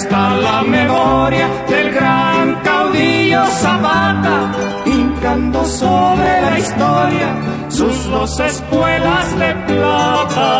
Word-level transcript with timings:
Está 0.00 0.36
la 0.36 0.62
memoria 0.62 1.48
del 1.68 1.92
gran 1.92 2.54
caudillo 2.62 3.44
Zapata, 3.62 4.36
hincando 4.86 5.64
sobre 5.64 6.30
la 6.46 6.58
historia 6.58 7.28
sus 7.68 7.96
dos 8.10 8.40
espuelas 8.40 9.38
de 9.42 9.50
plata. 9.68 10.50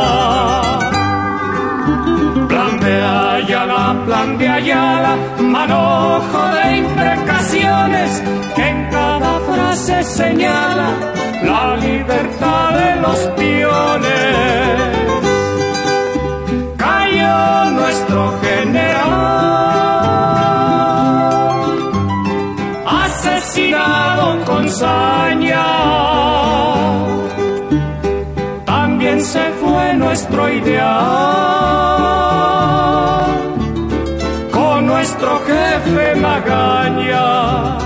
Plan 2.49 2.81
de 2.81 2.95
Ayala, 3.37 4.03
plan 4.07 4.39
de 4.39 4.49
Ayala, 4.49 5.13
manojo 5.39 6.43
de 6.57 6.77
imprecaciones 6.79 8.23
que 8.57 8.69
en 8.69 8.91
cada 8.91 9.33
frase 9.49 10.03
señala 10.03 10.89
la 11.45 11.77
libertad 11.77 12.71
de 12.81 12.91
los 13.05 13.19
peones 13.37 14.99
nuestro 17.89 18.48
También 28.65 29.25
se 29.25 29.51
fue 29.61 29.95
nuestro 29.95 30.49
ideal, 30.49 30.87
con 34.53 34.87
nuestro 34.87 35.41
jefe 35.41 36.15
Magaña. 36.15 37.79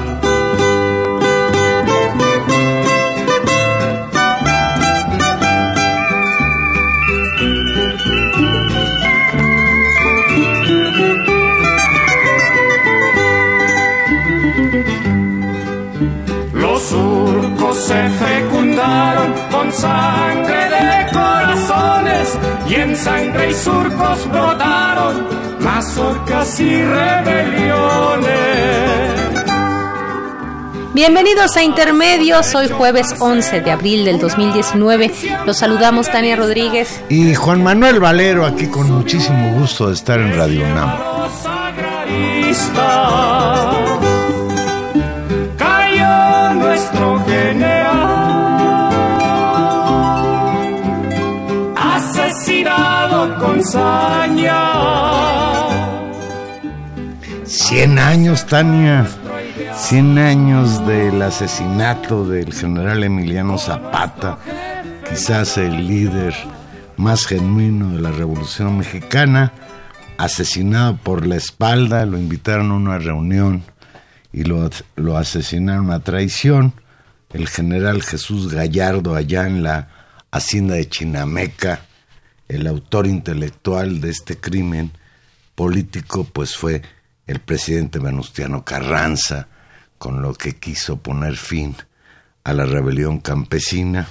Se 17.92 18.08
fecundaron 18.24 19.34
con 19.50 19.70
sangre 19.72 20.70
de 20.70 21.12
corazones 21.12 22.38
y 22.66 22.74
en 22.74 22.96
sangre 22.96 23.50
y 23.50 23.54
surcos 23.54 24.28
brotaron 24.30 25.26
mazorcas 25.60 26.58
y 26.60 26.82
rebeliones. 26.82 28.32
Bienvenidos 30.94 31.56
a 31.56 31.62
Intermedios, 31.62 32.54
hoy 32.54 32.68
jueves 32.68 33.14
11 33.18 33.60
de 33.60 33.70
abril 33.70 34.06
del 34.06 34.18
2019. 34.18 35.10
Los 35.44 35.58
saludamos 35.58 36.10
Tania 36.10 36.36
Rodríguez 36.36 37.02
y 37.10 37.34
Juan 37.34 37.62
Manuel 37.62 38.00
Valero 38.00 38.46
aquí 38.46 38.68
con 38.68 38.90
muchísimo 38.90 39.52
gusto 39.58 39.88
de 39.88 39.94
estar 39.94 40.18
en 40.18 40.34
Radio 40.34 40.64
UNAM. 40.64 40.92
Cien 57.72 57.98
años, 57.98 58.44
Tania. 58.44 59.08
Cien 59.74 60.18
años 60.18 60.86
del 60.86 61.22
asesinato 61.22 62.28
del 62.28 62.52
general 62.52 63.02
Emiliano 63.02 63.56
Zapata, 63.56 64.38
quizás 65.08 65.56
el 65.56 65.88
líder 65.88 66.34
más 66.98 67.24
genuino 67.24 67.94
de 67.94 68.02
la 68.02 68.10
Revolución 68.10 68.76
Mexicana, 68.76 69.54
asesinado 70.18 70.98
por 70.98 71.26
la 71.26 71.36
espalda, 71.36 72.04
lo 72.04 72.18
invitaron 72.18 72.72
a 72.72 72.74
una 72.74 72.98
reunión 72.98 73.64
y 74.34 74.44
lo, 74.44 74.68
lo 74.96 75.16
asesinaron 75.16 75.90
a 75.92 76.00
traición. 76.00 76.74
El 77.32 77.48
general 77.48 78.02
Jesús 78.02 78.52
Gallardo 78.52 79.14
allá 79.14 79.46
en 79.46 79.62
la 79.62 79.88
hacienda 80.30 80.74
de 80.74 80.90
Chinameca, 80.90 81.80
el 82.48 82.66
autor 82.66 83.06
intelectual 83.06 84.02
de 84.02 84.10
este 84.10 84.36
crimen 84.36 84.92
político 85.54 86.24
pues 86.24 86.54
fue 86.54 86.82
el 87.32 87.40
presidente 87.40 87.98
Venustiano 87.98 88.64
Carranza, 88.64 89.48
con 89.98 90.22
lo 90.22 90.34
que 90.34 90.56
quiso 90.56 90.98
poner 90.98 91.36
fin 91.36 91.74
a 92.44 92.52
la 92.52 92.66
rebelión 92.66 93.20
campesina. 93.20 94.08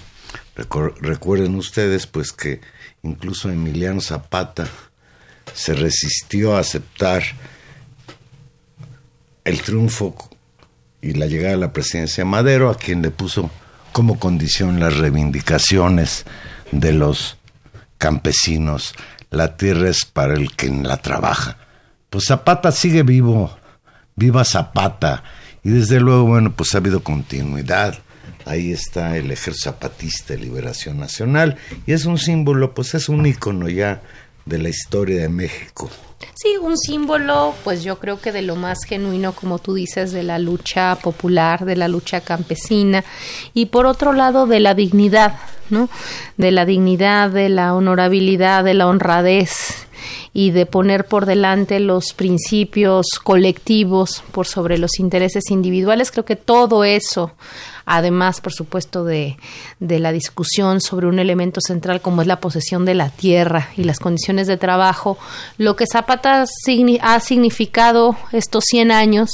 recuerden 1.00 1.56
ustedes 1.56 2.08
pues 2.08 2.32
que 2.32 2.62
incluso 3.04 3.50
Emiliano 3.50 4.02
Zapata 4.02 4.68
se 5.54 5.74
resistió 5.74 6.56
a 6.56 6.59
aceptar 6.59 7.24
el 9.44 9.62
triunfo 9.62 10.16
y 11.02 11.14
la 11.14 11.26
llegada 11.28 11.56
a 11.56 11.58
la 11.58 11.74
presidencia 11.74 12.24
de 12.24 12.30
Madero, 12.30 12.70
a 12.70 12.78
quien 12.78 13.02
le 13.02 13.12
puso 13.12 13.50
como 13.92 14.20
condición 14.20 14.80
las 14.80 14.98
reivindicaciones 14.98 16.26
de 16.72 16.94
los 16.94 17.38
campesinos, 17.98 18.96
la 19.30 19.58
tierra 19.58 19.90
es 19.90 20.06
para 20.06 20.34
el 20.34 20.56
que 20.56 20.70
la 20.70 20.98
trabaja. 20.98 21.58
Pues 22.11 22.25
Zapata 22.25 22.73
sigue 22.73 23.03
vivo, 23.03 23.57
viva 24.17 24.44
Zapata, 24.44 25.23
y 25.63 25.69
desde 25.69 26.01
luego, 26.01 26.25
bueno, 26.25 26.51
pues 26.53 26.75
ha 26.75 26.79
habido 26.79 27.01
continuidad. 27.01 27.99
Ahí 28.44 28.73
está 28.73 29.16
el 29.16 29.31
Ejército 29.31 29.69
Zapatista 29.69 30.33
de 30.33 30.41
Liberación 30.41 30.99
Nacional, 30.99 31.55
y 31.88 31.94
es 31.94 32.03
un 32.03 32.17
símbolo, 32.17 32.73
pues 32.73 32.95
es 32.95 33.07
un 33.07 33.25
ícono 33.25 33.69
ya 33.69 34.01
de 34.44 34.57
la 34.57 34.67
historia 34.67 35.22
de 35.22 35.29
México. 35.29 35.89
Sí, 36.35 36.57
un 36.61 36.77
símbolo, 36.77 37.55
pues 37.63 37.81
yo 37.81 37.97
creo 37.97 38.19
que 38.19 38.33
de 38.33 38.41
lo 38.41 38.57
más 38.57 38.83
genuino, 38.83 39.31
como 39.31 39.59
tú 39.59 39.75
dices, 39.75 40.11
de 40.11 40.23
la 40.23 40.38
lucha 40.38 40.97
popular, 41.01 41.63
de 41.63 41.78
la 41.78 41.88
lucha 41.88 42.19
campesina, 42.19 43.05
y 43.53 43.67
por 43.67 43.85
otro 43.85 44.11
lado 44.11 44.47
de 44.47 44.59
la 44.59 44.73
dignidad, 44.73 45.39
¿no? 45.69 45.88
De 46.35 46.51
la 46.51 46.66
dignidad, 46.66 47.29
de 47.29 47.47
la 47.47 47.73
honorabilidad, 47.73 48.66
de 48.66 48.73
la 48.73 48.88
honradez 48.88 49.88
y 50.33 50.52
de 50.52 50.66
poner 50.66 51.05
por 51.05 51.25
delante 51.25 51.79
los 51.79 52.13
principios 52.13 53.08
colectivos 53.23 54.23
por 54.31 54.47
sobre 54.47 54.78
los 54.78 54.99
intereses 54.99 55.52
individuales. 55.52 56.11
Creo 56.11 56.25
que 56.25 56.35
todo 56.35 56.84
eso, 56.84 57.31
además, 57.85 58.41
por 58.41 58.53
supuesto, 58.53 59.03
de, 59.03 59.37
de 59.79 59.99
la 59.99 60.11
discusión 60.11 60.81
sobre 60.81 61.08
un 61.08 61.19
elemento 61.19 61.61
central 61.61 62.02
como 62.02 62.22
es 62.22 62.28
la 62.28 62.40
posesión 62.40 62.85
de 62.85 62.96
la 62.96 63.09
tierra 63.09 63.69
y 63.78 63.84
las 63.84 63.99
condiciones 63.99 64.47
de 64.47 64.58
trabajo, 64.58 65.17
lo 65.58 65.75
que 65.75 65.85
Zapata 65.91 66.46
ha 67.02 67.19
significado 67.19 68.16
estos 68.31 68.64
100 68.66 68.91
años 68.91 69.29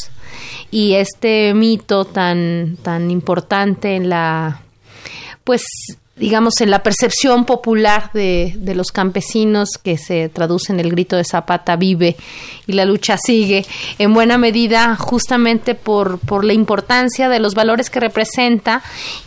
y 0.71 0.93
este 0.93 1.53
mito 1.53 2.05
tan, 2.05 2.77
tan 2.81 3.11
importante 3.11 3.95
en 3.95 4.09
la 4.09 4.61
pues 5.43 5.63
digamos, 6.17 6.61
en 6.61 6.71
la 6.71 6.81
percepción 6.81 7.45
popular 7.45 8.09
de, 8.13 8.57
los 8.75 8.91
campesinos 8.91 9.69
que 9.81 9.97
se 9.97 10.29
traduce 10.29 10.73
en 10.73 10.79
el 10.79 10.91
grito 10.91 11.15
de 11.15 11.23
Zapata 11.23 11.75
vive 11.75 12.15
y 12.65 12.73
la 12.73 12.85
lucha 12.85 13.17
sigue, 13.17 13.65
en 13.97 14.13
buena 14.13 14.37
medida 14.37 14.95
justamente 14.95 15.73
por, 15.73 16.19
por 16.19 16.43
la 16.43 16.53
importancia 16.53 17.29
de 17.29 17.39
los 17.39 17.53
valores 17.53 17.89
que 17.89 17.99
representa 17.99 18.83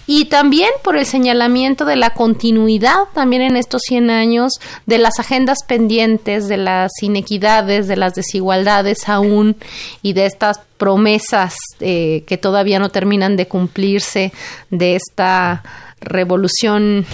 y 0.07 0.27
también 0.27 0.71
por 0.83 0.97
el 0.97 1.07
señalamiento 1.07 1.85
de 1.85 1.97
la 1.97 2.11
continuidad 2.11 2.99
también 3.15 3.43
en 3.43 3.57
estos 3.57 3.83
100 3.87 4.11
años 4.11 4.53
de 4.87 4.99
las 4.99 5.19
agendas 5.19 5.59
pendientes, 5.67 6.49
de 6.49 6.57
las 6.57 6.91
inequidades, 7.03 7.89
de 7.89 7.97
las 7.97 8.15
desigualdades 8.15 9.09
aún 9.09 9.57
y 10.03 10.13
de 10.13 10.27
estas 10.27 10.61
promesas 10.77 11.55
eh, 11.81 12.25
que 12.27 12.39
todavía 12.39 12.79
no 12.79 12.89
terminan 12.89 13.37
de 13.37 13.47
cumplirse 13.47 14.33
de 14.71 14.97
esta 14.97 15.63
revolución 16.00 17.05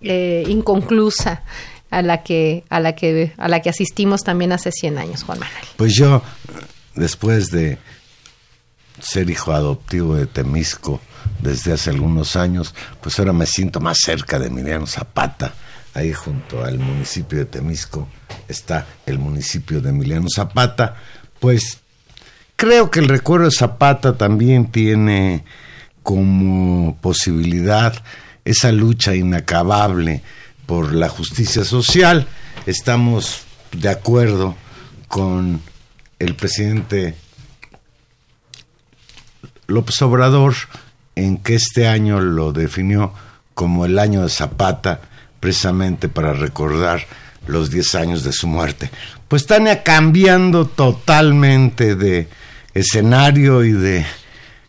eh, 0.00 0.44
inconclusa 0.48 1.42
a 1.90 2.02
la 2.02 2.22
que 2.22 2.64
a 2.68 2.80
la 2.80 2.94
que 2.94 3.32
a 3.36 3.48
la 3.48 3.60
que 3.60 3.70
asistimos 3.70 4.22
también 4.22 4.52
hace 4.52 4.72
100 4.72 4.98
años, 4.98 5.22
Juan 5.24 5.40
Manuel. 5.40 5.64
Pues 5.76 5.94
yo 5.94 6.22
después 6.94 7.50
de 7.50 7.78
ser 9.00 9.30
hijo 9.30 9.52
adoptivo 9.52 10.14
de 10.14 10.26
Temisco 10.26 11.00
desde 11.40 11.72
hace 11.72 11.90
algunos 11.90 12.36
años, 12.36 12.74
pues 13.00 13.18
ahora 13.18 13.32
me 13.32 13.46
siento 13.46 13.80
más 13.80 13.98
cerca 14.04 14.38
de 14.38 14.46
Emiliano 14.46 14.86
Zapata. 14.86 15.54
Ahí 15.94 16.12
junto 16.12 16.64
al 16.64 16.78
municipio 16.78 17.38
de 17.38 17.46
Temisco 17.46 18.08
está 18.46 18.86
el 19.06 19.18
municipio 19.18 19.80
de 19.80 19.90
Emiliano 19.90 20.28
Zapata. 20.34 20.96
Pues 21.40 21.78
creo 22.56 22.90
que 22.90 23.00
el 23.00 23.08
recuerdo 23.08 23.46
de 23.46 23.52
Zapata 23.52 24.16
también 24.16 24.70
tiene 24.70 25.44
como 26.02 26.96
posibilidad 27.00 27.94
esa 28.50 28.72
lucha 28.72 29.14
inacabable 29.14 30.22
por 30.66 30.92
la 30.92 31.08
justicia 31.08 31.64
social. 31.64 32.26
Estamos 32.66 33.42
de 33.72 33.88
acuerdo 33.88 34.56
con 35.08 35.60
el 36.18 36.34
presidente 36.34 37.14
López 39.66 40.02
Obrador 40.02 40.54
en 41.14 41.38
que 41.38 41.54
este 41.54 41.88
año 41.88 42.20
lo 42.20 42.52
definió 42.52 43.12
como 43.54 43.84
el 43.84 43.98
año 43.98 44.22
de 44.22 44.28
Zapata, 44.28 45.00
precisamente 45.38 46.08
para 46.08 46.32
recordar 46.32 47.06
los 47.46 47.70
10 47.70 47.94
años 47.94 48.24
de 48.24 48.32
su 48.32 48.46
muerte. 48.46 48.90
Pues 49.28 49.42
están 49.42 49.68
cambiando 49.84 50.66
totalmente 50.66 51.94
de 51.94 52.28
escenario 52.74 53.64
y 53.64 53.72
de 53.72 54.06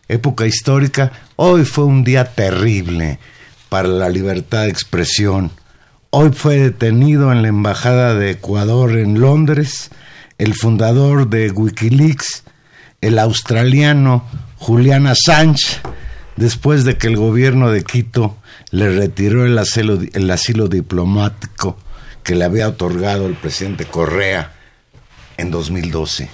época 0.08 0.46
histórica. 0.46 1.12
Hoy 1.36 1.64
fue 1.64 1.84
un 1.84 2.04
día 2.04 2.24
terrible 2.24 3.18
para 3.72 3.88
la 3.88 4.10
libertad 4.10 4.64
de 4.64 4.68
expresión. 4.68 5.50
Hoy 6.10 6.32
fue 6.34 6.58
detenido 6.58 7.32
en 7.32 7.40
la 7.40 7.48
Embajada 7.48 8.14
de 8.14 8.32
Ecuador 8.32 8.98
en 8.98 9.18
Londres 9.18 9.90
el 10.36 10.52
fundador 10.52 11.30
de 11.30 11.50
Wikileaks, 11.50 12.44
el 13.00 13.18
australiano 13.18 14.26
Julian 14.56 15.06
Assange, 15.06 15.80
después 16.36 16.84
de 16.84 16.98
que 16.98 17.06
el 17.06 17.16
gobierno 17.16 17.70
de 17.70 17.82
Quito 17.82 18.36
le 18.72 18.94
retiró 18.94 19.46
el 19.46 19.56
asilo, 19.56 20.68
diplomático 20.68 21.78
que 22.24 22.34
le 22.34 22.44
había 22.44 22.68
otorgado 22.68 23.24
el 23.24 23.36
presidente 23.36 23.86
Correa 23.86 24.52
en 25.38 25.50
2012. 25.50 26.28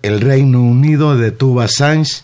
El 0.00 0.22
Reino 0.22 0.62
Unido 0.62 1.18
detuvo 1.18 1.60
a 1.60 1.64
Assange 1.64 2.22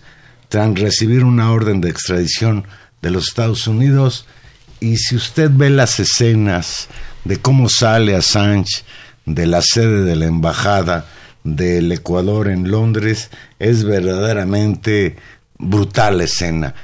tras 0.48 0.74
recibir 0.74 1.22
una 1.22 1.52
orden 1.52 1.82
de 1.82 1.90
extradición 1.90 2.66
de 3.04 3.10
los 3.10 3.28
Estados 3.28 3.66
Unidos 3.66 4.24
y 4.80 4.96
si 4.96 5.14
usted 5.14 5.50
ve 5.52 5.68
las 5.68 6.00
escenas 6.00 6.88
de 7.24 7.36
cómo 7.36 7.68
sale 7.68 8.16
Assange 8.16 8.82
de 9.26 9.46
la 9.46 9.60
sede 9.60 10.04
de 10.04 10.16
la 10.16 10.24
embajada 10.24 11.06
del 11.42 11.92
Ecuador 11.92 12.48
en 12.48 12.70
Londres, 12.70 13.28
es 13.58 13.84
verdaderamente 13.84 15.16
brutal 15.58 16.22
escena. 16.22 16.74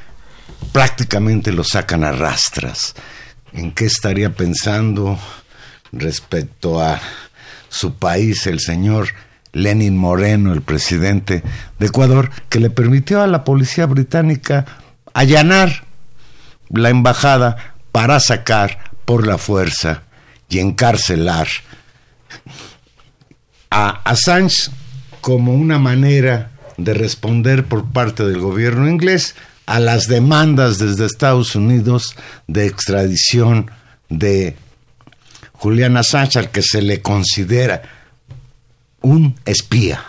Prácticamente 0.72 1.52
lo 1.52 1.64
sacan 1.64 2.04
a 2.04 2.12
rastras. 2.12 2.94
¿En 3.54 3.72
qué 3.72 3.86
estaría 3.86 4.34
pensando 4.34 5.18
respecto 5.90 6.82
a 6.82 7.00
su 7.70 7.94
país 7.94 8.46
el 8.46 8.60
señor 8.60 9.08
Lenin 9.54 9.96
Moreno, 9.96 10.52
el 10.52 10.60
presidente 10.60 11.42
de 11.78 11.86
Ecuador, 11.86 12.30
que 12.50 12.60
le 12.60 12.68
permitió 12.68 13.22
a 13.22 13.26
la 13.26 13.42
policía 13.42 13.86
británica 13.86 14.66
allanar 15.14 15.88
la 16.70 16.90
embajada 16.90 17.74
para 17.92 18.20
sacar 18.20 18.78
por 19.04 19.26
la 19.26 19.38
fuerza 19.38 20.02
y 20.48 20.58
encarcelar 20.58 21.48
a 23.70 24.00
Assange 24.04 24.70
como 25.20 25.54
una 25.54 25.78
manera 25.78 26.50
de 26.76 26.94
responder 26.94 27.64
por 27.64 27.90
parte 27.92 28.24
del 28.24 28.40
gobierno 28.40 28.88
inglés 28.88 29.34
a 29.66 29.78
las 29.78 30.08
demandas 30.08 30.78
desde 30.78 31.06
Estados 31.06 31.54
Unidos 31.54 32.16
de 32.46 32.66
extradición 32.66 33.70
de 34.08 34.56
Julian 35.52 35.96
Assange, 35.96 36.38
al 36.38 36.50
que 36.50 36.62
se 36.62 36.82
le 36.82 37.02
considera 37.02 37.82
un 39.02 39.38
espía. 39.44 40.02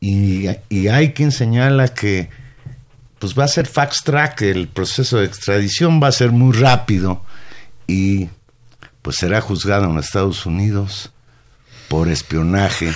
Y, 0.00 0.46
y 0.68 0.88
hay 0.88 1.12
quien 1.12 1.30
señala 1.30 1.88
que 1.88 2.30
pues 3.20 3.38
va 3.38 3.44
a 3.44 3.48
ser 3.48 3.66
fast 3.66 4.04
track, 4.04 4.40
el 4.42 4.66
proceso 4.66 5.18
de 5.18 5.26
extradición 5.26 6.02
va 6.02 6.08
a 6.08 6.12
ser 6.12 6.32
muy 6.32 6.56
rápido 6.56 7.22
y 7.86 8.30
pues 9.02 9.16
será 9.16 9.42
juzgado 9.42 9.90
en 9.90 9.98
Estados 9.98 10.46
Unidos 10.46 11.12
por 11.88 12.08
espionaje, 12.08 12.92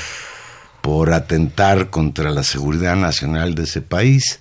por 0.80 1.12
atentar 1.12 1.90
contra 1.90 2.30
la 2.30 2.42
seguridad 2.42 2.96
nacional 2.96 3.54
de 3.54 3.64
ese 3.64 3.82
país, 3.82 4.40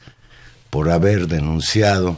por 0.70 0.90
haber 0.90 1.28
denunciado 1.28 2.18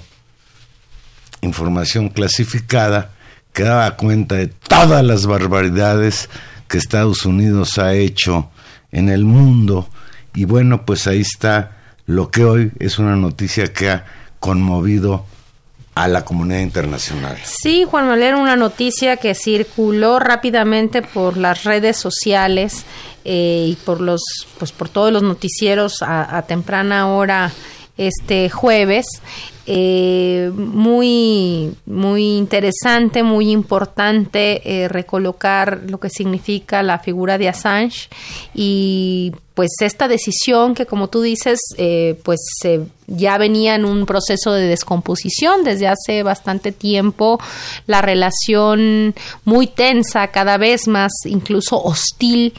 información 1.41 2.09
clasificada 2.09 3.15
que 3.51 3.63
daba 3.63 3.95
cuenta 3.95 4.35
de 4.35 4.47
todas 4.47 5.03
las 5.03 5.25
barbaridades 5.25 6.29
que 6.67 6.77
Estados 6.77 7.25
Unidos 7.25 7.79
ha 7.79 7.95
hecho 7.95 8.51
en 8.91 9.09
el 9.09 9.25
mundo. 9.25 9.89
Y 10.35 10.45
bueno, 10.45 10.85
pues 10.85 11.07
ahí 11.07 11.21
está 11.21 11.74
lo 12.05 12.29
que 12.29 12.43
hoy 12.45 12.71
es 12.79 12.99
una 12.99 13.15
noticia 13.15 13.71
que 13.73 13.89
ha 13.89 14.05
conmovido 14.39 15.25
a 15.95 16.07
la 16.07 16.25
comunidad 16.25 16.59
internacional. 16.59 17.37
Sí, 17.43 17.85
Juan 17.89 18.07
Manuel, 18.07 18.35
una 18.35 18.57
noticia 18.57 19.17
que 19.17 19.33
circuló 19.33 20.19
rápidamente 20.19 21.01
por 21.01 21.37
las 21.37 21.63
redes 21.63 21.95
sociales 21.97 22.83
eh, 23.23 23.67
y 23.69 23.75
por 23.85 24.01
los, 24.01 24.21
pues 24.59 24.71
por 24.73 24.89
todos 24.89 25.11
los 25.13 25.23
noticieros 25.23 26.01
a 26.01 26.43
temprana 26.47 27.07
hora 27.07 27.51
este 27.97 28.49
jueves 28.49 29.05
eh, 29.67 30.51
muy, 30.53 31.75
muy 31.87 32.37
interesante, 32.37 33.23
muy 33.23 33.49
importante 33.49 34.61
eh, 34.83 34.87
recolocar 34.87 35.81
lo 35.87 35.99
que 35.99 36.09
significa 36.09 36.83
la 36.83 36.99
figura 36.99 37.39
de 37.39 37.49
Assange. 37.49 38.09
Y 38.53 39.33
pues 39.55 39.71
esta 39.79 40.07
decisión 40.07 40.75
que 40.75 40.85
como 40.85 41.07
tú 41.07 41.21
dices 41.21 41.59
eh, 41.77 42.19
pues 42.23 42.41
ya 43.07 43.37
venía 43.37 43.75
en 43.75 43.85
un 43.85 44.05
proceso 44.05 44.51
de 44.51 44.67
descomposición 44.67 45.63
desde 45.63 45.87
hace 45.87 46.21
bastante 46.23 46.71
tiempo. 46.71 47.39
La 47.87 48.01
relación 48.01 49.15
muy 49.45 49.67
tensa 49.67 50.27
cada 50.27 50.57
vez 50.57 50.87
más 50.87 51.11
incluso 51.23 51.81
hostil 51.81 52.53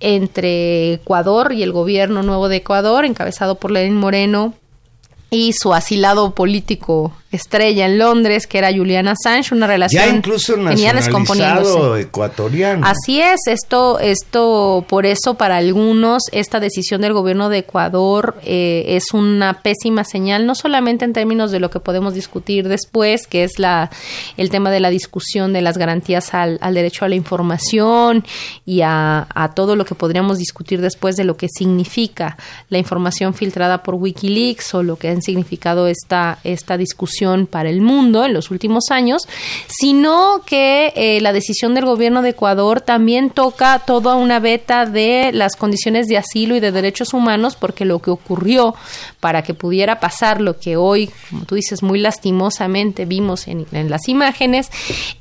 entre 0.00 0.94
Ecuador 0.94 1.52
y 1.52 1.62
el 1.62 1.72
gobierno 1.72 2.22
nuevo 2.22 2.48
de 2.48 2.56
Ecuador 2.56 3.04
encabezado 3.04 3.54
por 3.54 3.70
Lenin 3.70 3.96
Moreno 3.96 4.54
y 5.30 5.52
su 5.52 5.72
asilado 5.72 6.32
político 6.32 7.12
estrella 7.32 7.86
en 7.86 7.98
Londres, 7.98 8.48
que 8.48 8.58
era 8.58 8.72
Julian 8.72 9.06
Assange, 9.06 9.54
una 9.54 9.68
relación 9.68 10.04
ya 10.04 10.16
incluso 10.16 10.56
nacionalizado 10.56 11.96
ecuatoriano. 11.96 12.84
Así 12.84 13.20
es, 13.20 13.40
esto, 13.46 14.00
esto, 14.00 14.84
por 14.88 15.06
eso 15.06 15.34
para 15.34 15.58
algunos 15.58 16.24
esta 16.32 16.58
decisión 16.58 17.02
del 17.02 17.12
gobierno 17.12 17.48
de 17.48 17.58
Ecuador 17.58 18.36
eh, 18.44 18.84
es 18.88 19.12
una 19.12 19.62
pésima 19.62 20.02
señal, 20.02 20.44
no 20.44 20.56
solamente 20.56 21.04
en 21.04 21.12
términos 21.12 21.52
de 21.52 21.60
lo 21.60 21.70
que 21.70 21.78
podemos 21.78 22.14
discutir 22.14 22.68
después, 22.68 23.28
que 23.28 23.44
es 23.44 23.58
la, 23.58 23.90
el 24.36 24.50
tema 24.50 24.72
de 24.72 24.80
la 24.80 24.90
discusión 24.90 25.52
de 25.52 25.62
las 25.62 25.78
garantías 25.78 26.34
al, 26.34 26.58
al 26.60 26.74
derecho 26.74 27.04
a 27.04 27.08
la 27.08 27.14
información 27.14 28.24
y 28.66 28.80
a, 28.80 29.28
a 29.32 29.54
todo 29.54 29.76
lo 29.76 29.84
que 29.84 29.94
podríamos 29.94 30.38
discutir 30.38 30.80
después 30.80 31.14
de 31.14 31.22
lo 31.22 31.36
que 31.36 31.46
significa 31.48 32.36
la 32.70 32.78
información 32.78 33.34
filtrada 33.34 33.84
por 33.84 33.94
Wikileaks 33.94 34.74
o 34.74 34.82
lo 34.82 34.96
que 34.96 35.08
han 35.08 35.22
significado 35.22 35.86
esta, 35.86 36.38
esta 36.42 36.76
discusión 36.76 37.19
para 37.50 37.68
el 37.68 37.82
mundo 37.82 38.24
en 38.24 38.32
los 38.32 38.50
últimos 38.50 38.84
años, 38.90 39.28
sino 39.68 40.42
que 40.46 40.92
eh, 40.96 41.20
la 41.20 41.32
decisión 41.32 41.74
del 41.74 41.84
gobierno 41.84 42.22
de 42.22 42.30
Ecuador 42.30 42.80
también 42.80 43.30
toca 43.30 43.78
toda 43.80 44.14
una 44.16 44.40
beta 44.40 44.86
de 44.86 45.30
las 45.32 45.56
condiciones 45.56 46.08
de 46.08 46.16
asilo 46.16 46.56
y 46.56 46.60
de 46.60 46.72
derechos 46.72 47.12
humanos, 47.12 47.56
porque 47.56 47.84
lo 47.84 47.98
que 47.98 48.10
ocurrió 48.10 48.74
para 49.20 49.42
que 49.42 49.52
pudiera 49.52 50.00
pasar 50.00 50.40
lo 50.40 50.58
que 50.58 50.76
hoy, 50.76 51.10
como 51.28 51.44
tú 51.44 51.56
dices, 51.56 51.82
muy 51.82 51.98
lastimosamente 51.98 53.04
vimos 53.04 53.46
en, 53.48 53.66
las 53.70 54.08
imágenes, 54.08 54.70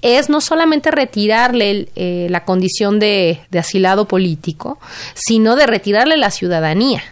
es 0.02 0.30
no 0.30 0.40
solamente 0.42 0.92
retirarle 0.92 1.90
eh, 1.96 2.28
la 2.30 2.46
condición 2.46 3.00
de, 3.00 3.42
de 3.52 3.60
asilado 3.60 4.08
político, 4.08 4.80
sino 5.16 5.56
de 5.56 5.68
retirarle 5.68 6.18
la 6.18 6.32
ciudadanía 6.32 7.04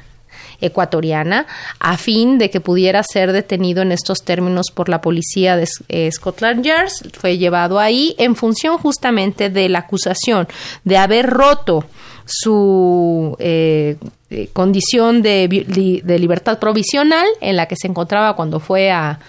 ecuatoriana 0.62 1.46
a 1.80 1.98
fin 1.98 2.38
de 2.38 2.50
que 2.50 2.62
pudiera 2.62 3.04
ser 3.04 3.32
detenido 3.32 3.82
en 3.82 3.92
estos 3.92 4.24
términos 4.24 4.68
por 4.74 4.90
la 4.90 5.02
policía 5.02 5.56
de 5.56 5.68
eh, 5.90 6.12
Scotland 6.12 6.64
Yard. 6.64 6.90
Fue 7.14 7.38
llevado 7.38 7.80
ahí 7.80 8.16
en 8.18 8.36
función 8.36 8.78
justamente 8.78 9.50
de 9.50 9.70
la 9.70 9.80
acusación 9.80 10.48
de 10.84 10.98
haber 10.98 11.28
roto 11.30 11.86
su 12.26 13.36
eh, 13.40 13.96
eh, 14.30 14.50
condición 14.52 15.22
de, 15.22 16.02
de 16.04 16.20
libertad 16.20 16.60
provisional 16.60 17.26
en 17.40 17.56
la 17.56 17.68
que 17.68 17.76
se 17.78 17.88
encontraba 17.88 18.36
cuando 18.36 18.60
fue 18.60 18.92
a, 18.92 19.20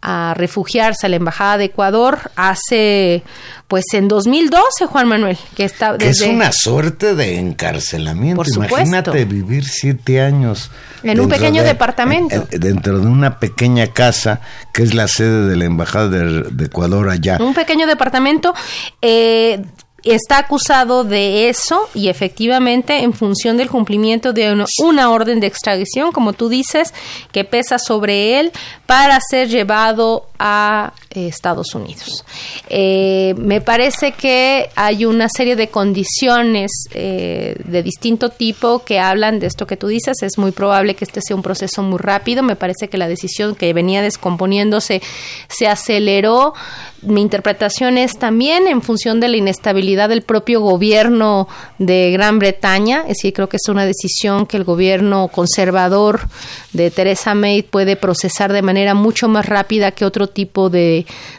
a 0.00 0.34
refugiarse 0.36 1.06
a 1.06 1.08
la 1.08 1.16
embajada 1.16 1.58
de 1.58 1.64
Ecuador 1.64 2.30
hace 2.36 3.24
pues 3.66 3.84
en 3.94 4.06
2012 4.06 4.86
Juan 4.86 5.08
Manuel 5.08 5.36
que 5.56 5.64
está 5.64 5.96
es 5.98 6.20
una 6.20 6.52
suerte 6.52 7.14
de 7.16 7.38
encarcelamiento. 7.38 8.44
Imagínate 8.54 9.24
vivir 9.24 9.64
siete 9.64 10.20
años 10.20 10.70
en 11.02 11.18
un 11.20 11.28
pequeño 11.28 11.64
departamento. 11.64 12.46
dentro 12.50 13.00
de 13.00 13.06
una 13.06 13.40
pequeña 13.40 13.88
casa 13.88 14.40
que 14.72 14.84
es 14.84 14.94
la 14.94 15.08
sede 15.08 15.48
de 15.48 15.56
la 15.56 15.64
embajada 15.64 16.08
de, 16.08 16.64
Ecuador 16.64 17.08
allá. 17.08 17.38
Un 17.40 17.54
pequeño 17.54 17.86
departamento 17.86 18.54
eh, 19.02 19.64
está 20.04 20.38
acusado 20.38 21.04
de 21.04 21.48
eso 21.48 21.88
y 21.94 22.08
efectivamente 22.08 23.02
en 23.02 23.12
función 23.12 23.56
del 23.56 23.68
cumplimiento 23.68 24.32
de 24.32 24.64
una, 24.78 25.10
orden 25.10 25.40
de 25.40 25.48
extradición, 25.48 26.12
como 26.12 26.32
tú 26.32 26.48
dices, 26.48 26.94
que 27.32 27.44
pesa 27.44 27.78
sobre 27.78 28.38
él 28.38 28.52
para 28.86 29.18
ser 29.20 29.48
llevado 29.48 30.28
a 30.38 30.92
Estados 31.10 31.74
Unidos. 31.74 32.24
Eh, 32.68 33.34
me 33.38 33.60
parece 33.60 34.12
que 34.12 34.68
hay 34.76 35.04
una 35.04 35.28
serie 35.28 35.56
de 35.56 35.68
condiciones 35.68 36.70
eh, 36.92 37.56
de 37.64 37.82
distinto 37.82 38.28
tipo 38.28 38.84
que 38.84 38.98
hablan 38.98 39.40
de 39.40 39.46
esto 39.46 39.66
que 39.66 39.76
tú 39.76 39.86
dices. 39.86 40.22
Es 40.22 40.38
muy 40.38 40.52
probable 40.52 40.94
que 40.94 41.04
este 41.04 41.20
sea 41.20 41.36
un 41.36 41.42
proceso 41.42 41.82
muy 41.82 41.98
rápido. 41.98 42.42
Me 42.42 42.56
parece 42.56 42.88
que 42.88 42.98
la 42.98 43.08
decisión 43.08 43.54
que 43.54 43.72
venía 43.72 44.02
descomponiéndose 44.02 45.00
se 45.48 45.66
aceleró. 45.66 46.52
Mi 47.02 47.22
interpretación 47.22 47.96
es 47.96 48.18
también 48.18 48.66
en 48.66 48.82
función 48.82 49.20
de 49.20 49.28
la 49.28 49.36
inestabilidad 49.36 50.08
del 50.08 50.22
propio 50.22 50.60
gobierno 50.60 51.48
de 51.78 52.10
Gran 52.12 52.38
Bretaña. 52.38 53.02
Es 53.02 53.18
decir, 53.18 53.32
creo 53.32 53.48
que 53.48 53.56
es 53.56 53.68
una 53.68 53.86
decisión 53.86 54.46
que 54.46 54.56
el 54.56 54.64
gobierno 54.64 55.28
conservador 55.28 56.28
de 56.72 56.90
Theresa 56.90 57.34
May 57.34 57.62
puede 57.62 57.96
procesar 57.96 58.52
de 58.52 58.62
manera 58.62 58.94
mucho 58.94 59.28
más 59.28 59.46
rápida 59.46 59.92
que 59.92 60.04
otro 60.04 60.28
tipo 60.28 60.70
de 60.70 60.97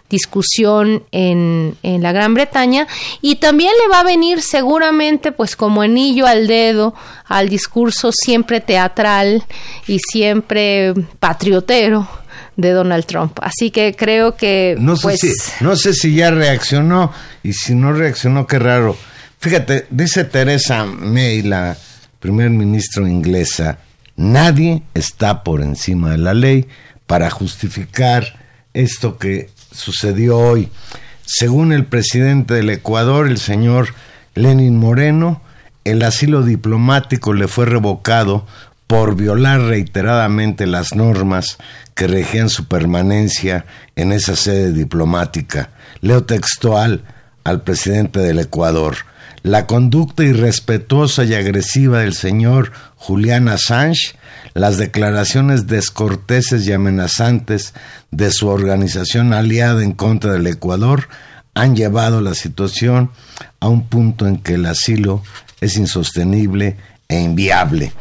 discusión 0.09 1.03
en, 1.11 1.75
en 1.83 2.01
la 2.01 2.11
Gran 2.11 2.33
Bretaña 2.33 2.87
y 3.21 3.35
también 3.35 3.71
le 3.81 3.91
va 3.91 4.01
a 4.01 4.03
venir 4.03 4.41
seguramente 4.41 5.31
pues 5.31 5.55
como 5.55 5.81
anillo 5.81 6.25
al 6.25 6.47
dedo 6.47 6.93
al 7.25 7.47
discurso 7.47 8.11
siempre 8.11 8.59
teatral 8.59 9.45
y 9.87 9.99
siempre 9.99 10.93
patriotero 11.19 12.07
de 12.57 12.71
Donald 12.71 13.05
Trump. 13.05 13.39
Así 13.41 13.71
que 13.71 13.95
creo 13.95 14.35
que 14.35 14.75
no 14.79 14.95
sé 14.95 15.03
pues, 15.03 15.19
si 15.19 15.33
no 15.61 15.75
sé 15.75 15.93
si 15.93 16.13
ya 16.13 16.31
reaccionó 16.31 17.13
y 17.43 17.53
si 17.53 17.75
no 17.75 17.93
reaccionó 17.93 18.47
qué 18.47 18.59
raro. 18.59 18.97
Fíjate, 19.39 19.87
dice 19.89 20.25
Teresa 20.25 20.85
May, 20.85 21.41
la 21.43 21.77
primer 22.19 22.49
ministro 22.49 23.07
inglesa, 23.07 23.79
nadie 24.17 24.83
está 24.93 25.43
por 25.43 25.61
encima 25.61 26.11
de 26.11 26.17
la 26.17 26.33
ley 26.33 26.67
para 27.07 27.29
justificar 27.29 28.38
esto 28.73 29.17
que 29.17 29.49
sucedió 29.71 30.37
hoy. 30.37 30.69
Según 31.25 31.71
el 31.71 31.85
presidente 31.85 32.55
del 32.55 32.69
Ecuador, 32.69 33.27
el 33.27 33.37
señor 33.37 33.93
Lenin 34.35 34.77
Moreno, 34.77 35.41
el 35.83 36.03
asilo 36.03 36.43
diplomático 36.43 37.33
le 37.33 37.47
fue 37.47 37.65
revocado 37.65 38.45
por 38.87 39.15
violar 39.15 39.61
reiteradamente 39.61 40.65
las 40.65 40.95
normas 40.95 41.57
que 41.93 42.07
regían 42.07 42.49
su 42.49 42.67
permanencia 42.67 43.65
en 43.95 44.11
esa 44.11 44.35
sede 44.35 44.71
diplomática. 44.73 45.69
Leo 46.01 46.23
textual 46.23 47.03
al 47.43 47.61
presidente 47.61 48.19
del 48.19 48.39
Ecuador. 48.39 48.97
La 49.43 49.67
conducta 49.67 50.23
irrespetuosa 50.23 51.23
y 51.23 51.33
agresiva 51.33 51.99
del 51.99 52.13
señor 52.13 52.71
Julián 52.95 53.47
Assange 53.47 54.15
las 54.53 54.77
declaraciones 54.77 55.67
descorteses 55.67 56.67
y 56.67 56.73
amenazantes 56.73 57.73
de 58.11 58.31
su 58.31 58.47
organización 58.47 59.33
aliada 59.33 59.83
en 59.83 59.93
contra 59.93 60.33
del 60.33 60.47
Ecuador 60.47 61.07
han 61.53 61.75
llevado 61.75 62.21
la 62.21 62.35
situación 62.35 63.11
a 63.59 63.67
un 63.67 63.87
punto 63.87 64.27
en 64.27 64.37
que 64.37 64.55
el 64.55 64.65
asilo 64.65 65.23
es 65.61 65.77
insostenible 65.77 66.77
e 67.07 67.19
inviable. 67.19 67.91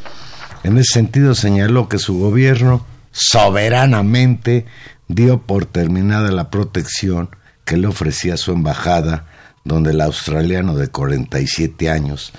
En 0.64 0.78
ese 0.78 0.94
sentido 0.94 1.34
señaló 1.34 1.88
que 1.88 1.98
su 1.98 2.18
gobierno 2.18 2.84
soberanamente 3.10 4.66
dio 5.08 5.42
por 5.42 5.66
terminada 5.66 6.30
la 6.30 6.50
protección 6.50 7.30
que 7.64 7.76
le 7.76 7.86
ofrecía 7.86 8.36
su 8.36 8.52
embajada, 8.52 9.26
donde 9.64 9.90
el 9.90 10.00
australiano 10.00 10.74
de 10.76 10.88
47 10.88 11.90
años 11.90 12.32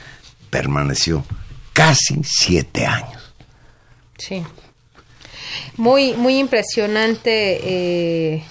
permaneció 0.50 1.24
casi 1.74 2.22
siete 2.24 2.86
años. 2.86 3.19
Sí. 4.20 4.44
Muy, 5.78 6.14
muy 6.14 6.38
impresionante 6.38 7.60
eh, 8.34 8.44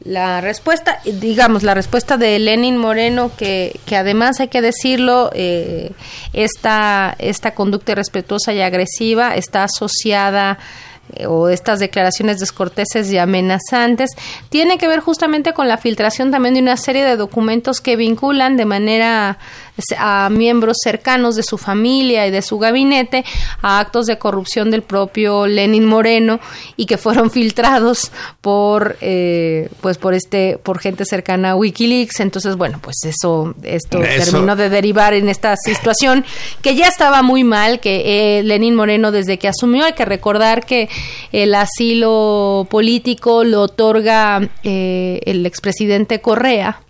la 0.00 0.40
respuesta, 0.40 1.00
digamos, 1.04 1.64
la 1.64 1.74
respuesta 1.74 2.16
de 2.16 2.38
Lenin 2.38 2.76
Moreno, 2.76 3.32
que, 3.36 3.80
que 3.84 3.96
además 3.96 4.38
hay 4.38 4.48
que 4.48 4.62
decirlo, 4.62 5.30
eh, 5.34 5.90
esta, 6.32 7.16
esta 7.18 7.54
conducta 7.54 7.92
irrespetuosa 7.92 8.52
y 8.52 8.60
agresiva 8.60 9.34
está 9.34 9.64
asociada 9.64 10.58
eh, 11.14 11.26
o 11.26 11.48
estas 11.48 11.80
declaraciones 11.80 12.38
descorteses 12.38 13.10
y 13.10 13.18
amenazantes, 13.18 14.10
tiene 14.50 14.78
que 14.78 14.86
ver 14.86 15.00
justamente 15.00 15.52
con 15.52 15.66
la 15.66 15.78
filtración 15.78 16.30
también 16.30 16.54
de 16.54 16.60
una 16.60 16.76
serie 16.76 17.04
de 17.04 17.16
documentos 17.16 17.80
que 17.80 17.96
vinculan 17.96 18.56
de 18.56 18.66
manera 18.66 19.38
a 19.96 20.28
miembros 20.30 20.78
cercanos 20.82 21.36
de 21.36 21.42
su 21.42 21.58
familia 21.58 22.26
y 22.26 22.30
de 22.30 22.42
su 22.42 22.58
gabinete 22.58 23.24
a 23.62 23.78
actos 23.78 24.06
de 24.06 24.18
corrupción 24.18 24.70
del 24.70 24.82
propio 24.82 25.46
Lenin 25.46 25.84
Moreno 25.84 26.40
y 26.76 26.86
que 26.86 26.98
fueron 26.98 27.30
filtrados 27.38 28.10
por 28.40 28.96
eh, 29.00 29.68
pues 29.80 29.98
por 29.98 30.14
este 30.14 30.58
por 30.58 30.78
gente 30.78 31.04
cercana 31.04 31.50
a 31.50 31.56
WikiLeaks. 31.56 32.20
Entonces 32.20 32.56
bueno 32.56 32.78
pues 32.80 32.96
eso 33.04 33.54
esto 33.62 33.98
terminó 34.00 34.56
de 34.56 34.68
derivar 34.68 35.14
en 35.14 35.28
esta 35.28 35.56
situación 35.56 36.24
que 36.62 36.74
ya 36.74 36.88
estaba 36.88 37.22
muy 37.22 37.44
mal 37.44 37.80
que 37.80 38.38
eh, 38.38 38.42
Lenin 38.42 38.74
Moreno 38.74 39.12
desde 39.12 39.38
que 39.38 39.48
asumió 39.48 39.84
hay 39.84 39.92
que 39.92 40.04
recordar 40.04 40.66
que 40.66 40.88
el 41.32 41.54
asilo 41.54 42.66
político 42.70 43.44
lo 43.44 43.62
otorga 43.62 44.48
eh, 44.62 45.20
el 45.24 45.46
expresidente 45.46 46.20
Correa 46.20 46.80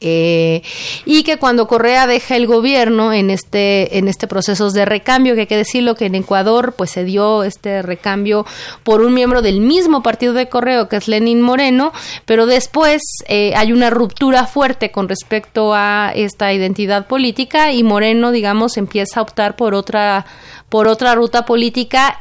eh, 0.00 0.62
y 1.04 1.22
que 1.22 1.38
cuando 1.38 1.66
Correa 1.66 2.06
deja 2.06 2.36
el 2.36 2.46
gobierno 2.46 3.12
en 3.12 3.30
este 3.30 3.98
en 3.98 4.08
este 4.08 4.26
proceso 4.26 4.70
de 4.70 4.84
recambio 4.84 5.34
que 5.34 5.42
hay 5.42 5.46
que 5.46 5.56
decirlo 5.56 5.94
que 5.94 6.06
en 6.06 6.14
Ecuador 6.14 6.74
pues 6.76 6.90
se 6.90 7.04
dio 7.04 7.42
este 7.42 7.82
recambio 7.82 8.46
por 8.82 9.02
un 9.02 9.14
miembro 9.14 9.42
del 9.42 9.60
mismo 9.60 10.02
partido 10.02 10.32
de 10.32 10.48
Correo 10.48 10.88
que 10.88 10.96
es 10.96 11.08
Lenin 11.08 11.40
Moreno 11.40 11.92
pero 12.24 12.46
después 12.46 13.02
eh, 13.28 13.52
hay 13.56 13.72
una 13.72 13.90
ruptura 13.90 14.46
fuerte 14.46 14.90
con 14.90 15.08
respecto 15.08 15.74
a 15.74 16.12
esta 16.14 16.52
identidad 16.52 17.06
política 17.06 17.72
y 17.72 17.82
Moreno 17.82 18.30
digamos 18.30 18.76
empieza 18.76 19.20
a 19.20 19.22
optar 19.22 19.56
por 19.56 19.74
otra 19.74 20.26
por 20.68 20.88
otra 20.88 21.14
ruta 21.14 21.44
política 21.44 22.20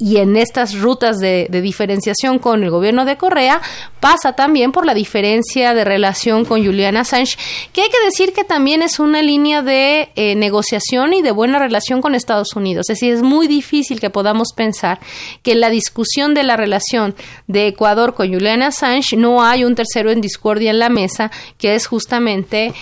y 0.00 0.16
en 0.16 0.36
estas 0.36 0.80
rutas 0.80 1.18
de, 1.18 1.48
diferenciación 1.50 2.38
con 2.38 2.64
el 2.64 2.70
gobierno 2.70 3.04
de 3.04 3.18
Correa 3.18 3.60
pasa 4.00 4.32
también 4.32 4.72
por 4.72 4.86
la 4.86 4.94
diferencia 4.94 5.74
de 5.74 5.84
relación 5.84 6.46
con 6.46 6.64
Julian 6.64 6.96
Assange, 6.96 7.36
que 7.72 7.82
hay 7.82 7.90
que 7.90 8.04
decir 8.04 8.32
que 8.32 8.44
también 8.44 8.80
es 8.80 8.98
una 8.98 9.22
línea 9.22 9.60
de 9.62 10.10
eh, 10.16 10.34
negociación 10.36 11.12
y 11.12 11.20
de 11.20 11.32
buena 11.32 11.58
relación 11.58 12.00
con 12.00 12.14
Estados 12.14 12.56
Unidos. 12.56 12.88
Es 12.88 12.96
decir, 12.96 13.12
es 13.12 13.22
muy 13.22 13.46
difícil 13.46 14.00
que 14.00 14.08
podamos 14.08 14.48
pensar 14.56 15.00
que 15.42 15.52
en 15.52 15.60
la 15.60 15.68
discusión 15.68 16.32
de 16.32 16.44
la 16.44 16.56
relación 16.56 17.14
de 17.46 17.66
Ecuador 17.66 18.14
con 18.14 18.32
Julian 18.32 18.62
Assange 18.62 19.16
no 19.18 19.42
hay 19.42 19.64
un 19.64 19.74
tercero 19.74 20.10
en 20.10 20.22
discordia 20.22 20.70
en 20.70 20.78
la 20.78 20.88
mesa, 20.88 21.30
que 21.58 21.74
es 21.74 21.86
justamente 21.86 22.72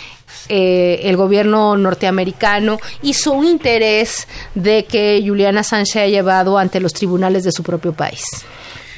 eh, 0.48 1.00
el 1.04 1.16
gobierno 1.16 1.76
norteamericano 1.76 2.78
y 3.02 3.14
su 3.14 3.44
interés 3.44 4.26
de 4.54 4.84
que 4.84 5.22
Juliana 5.26 5.60
Assange 5.60 6.00
haya 6.00 6.08
llevado 6.18 6.58
ante 6.58 6.80
los 6.80 6.92
tribunales 6.92 7.44
de 7.44 7.52
su 7.52 7.62
propio 7.62 7.92
país. 7.92 8.22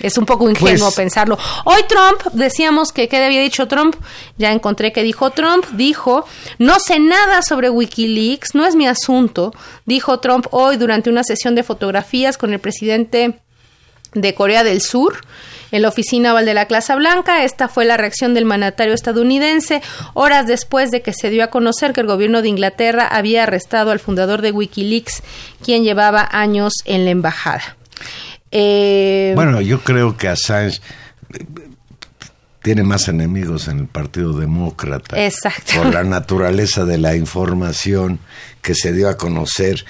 Es 0.01 0.17
un 0.17 0.25
poco 0.25 0.49
ingenuo 0.49 0.87
Pues- 0.87 0.95
pensarlo. 0.95 1.39
Hoy 1.65 1.83
Trump, 1.87 2.33
decíamos 2.33 2.91
que, 2.91 3.07
¿qué 3.09 3.23
había 3.23 3.43
dicho 3.43 3.69
Trump? 3.69 3.97
Ya 4.39 4.51
encontré 4.51 4.93
que 4.93 5.03
dijo 5.03 5.31
Trump, 5.31 5.67
dijo, 5.73 6.25
no 6.59 6.81
sé 6.81 6.99
nada 6.99 7.43
sobre 7.43 7.69
Wikileaks, 7.69 8.55
no 8.55 8.65
es 8.65 8.75
mi 8.77 8.87
asunto, 8.87 9.53
dijo 9.85 10.19
Trump 10.21 10.47
hoy 10.53 10.79
durante 10.79 11.11
una 11.11 11.23
sesión 11.23 11.55
de 11.55 11.63
fotografías 11.65 12.39
con 12.39 12.55
el 12.55 12.61
presidente 12.61 13.41
de 14.13 14.35
Corea 14.35 14.65
del 14.65 14.81
Sur 14.81 15.21
en 15.73 15.83
la 15.83 15.89
oficina 15.89 16.33
oval 16.33 16.47
de 16.47 16.55
la 16.55 16.67
Casa 16.67 16.97
Blanca. 16.97 17.45
Esta 17.45 17.69
fue 17.69 17.85
la 17.85 17.97
reacción 17.97 18.35
del 18.35 18.45
mandatario 18.45 18.95
estadounidense 18.95 19.83
horas 20.15 20.47
después 20.47 20.91
de 20.91 21.03
que 21.03 21.13
se 21.13 21.31
dio 21.31 21.45
a 21.45 21.49
conocer 21.49 21.93
que 21.93 22.01
el 22.01 22.07
gobierno 22.07 22.43
de 22.43 22.49
Inglaterra 22.49 23.07
había 23.07 23.45
arrestado 23.45 23.91
al 23.91 24.01
fundador 24.01 24.43
de 24.43 24.53
Wikileaks, 24.53 25.23
quien 25.65 25.85
llevaba 25.85 26.29
años 26.31 26.75
en 26.85 27.05
la 27.05 27.11
embajada. 27.11 27.77
Eh, 28.51 29.33
Bueno, 29.37 29.61
yo 29.61 29.81
creo 29.81 30.17
que 30.17 30.29
Assange 30.29 30.81
eh, 31.33 31.45
tiene 32.63 32.83
más 32.83 33.09
enemigos 33.09 33.69
en 33.69 33.79
el 33.79 33.87
Partido 33.87 34.33
Demócrata. 34.33 35.25
Exacto. 35.25 35.73
Por 35.77 35.95
la 35.95 36.05
naturaleza 36.05 36.85
de 36.85 36.99
la 36.99 37.17
información 37.17 38.19
que 38.61 38.75
se 38.75 38.93
dio 38.93 39.09
a 39.09 39.17
conocer 39.17 39.85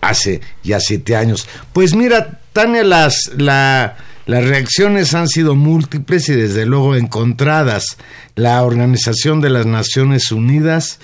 hace 0.00 0.40
ya 0.62 0.80
siete 0.80 1.16
años. 1.16 1.46
Pues 1.72 1.94
mira, 1.94 2.40
Tania, 2.52 2.84
las, 2.84 3.30
la, 3.36 3.96
las 4.26 4.44
reacciones 4.44 5.14
han 5.14 5.28
sido 5.28 5.54
múltiples 5.54 6.28
y 6.28 6.34
desde 6.34 6.66
luego 6.66 6.96
encontradas. 6.96 7.96
La 8.34 8.62
Organización 8.62 9.40
de 9.40 9.50
las 9.50 9.66
Naciones 9.66 10.32
Unidas 10.32 10.98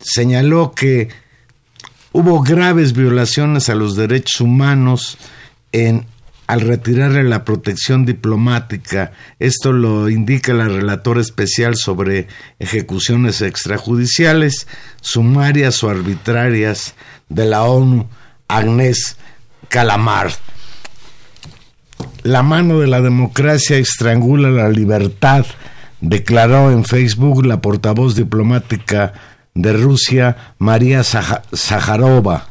señaló 0.00 0.72
que 0.72 1.08
hubo 2.12 2.42
graves 2.42 2.92
violaciones 2.92 3.68
a 3.68 3.74
los 3.74 3.96
derechos 3.96 4.40
humanos 4.40 5.18
en 5.72 6.06
al 6.46 6.60
retirarle 6.60 7.24
la 7.24 7.44
protección 7.44 8.04
diplomática. 8.04 9.12
Esto 9.38 9.72
lo 9.72 10.08
indica 10.08 10.52
la 10.52 10.68
relatora 10.68 11.20
especial 11.20 11.76
sobre 11.76 12.28
ejecuciones 12.58 13.40
extrajudiciales, 13.40 14.66
sumarias 15.00 15.82
o 15.82 15.90
arbitrarias 15.90 16.94
de 17.28 17.46
la 17.46 17.62
ONU, 17.64 18.06
Agnès 18.48 19.16
Calamard. 19.68 20.32
La 22.22 22.42
mano 22.42 22.80
de 22.80 22.86
la 22.86 23.00
democracia 23.00 23.76
estrangula 23.76 24.50
la 24.50 24.68
libertad, 24.68 25.44
declaró 26.00 26.70
en 26.70 26.84
Facebook 26.84 27.44
la 27.46 27.60
portavoz 27.60 28.14
diplomática 28.16 29.12
de 29.54 29.72
Rusia, 29.72 30.54
María 30.58 31.00
Zaha- 31.00 31.42
Zaharova. 31.54 32.48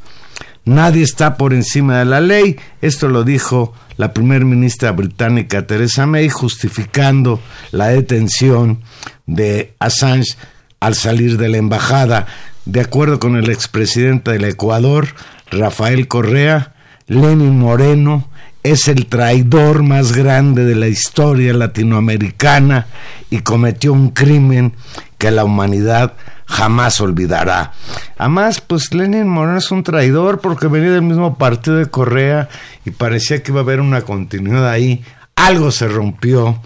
Nadie 0.65 1.03
está 1.03 1.35
por 1.35 1.53
encima 1.53 1.99
de 1.99 2.05
la 2.05 2.21
ley. 2.21 2.57
Esto 2.81 3.09
lo 3.09 3.23
dijo 3.23 3.73
la 3.97 4.13
primer 4.13 4.45
ministra 4.45 4.91
británica 4.91 5.67
Theresa 5.67 6.05
May, 6.05 6.29
justificando 6.29 7.41
la 7.71 7.87
detención 7.87 8.79
de 9.25 9.73
Assange 9.79 10.35
al 10.79 10.95
salir 10.95 11.37
de 11.37 11.49
la 11.49 11.57
embajada. 11.57 12.27
De 12.65 12.79
acuerdo 12.79 13.19
con 13.19 13.35
el 13.35 13.49
expresidente 13.49 14.31
del 14.31 14.45
Ecuador, 14.45 15.07
Rafael 15.51 16.07
Correa, 16.07 16.75
Lenin 17.07 17.59
Moreno 17.59 18.29
es 18.63 18.87
el 18.87 19.07
traidor 19.07 19.83
más 19.83 20.13
grande 20.13 20.63
de 20.63 20.75
la 20.75 20.87
historia 20.87 21.53
latinoamericana 21.53 22.87
y 23.29 23.39
cometió 23.39 23.91
un 23.91 24.11
crimen 24.11 24.73
que 25.17 25.31
la 25.31 25.43
humanidad 25.43 26.13
jamás 26.45 26.99
olvidará. 27.01 27.73
Además, 28.17 28.61
pues 28.61 28.93
Lenin 28.93 29.27
Moreno 29.27 29.57
es 29.57 29.71
un 29.71 29.83
traidor 29.83 30.39
porque 30.39 30.67
venía 30.67 30.91
del 30.91 31.01
mismo 31.01 31.37
partido 31.37 31.77
de 31.77 31.87
Correa 31.87 32.49
y 32.85 32.91
parecía 32.91 33.41
que 33.41 33.51
iba 33.51 33.61
a 33.61 33.63
haber 33.63 33.81
una 33.81 34.01
continuidad 34.01 34.69
ahí. 34.69 35.03
Algo 35.35 35.71
se 35.71 35.87
rompió 35.87 36.61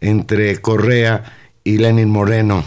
entre 0.00 0.60
Correa 0.60 1.24
y 1.64 1.78
Lenin 1.78 2.10
Moreno. 2.10 2.64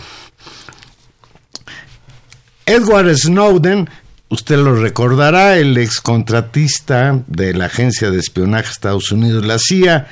Edward 2.65 3.15
Snowden, 3.15 3.89
usted 4.27 4.57
lo 4.57 4.75
recordará, 4.75 5.55
el 5.57 5.77
excontratista 5.77 7.23
de 7.27 7.53
la 7.53 7.65
agencia 7.65 8.11
de 8.11 8.19
espionaje 8.19 8.65
de 8.65 8.71
Estados 8.71 9.11
Unidos, 9.11 9.45
la 9.45 9.57
CIA, 9.57 10.07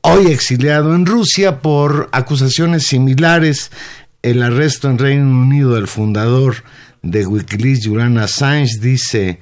hoy 0.00 0.28
exiliado 0.28 0.94
en 0.94 1.04
Rusia 1.04 1.60
por 1.60 2.08
acusaciones 2.12 2.86
similares, 2.86 3.70
el 4.22 4.42
arresto 4.42 4.88
en 4.90 4.98
Reino 4.98 5.40
Unido 5.40 5.74
del 5.74 5.86
fundador 5.86 6.56
de 7.02 7.26
Wikileaks, 7.26 7.86
Julian 7.86 8.18
Assange, 8.18 8.78
dice 8.80 9.40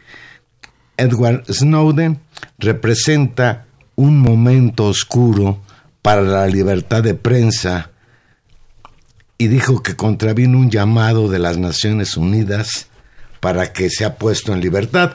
Edward 0.96 1.44
Snowden, 1.52 2.20
representa 2.58 3.66
un 3.96 4.20
momento 4.20 4.86
oscuro 4.86 5.60
para 6.02 6.22
la 6.22 6.46
libertad 6.46 7.02
de 7.02 7.14
prensa 7.14 7.90
y 9.36 9.48
dijo 9.48 9.82
que 9.82 9.96
contravino 9.96 10.58
un 10.58 10.70
llamado 10.70 11.28
de 11.28 11.38
las 11.38 11.58
Naciones 11.58 12.16
Unidas 12.16 12.88
para 13.40 13.72
que 13.72 13.90
sea 13.90 14.16
puesto 14.16 14.52
en 14.52 14.60
libertad. 14.60 15.14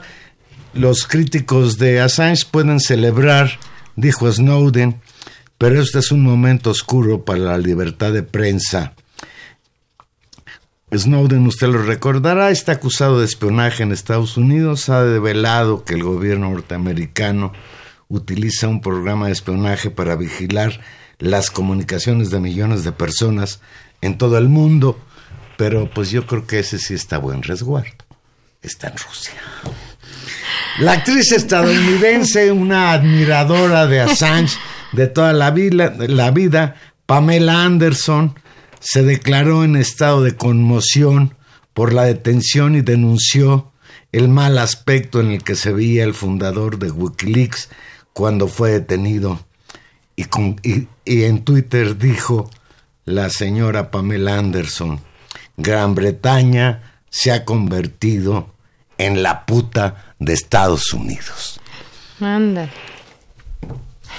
Los 0.72 1.06
críticos 1.06 1.78
de 1.78 2.00
Assange 2.00 2.46
pueden 2.50 2.80
celebrar, 2.80 3.58
dijo 3.96 4.30
Snowden, 4.30 5.00
pero 5.56 5.80
este 5.80 5.98
es 5.98 6.10
un 6.10 6.22
momento 6.22 6.70
oscuro 6.70 7.24
para 7.24 7.40
la 7.40 7.58
libertad 7.58 8.12
de 8.12 8.22
prensa. 8.22 8.94
Snowden, 10.98 11.46
usted 11.46 11.68
lo 11.68 11.82
recordará, 11.82 12.50
está 12.50 12.72
acusado 12.72 13.18
de 13.18 13.24
espionaje 13.24 13.82
en 13.82 13.92
Estados 13.92 14.36
Unidos, 14.36 14.88
ha 14.88 15.04
develado 15.04 15.84
que 15.84 15.94
el 15.94 16.02
gobierno 16.02 16.50
norteamericano 16.50 17.52
utiliza 18.08 18.68
un 18.68 18.80
programa 18.80 19.26
de 19.26 19.32
espionaje 19.32 19.90
para 19.90 20.16
vigilar 20.16 20.80
las 21.18 21.50
comunicaciones 21.50 22.30
de 22.30 22.40
millones 22.40 22.84
de 22.84 22.92
personas 22.92 23.60
en 24.00 24.18
todo 24.18 24.38
el 24.38 24.48
mundo, 24.48 24.98
pero 25.56 25.88
pues 25.88 26.10
yo 26.10 26.26
creo 26.26 26.46
que 26.46 26.58
ese 26.58 26.78
sí 26.78 26.94
está 26.94 27.18
buen 27.18 27.42
resguardo. 27.42 28.04
Está 28.62 28.88
en 28.88 28.96
Rusia. 28.96 29.34
La 30.78 30.92
actriz 30.92 31.32
estadounidense, 31.32 32.50
una 32.50 32.92
admiradora 32.92 33.86
de 33.86 34.00
Assange 34.00 34.58
de 34.92 35.06
toda 35.06 35.32
la 35.32 35.50
vida, 35.50 35.94
la 35.98 36.30
vida, 36.30 36.76
Pamela 37.06 37.64
Anderson, 37.64 38.34
se 38.84 39.02
declaró 39.02 39.64
en 39.64 39.76
estado 39.76 40.22
de 40.22 40.36
conmoción 40.36 41.34
por 41.72 41.94
la 41.94 42.04
detención 42.04 42.76
y 42.76 42.82
denunció 42.82 43.72
el 44.12 44.28
mal 44.28 44.58
aspecto 44.58 45.20
en 45.20 45.30
el 45.32 45.42
que 45.42 45.56
se 45.56 45.72
veía 45.72 46.04
el 46.04 46.12
fundador 46.12 46.78
de 46.78 46.90
Wikileaks 46.90 47.70
cuando 48.12 48.46
fue 48.46 48.72
detenido. 48.72 49.40
Y, 50.16 50.26
en 51.06 51.44
Twitter 51.44 51.96
dijo 51.96 52.50
la 53.06 53.30
señora 53.30 53.90
Pamela 53.90 54.38
Anderson, 54.38 55.00
Gran 55.56 55.94
Bretaña 55.94 57.00
se 57.08 57.32
ha 57.32 57.44
convertido 57.46 58.54
en 58.98 59.22
la 59.22 59.46
puta 59.46 60.14
de 60.18 60.34
Estados 60.34 60.92
Unidos. 60.92 61.58
Anda. 62.20 62.70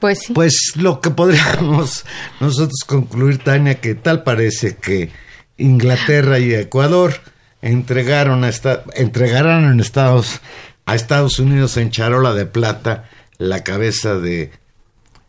pues. 0.00 0.24
Pues 0.34 0.72
lo 0.74 1.00
que 1.00 1.10
podríamos 1.10 2.04
nosotros 2.40 2.80
concluir, 2.86 3.38
Tania, 3.38 3.80
que 3.80 3.94
tal 3.94 4.24
parece 4.24 4.76
que 4.76 5.10
Inglaterra 5.56 6.38
y 6.38 6.54
Ecuador 6.54 7.14
entregaron 7.62 8.44
a 8.44 8.48
esta, 8.48 8.84
entregarán 8.94 9.64
en 9.64 9.80
Estados, 9.80 10.40
a 10.86 10.94
Estados 10.94 11.38
Unidos 11.38 11.76
en 11.76 11.90
charola 11.90 12.34
de 12.34 12.46
plata 12.46 13.08
la 13.38 13.62
cabeza 13.62 14.16
de 14.16 14.52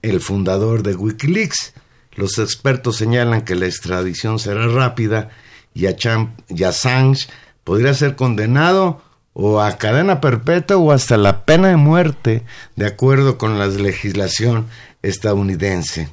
el 0.02 0.22
fundador 0.22 0.84
de 0.84 0.96
Wikileaks. 0.96 1.74
Los 2.14 2.40
expertos 2.40 2.98
señalan 2.98 3.44
que 3.44 3.56
la 3.56 3.68
extradición 3.68 4.40
será 4.40 4.68
rápida 4.68 5.30
y, 5.74 5.86
a 5.86 5.96
Champ, 5.96 6.40
y 6.50 6.64
Assange 6.64 7.28
podría 7.64 7.94
ser 7.94 8.16
condenado 8.16 9.02
o 9.34 9.62
a 9.62 9.78
cadena 9.78 10.20
perpetua 10.20 10.78
o 10.78 10.92
hasta 10.92 11.18
la 11.18 11.46
pena 11.46 11.70
de 11.70 11.78
muerte, 11.78 12.44
de 12.76 12.86
acuerdo 12.86 13.38
con 13.38 13.58
la 13.58 13.68
legislación 13.68 14.68
estadounidense. 15.02 16.10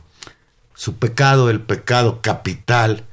Su 0.74 0.96
pecado, 0.96 1.50
el 1.50 1.60
pecado 1.60 2.20
capital 2.22 3.04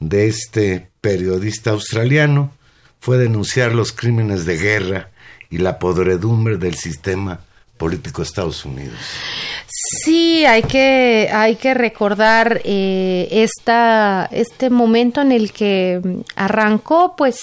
de 0.00 0.26
este 0.26 0.90
periodista 1.00 1.70
australiano, 1.70 2.52
fue 3.00 3.18
denunciar 3.18 3.74
los 3.74 3.92
crímenes 3.92 4.44
de 4.44 4.58
guerra 4.58 5.10
y 5.48 5.58
la 5.58 5.78
podredumbre 5.78 6.58
del 6.58 6.74
sistema 6.74 7.40
político 7.76 8.22
de 8.22 8.28
Estados 8.28 8.64
Unidos. 8.64 8.98
Sí, 9.66 10.44
hay 10.46 10.62
que, 10.62 11.28
hay 11.32 11.56
que 11.56 11.74
recordar 11.74 12.60
eh, 12.64 13.28
esta, 13.30 14.28
este 14.32 14.70
momento 14.70 15.20
en 15.20 15.32
el 15.32 15.52
que 15.52 16.00
mm, 16.02 16.20
arrancó, 16.36 17.14
pues 17.16 17.40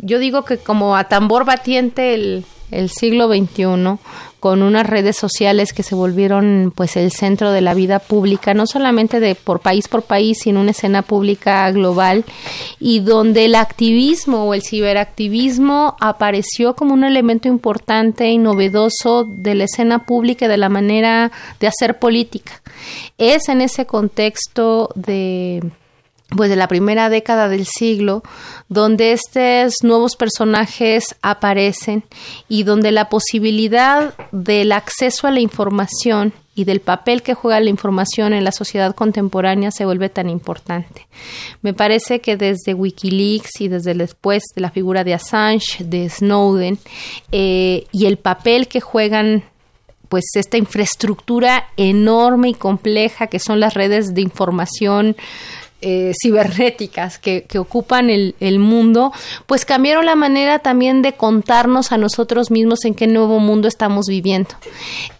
yo 0.00 0.18
digo 0.18 0.44
que 0.44 0.58
como 0.58 0.96
a 0.96 1.04
tambor 1.04 1.44
batiente 1.44 2.14
el, 2.14 2.44
el 2.70 2.90
siglo 2.90 3.28
XXI, 3.28 3.98
con 4.44 4.62
unas 4.62 4.86
redes 4.86 5.16
sociales 5.16 5.72
que 5.72 5.82
se 5.82 5.94
volvieron 5.94 6.70
pues 6.76 6.98
el 6.98 7.10
centro 7.12 7.50
de 7.50 7.62
la 7.62 7.72
vida 7.72 7.98
pública, 7.98 8.52
no 8.52 8.66
solamente 8.66 9.18
de 9.18 9.36
por 9.36 9.60
país 9.60 9.88
por 9.88 10.02
país, 10.02 10.40
sino 10.42 10.60
una 10.60 10.72
escena 10.72 11.00
pública 11.00 11.70
global 11.70 12.26
y 12.78 13.00
donde 13.00 13.46
el 13.46 13.54
activismo 13.54 14.44
o 14.44 14.52
el 14.52 14.60
ciberactivismo 14.60 15.96
apareció 15.98 16.76
como 16.76 16.92
un 16.92 17.04
elemento 17.04 17.48
importante 17.48 18.28
y 18.28 18.36
novedoso 18.36 19.24
de 19.26 19.54
la 19.54 19.64
escena 19.64 20.04
pública 20.04 20.44
y 20.44 20.48
de 20.48 20.58
la 20.58 20.68
manera 20.68 21.32
de 21.58 21.66
hacer 21.66 21.98
política. 21.98 22.60
Es 23.16 23.48
en 23.48 23.62
ese 23.62 23.86
contexto 23.86 24.90
de 24.94 25.62
pues 26.30 26.50
de 26.50 26.56
la 26.56 26.68
primera 26.68 27.08
década 27.10 27.48
del 27.48 27.66
siglo, 27.66 28.22
donde 28.68 29.12
estos 29.12 29.74
nuevos 29.82 30.16
personajes 30.16 31.16
aparecen 31.22 32.04
y 32.48 32.64
donde 32.64 32.92
la 32.92 33.08
posibilidad 33.08 34.14
del 34.32 34.72
acceso 34.72 35.26
a 35.26 35.30
la 35.30 35.40
información 35.40 36.32
y 36.56 36.64
del 36.64 36.80
papel 36.80 37.22
que 37.22 37.34
juega 37.34 37.60
la 37.60 37.70
información 37.70 38.32
en 38.32 38.44
la 38.44 38.52
sociedad 38.52 38.94
contemporánea 38.94 39.70
se 39.70 39.84
vuelve 39.84 40.08
tan 40.08 40.30
importante. 40.30 41.08
Me 41.62 41.74
parece 41.74 42.20
que 42.20 42.36
desde 42.36 42.74
Wikileaks 42.74 43.60
y 43.60 43.68
desde 43.68 43.94
después 43.94 44.44
de 44.54 44.62
la 44.62 44.70
figura 44.70 45.02
de 45.04 45.14
Assange, 45.14 45.84
de 45.84 46.08
Snowden, 46.08 46.78
eh, 47.32 47.86
y 47.90 48.06
el 48.06 48.18
papel 48.18 48.68
que 48.68 48.80
juegan 48.80 49.44
pues 50.08 50.24
esta 50.34 50.58
infraestructura 50.58 51.70
enorme 51.76 52.50
y 52.50 52.54
compleja 52.54 53.26
que 53.26 53.40
son 53.40 53.58
las 53.58 53.74
redes 53.74 54.14
de 54.14 54.20
información 54.20 55.16
eh, 55.86 56.12
cibernéticas 56.18 57.18
que, 57.18 57.44
ocupan 57.58 58.08
el, 58.08 58.58
mundo, 58.58 59.12
pues 59.44 59.66
cambiaron 59.66 60.06
la 60.06 60.16
manera 60.16 60.58
también 60.58 61.02
de 61.02 61.12
contarnos 61.12 61.92
a 61.92 61.98
nosotros 61.98 62.50
mismos 62.50 62.86
en 62.86 62.94
qué 62.94 63.06
nuevo 63.06 63.38
mundo 63.38 63.68
estamos 63.68 64.06
viviendo. 64.06 64.48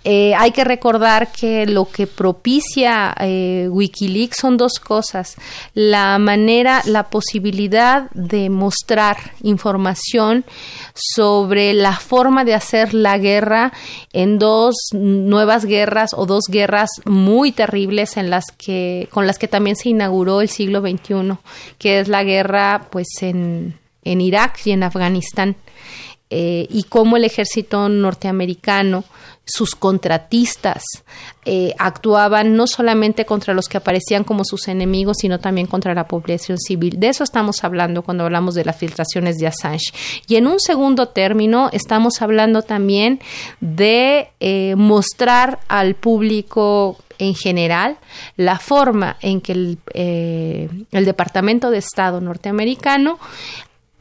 Eh, 0.04 0.34
hay 0.34 0.52
que 0.52 0.64
recordar 0.64 1.30
que 1.32 1.66
lo 1.66 1.84
que 1.84 2.06
propicia 2.06 3.14
eh, 3.20 3.68
Wikileaks 3.70 4.38
son 4.38 4.56
dos 4.56 4.78
cosas. 4.78 5.36
La 5.74 6.18
manera, 6.18 6.80
la 6.86 7.10
posibilidad 7.10 8.10
de 8.12 8.48
mostrar 8.48 9.18
información 9.42 10.46
sobre 10.94 11.74
la 11.74 11.92
forma 11.92 12.44
de 12.44 12.54
hacer 12.54 12.94
la 12.94 13.18
guerra 13.18 13.72
en 14.14 14.38
dos 14.38 14.74
nuevas 14.92 15.66
guerras 15.66 16.12
o 16.16 16.24
dos 16.24 16.44
guerras 16.48 16.88
muy 17.04 17.52
terribles 17.52 18.16
en 18.16 18.30
las 18.30 18.44
que, 18.56 19.08
con 19.10 19.26
las 19.26 19.38
que 19.38 19.48
también 19.48 19.76
se 19.76 19.90
inauguró 19.90 20.40
el 20.40 20.48
siglo 20.54 20.80
XXI, 20.80 21.36
que 21.78 22.00
es 22.00 22.08
la 22.08 22.24
guerra 22.24 22.88
pues 22.90 23.08
en, 23.20 23.78
en 24.04 24.20
Irak 24.20 24.60
y 24.64 24.70
en 24.72 24.82
Afganistán. 24.82 25.56
Eh, 26.30 26.66
y 26.70 26.84
cómo 26.84 27.16
el 27.16 27.24
ejército 27.24 27.88
norteamericano 27.88 29.04
sus 29.44 29.74
contratistas 29.74 30.82
eh, 31.44 31.74
actuaban 31.78 32.56
no 32.56 32.66
solamente 32.66 33.26
contra 33.26 33.52
los 33.52 33.68
que 33.68 33.76
aparecían 33.76 34.24
como 34.24 34.44
sus 34.44 34.68
enemigos, 34.68 35.18
sino 35.20 35.38
también 35.38 35.66
contra 35.66 35.94
la 35.94 36.08
población 36.08 36.58
civil. 36.58 36.98
De 36.98 37.08
eso 37.08 37.24
estamos 37.24 37.62
hablando 37.64 38.02
cuando 38.02 38.24
hablamos 38.24 38.54
de 38.54 38.64
las 38.64 38.76
filtraciones 38.76 39.36
de 39.36 39.48
Assange. 39.48 39.92
Y 40.26 40.36
en 40.36 40.46
un 40.46 40.60
segundo 40.60 41.08
término, 41.08 41.68
estamos 41.72 42.22
hablando 42.22 42.62
también 42.62 43.20
de 43.60 44.30
eh, 44.40 44.74
mostrar 44.76 45.60
al 45.68 45.94
público 45.94 46.96
en 47.18 47.34
general 47.34 47.98
la 48.36 48.58
forma 48.58 49.16
en 49.20 49.40
que 49.40 49.52
el, 49.52 49.78
eh, 49.92 50.68
el 50.90 51.04
Departamento 51.04 51.70
de 51.70 51.78
Estado 51.78 52.20
norteamericano 52.20 53.18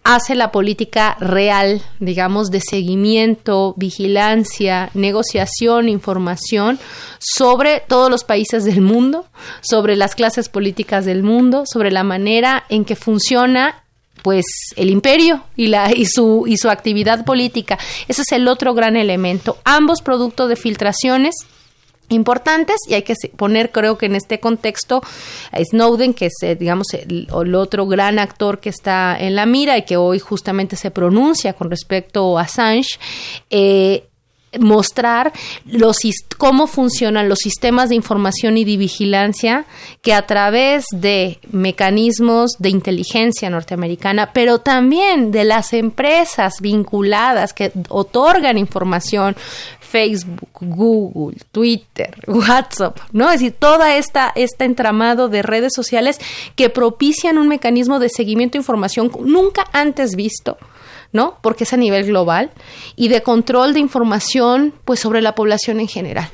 hace 0.04 0.36
la 0.36 0.52
política 0.52 1.16
real, 1.20 1.82
digamos, 2.00 2.52
de 2.52 2.60
seguimiento, 2.62 3.74
vigilancia, 3.78 4.90
negociación, 4.94 5.90
información 5.90 6.80
sobre 7.20 7.82
todos 7.88 8.12
los 8.12 8.24
países 8.24 8.66
del 8.66 8.82
mundo, 8.82 9.26
sobre 9.62 9.96
las 9.96 10.16
clases 10.16 10.50
políticas 10.50 11.06
del 11.06 11.24
mundo, 11.24 11.64
sobre 11.66 11.92
la 11.92 12.04
manera 12.04 12.66
en 12.70 12.86
que 12.86 12.96
funciona 12.96 13.80
pues 14.22 14.46
el 14.78 14.90
imperio 14.90 15.44
y 15.56 15.68
la 15.68 15.92
y 15.94 16.06
su 16.06 16.46
y 16.48 16.58
su 16.58 16.70
actividad 16.70 17.26
política. 17.26 17.78
Ese 18.08 18.22
es 18.22 18.32
el 18.32 18.48
otro 18.48 18.74
gran 18.74 18.96
elemento. 18.96 19.58
Ambos 19.66 20.02
productos 20.02 20.48
de 20.50 20.56
filtraciones 20.56 21.36
importantes 22.14 22.78
y 22.88 22.94
hay 22.94 23.04
que 23.04 23.16
poner 23.36 23.72
creo 23.72 23.98
que 23.98 24.06
en 24.06 24.16
este 24.16 24.40
contexto 24.40 25.02
a 25.52 25.64
Snowden 25.64 26.14
que 26.14 26.28
es 26.28 26.34
eh, 26.42 26.56
digamos 26.56 26.88
el, 26.94 27.28
otro 27.56 27.86
gran 27.88 28.20
actor 28.20 28.60
que 28.60 28.70
está 28.70 29.18
en 29.20 29.36
la 29.36 29.46
mira 29.46 29.78
y 29.78 29.84
que 29.84 29.98
hoy 29.98 30.20
justamente 30.20 30.76
se 30.76 30.92
pronuncia 30.92 31.54
con 31.54 31.70
respecto 31.70 32.38
a 32.38 32.44
Assange 32.44 33.00
eh, 33.50 34.08
mostrar 34.60 35.34
los 35.66 35.98
cómo 36.38 36.68
funcionan 36.68 37.30
los 37.30 37.40
sistemas 37.40 37.90
de 37.90 37.96
información 37.96 38.58
y 38.58 38.66
de 38.66 38.78
vigilancia 38.78 39.66
que 40.02 40.14
a 40.14 40.26
través 40.26 40.86
de 40.92 41.40
mecanismos 41.52 42.52
de 42.60 42.70
inteligencia 42.70 43.50
norteamericana, 43.50 44.32
pero 44.34 44.60
también 44.60 45.32
de 45.32 45.44
las 45.44 45.74
empresas 45.74 46.56
vinculadas 46.62 47.54
que 47.54 47.72
otorgan 47.90 48.58
información, 48.58 49.36
Facebook, 49.80 50.50
Google, 50.60 51.38
Twitter, 51.52 52.16
WhatsApp, 52.28 52.98
¿no? 53.12 53.28
Es 53.28 53.42
decir, 53.42 53.56
toda 53.58 53.96
esta 53.96 54.32
este 54.36 54.66
entramado 54.66 55.30
de 55.30 55.44
redes 55.44 55.74
sociales 55.76 56.20
que 56.56 56.70
propician 56.70 57.38
un 57.38 57.48
mecanismo 57.48 58.00
de 58.00 58.10
seguimiento 58.10 58.54
de 58.54 58.62
información 58.62 59.12
nunca 59.24 59.66
antes 59.72 60.16
visto 60.16 60.58
¿no? 61.14 61.38
Porque 61.42 61.64
es 61.64 61.72
a 61.72 61.78
nivel 61.78 62.06
global 62.06 62.52
y 62.98 63.08
de 63.08 63.24
control 63.24 63.74
de 63.74 63.80
información, 63.80 64.74
pues 64.84 65.00
sobre 65.00 65.22
la 65.22 65.36
población 65.36 65.80
en 65.80 65.88
general. 65.88 66.30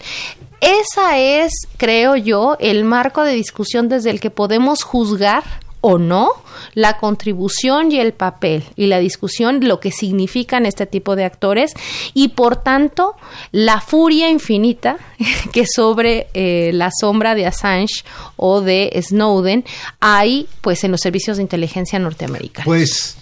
Esa 0.61 1.19
es, 1.19 1.53
creo 1.77 2.15
yo, 2.15 2.57
el 2.59 2.83
marco 2.83 3.23
de 3.23 3.33
discusión 3.33 3.87
desde 3.87 4.09
el 4.09 4.19
que 4.19 4.29
podemos 4.29 4.83
juzgar 4.83 5.43
o 5.81 5.97
no 5.97 6.31
la 6.73 6.97
contribución 6.97 7.91
y 7.91 7.99
el 7.99 8.13
papel 8.13 8.63
y 8.75 8.87
la 8.87 8.99
discusión, 8.99 9.65
lo 9.65 9.79
que 9.79 9.91
significan 9.91 10.65
este 10.65 10.85
tipo 10.85 11.15
de 11.15 11.23
actores 11.23 11.73
y 12.13 12.29
por 12.29 12.57
tanto 12.57 13.15
la 13.51 13.79
furia 13.79 14.29
infinita 14.29 14.97
que 15.53 15.65
sobre 15.65 16.27
eh, 16.33 16.71
la 16.73 16.89
sombra 16.99 17.35
de 17.35 17.45
Assange 17.45 18.03
o 18.35 18.61
de 18.61 18.91
Snowden 19.01 19.63
hay 19.99 20.47
pues 20.61 20.83
en 20.83 20.91
los 20.91 20.99
servicios 21.01 21.37
de 21.37 21.43
inteligencia 21.43 21.97
norteamericanos. 21.99 22.65
Pues 22.65 23.18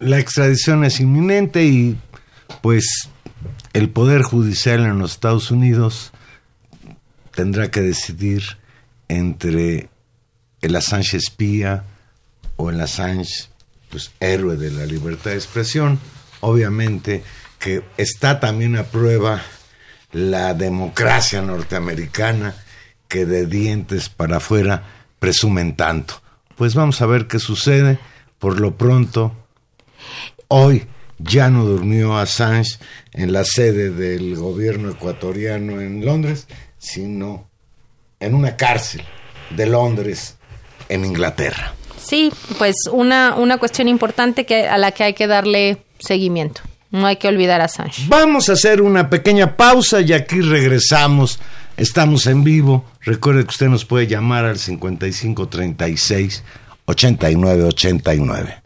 la 0.00 0.18
extradición 0.18 0.84
es 0.84 0.98
inminente 0.98 1.64
y 1.64 1.96
pues 2.62 3.10
el 3.74 3.90
Poder 3.90 4.22
Judicial 4.22 4.80
en 4.80 4.98
los 4.98 5.12
Estados 5.12 5.50
Unidos 5.50 6.12
tendrá 7.32 7.70
que 7.70 7.82
decidir 7.82 8.42
entre 9.08 9.90
el 10.62 10.74
Assange 10.74 11.16
espía 11.16 11.84
o 12.56 12.70
el 12.70 12.80
Assange 12.80 13.50
pues 13.90 14.10
héroe 14.20 14.56
de 14.56 14.70
la 14.70 14.86
libertad 14.86 15.32
de 15.32 15.36
expresión. 15.36 16.00
Obviamente 16.40 17.22
que 17.58 17.84
está 17.98 18.40
también 18.40 18.76
a 18.76 18.84
prueba 18.84 19.42
la 20.12 20.54
democracia 20.54 21.42
norteamericana 21.42 22.54
que 23.06 23.26
de 23.26 23.46
dientes 23.46 24.08
para 24.08 24.38
afuera 24.38 24.82
presumen 25.18 25.76
tanto. 25.76 26.22
Pues 26.56 26.74
vamos 26.74 27.02
a 27.02 27.06
ver 27.06 27.26
qué 27.26 27.38
sucede. 27.38 27.98
Por 28.38 28.60
lo 28.60 28.78
pronto, 28.78 29.34
Hoy 30.52 30.84
ya 31.18 31.48
no 31.48 31.64
durmió 31.64 32.18
Assange 32.18 32.80
en 33.12 33.32
la 33.32 33.44
sede 33.44 33.90
del 33.90 34.34
gobierno 34.34 34.90
ecuatoriano 34.90 35.80
en 35.80 36.04
Londres, 36.04 36.48
sino 36.76 37.48
en 38.18 38.34
una 38.34 38.56
cárcel 38.56 39.02
de 39.50 39.66
Londres 39.66 40.38
en 40.88 41.04
Inglaterra. 41.04 41.72
Sí, 42.04 42.32
pues 42.58 42.74
una, 42.90 43.36
una 43.36 43.58
cuestión 43.58 43.86
importante 43.86 44.44
que, 44.44 44.66
a 44.66 44.76
la 44.76 44.90
que 44.90 45.04
hay 45.04 45.14
que 45.14 45.28
darle 45.28 45.84
seguimiento. 46.00 46.62
No 46.90 47.06
hay 47.06 47.14
que 47.14 47.28
olvidar 47.28 47.60
a 47.60 47.66
Assange. 47.66 48.06
Vamos 48.08 48.48
a 48.48 48.54
hacer 48.54 48.82
una 48.82 49.08
pequeña 49.08 49.56
pausa 49.56 50.00
y 50.00 50.12
aquí 50.12 50.40
regresamos. 50.40 51.38
Estamos 51.76 52.26
en 52.26 52.42
vivo. 52.42 52.84
Recuerde 53.02 53.44
que 53.44 53.50
usted 53.50 53.68
nos 53.68 53.84
puede 53.84 54.08
llamar 54.08 54.46
al 54.46 54.58
5536 54.58 56.42
8989. 56.86 58.62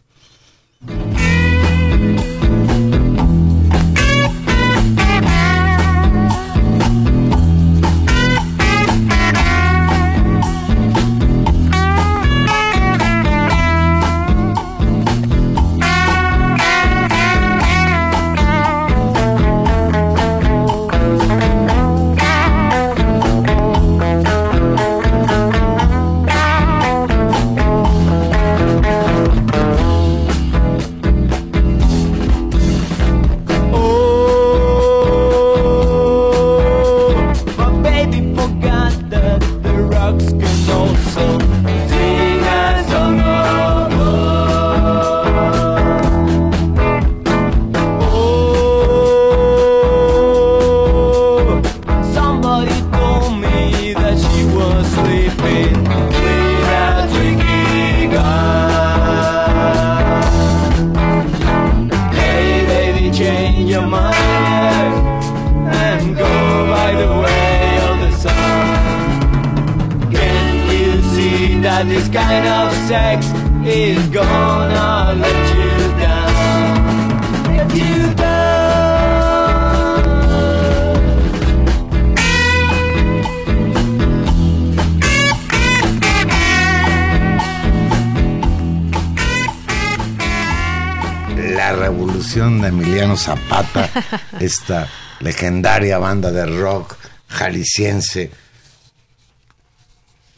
Esta 94.45 94.89
legendaria 95.19 95.97
banda 95.97 96.31
de 96.31 96.45
rock 96.45 96.95
jalisciense, 97.27 98.31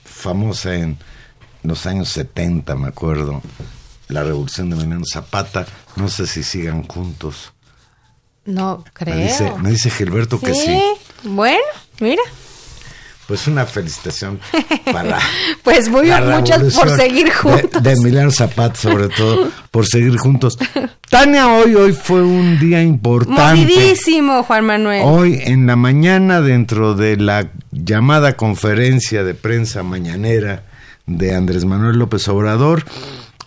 famosa 0.03 0.73
en 0.75 0.97
los 1.63 1.85
años 1.85 2.09
70, 2.09 2.75
me 2.75 2.87
acuerdo, 2.87 3.41
la 4.07 4.23
revolución 4.23 4.69
de 4.69 4.77
Emiliano 4.77 5.05
Zapata, 5.05 5.65
no 5.95 6.09
sé 6.09 6.27
si 6.27 6.43
sigan 6.43 6.83
juntos. 6.83 7.53
No 8.45 8.83
creo. 8.93 9.15
Me 9.15 9.23
dice, 9.23 9.53
me 9.57 9.69
dice 9.71 9.89
Gilberto 9.89 10.39
que 10.39 10.53
sí. 10.53 10.81
Bueno, 11.23 11.65
mira. 11.99 12.21
Pues 13.27 13.45
una 13.47 13.65
felicitación 13.65 14.39
para. 14.85 15.19
pues 15.63 15.89
muy 15.89 16.07
la 16.07 16.21
muchas 16.21 16.73
por 16.73 16.89
seguir 16.89 17.29
juntos. 17.29 17.83
De, 17.83 17.89
de 17.89 17.95
Emiliano 17.97 18.31
Zapata, 18.31 18.75
sobre 18.75 19.09
todo, 19.09 19.49
por 19.69 19.85
seguir 19.85 20.15
juntos. 20.17 20.57
Tania, 21.09 21.49
hoy, 21.49 21.75
hoy 21.75 21.91
fue 21.91 22.21
un 22.21 22.57
día 22.57 22.81
importante. 22.81 23.61
Movidísimo, 23.61 24.43
Juan 24.43 24.65
Manuel. 24.65 25.01
Hoy 25.03 25.41
en 25.43 25.67
la 25.67 25.75
mañana, 25.75 26.39
dentro 26.39 26.93
de 26.95 27.17
la 27.17 27.51
llamada 27.71 28.37
conferencia 28.37 29.25
de 29.25 29.33
prensa 29.33 29.83
mañanera 29.83 30.63
de 31.05 31.35
Andrés 31.35 31.65
Manuel 31.65 31.97
López 31.97 32.27
Obrador, 32.29 32.85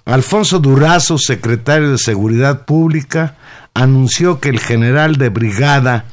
Alfonso 0.04 0.58
Durazo, 0.58 1.16
secretario 1.16 1.92
de 1.92 1.98
Seguridad 1.98 2.66
Pública, 2.66 3.36
anunció 3.72 4.40
que 4.40 4.50
el 4.50 4.60
general 4.60 5.16
de 5.16 5.30
brigada 5.30 6.04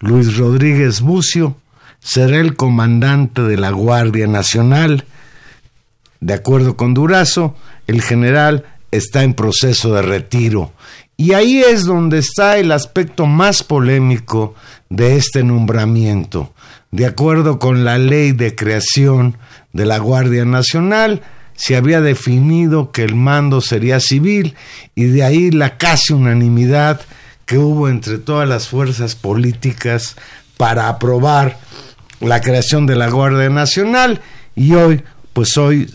Luis 0.00 0.36
Rodríguez 0.36 1.00
Bucio 1.00 1.56
será 2.02 2.38
el 2.38 2.56
comandante 2.56 3.42
de 3.42 3.56
la 3.56 3.70
Guardia 3.70 4.26
Nacional. 4.26 5.04
De 6.20 6.34
acuerdo 6.34 6.76
con 6.76 6.94
Durazo, 6.94 7.56
el 7.86 8.02
general 8.02 8.66
está 8.90 9.22
en 9.22 9.34
proceso 9.34 9.94
de 9.94 10.02
retiro. 10.02 10.72
Y 11.16 11.34
ahí 11.34 11.60
es 11.60 11.84
donde 11.84 12.18
está 12.18 12.58
el 12.58 12.72
aspecto 12.72 13.26
más 13.26 13.62
polémico 13.62 14.54
de 14.88 15.16
este 15.16 15.44
nombramiento. 15.44 16.52
De 16.90 17.06
acuerdo 17.06 17.58
con 17.58 17.84
la 17.84 17.98
ley 17.98 18.32
de 18.32 18.54
creación 18.54 19.38
de 19.72 19.86
la 19.86 19.98
Guardia 19.98 20.44
Nacional, 20.44 21.22
se 21.54 21.76
había 21.76 22.00
definido 22.00 22.90
que 22.90 23.04
el 23.04 23.14
mando 23.14 23.60
sería 23.60 24.00
civil 24.00 24.56
y 24.94 25.04
de 25.04 25.22
ahí 25.22 25.50
la 25.50 25.78
casi 25.78 26.12
unanimidad 26.12 27.00
que 27.46 27.58
hubo 27.58 27.88
entre 27.88 28.18
todas 28.18 28.48
las 28.48 28.68
fuerzas 28.68 29.14
políticas 29.14 30.16
para 30.56 30.88
aprobar 30.88 31.58
la 32.22 32.40
creación 32.40 32.86
de 32.86 32.96
la 32.96 33.10
Guardia 33.10 33.50
Nacional. 33.50 34.20
Y 34.54 34.74
hoy, 34.74 35.02
pues 35.32 35.56
hoy 35.56 35.92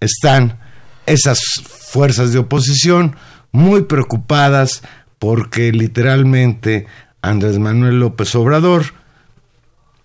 están 0.00 0.58
esas 1.06 1.40
fuerzas 1.66 2.32
de 2.32 2.38
oposición 2.38 3.16
muy 3.52 3.82
preocupadas 3.82 4.82
porque 5.18 5.72
literalmente 5.72 6.86
Andrés 7.20 7.58
Manuel 7.58 8.00
López 8.00 8.34
Obrador 8.34 8.94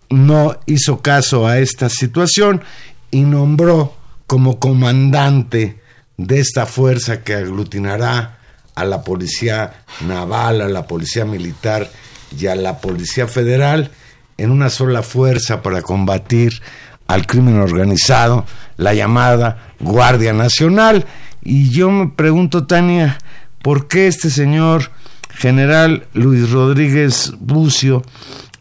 no 0.09 0.59
hizo 0.65 1.01
caso 1.01 1.47
a 1.47 1.59
esta 1.59 1.89
situación 1.89 2.61
y 3.09 3.21
nombró 3.21 3.95
como 4.27 4.59
comandante 4.59 5.79
de 6.17 6.39
esta 6.39 6.65
fuerza 6.65 7.23
que 7.23 7.33
aglutinará 7.33 8.39
a 8.75 8.85
la 8.85 9.01
policía 9.03 9.85
naval, 10.05 10.61
a 10.61 10.67
la 10.67 10.85
policía 10.85 11.25
militar 11.25 11.89
y 12.37 12.47
a 12.47 12.55
la 12.55 12.79
policía 12.79 13.27
federal 13.27 13.91
en 14.37 14.51
una 14.51 14.69
sola 14.69 15.01
fuerza 15.03 15.61
para 15.61 15.81
combatir 15.81 16.61
al 17.07 17.25
crimen 17.25 17.59
organizado, 17.59 18.45
la 18.77 18.93
llamada 18.93 19.73
Guardia 19.79 20.33
Nacional. 20.33 21.05
Y 21.41 21.69
yo 21.69 21.89
me 21.89 22.07
pregunto, 22.09 22.65
Tania, 22.67 23.17
¿por 23.61 23.87
qué 23.87 24.07
este 24.07 24.29
señor 24.29 24.91
general 25.29 26.05
Luis 26.13 26.49
Rodríguez 26.51 27.33
Bucio 27.39 28.01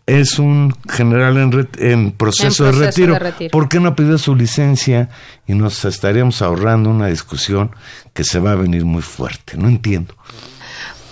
es 0.07 0.39
un 0.39 0.73
general 0.89 1.37
en, 1.39 1.51
re- 1.51 1.69
en 1.79 2.13
proceso, 2.13 2.65
En 2.67 2.71
proceso 2.71 2.81
de, 2.81 2.87
retiro. 2.87 3.13
de 3.15 3.19
retiro. 3.19 3.51
¿Por 3.51 3.69
qué 3.69 3.81
no 3.81 3.97
pidió 3.97 4.19
su 4.19 4.37
licencia 4.37 5.09
y 5.49 5.55
nos 5.55 5.85
estaríamos 5.85 6.43
ahorrando 6.43 6.91
una 6.91 7.09
discusión 7.09 7.73
que 8.15 8.23
se 8.23 8.39
va 8.39 8.53
a 8.53 8.55
venir 8.55 8.85
muy 8.85 9.03
fuerte? 9.03 9.57
No 9.57 9.67
entiendo. 9.69 10.15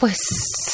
Pues 0.01 0.19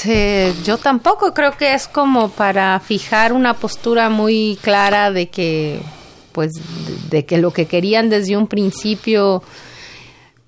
eh, 0.07 0.55
yo 0.65 0.79
tampoco. 0.79 1.33
Creo 1.35 1.57
que 1.57 1.75
es 1.75 1.87
como 1.87 2.31
para 2.31 2.79
fijar 2.81 3.33
una 3.33 3.55
postura 3.55 4.09
muy 4.09 4.59
clara 4.63 5.11
de 5.11 5.29
que, 5.29 5.81
pues, 6.33 6.53
de, 6.53 7.19
de 7.19 7.27
que 7.27 7.39
lo 7.39 7.53
que 7.53 7.67
querían 7.67 8.09
desde 8.09 8.37
un 8.37 8.47
principio, 8.47 9.43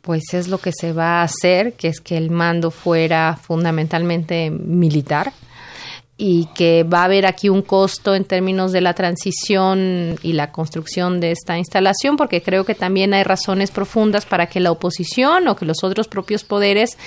pues 0.00 0.34
es 0.34 0.48
lo 0.48 0.58
que 0.58 0.72
se 0.72 0.92
va 0.92 1.20
a 1.20 1.24
hacer, 1.24 1.74
que 1.74 1.88
es 1.88 2.00
que 2.00 2.16
el 2.16 2.30
mando 2.30 2.70
fuera 2.70 3.38
fundamentalmente 3.40 4.50
militar 4.50 5.32
y 6.18 6.46
que 6.54 6.84
va 6.84 7.00
a 7.00 7.04
haber 7.04 7.26
aquí 7.26 7.48
un 7.48 7.62
costo 7.62 8.14
en 8.14 8.24
términos 8.24 8.70
de 8.70 8.80
la 8.80 8.94
transición 8.94 10.18
y 10.22 10.34
la 10.34 10.52
construcción 10.52 11.20
de 11.20 11.32
esta 11.32 11.58
instalación, 11.58 12.16
porque 12.16 12.42
creo 12.42 12.64
que 12.64 12.74
también 12.74 13.14
hay 13.14 13.24
razones 13.24 13.70
profundas 13.70 14.26
para 14.26 14.46
que 14.46 14.60
la 14.60 14.70
oposición 14.70 15.48
o 15.48 15.56
que 15.56 15.64
los 15.64 15.82
otros 15.82 16.08
propios 16.08 16.44
poderes 16.44 16.98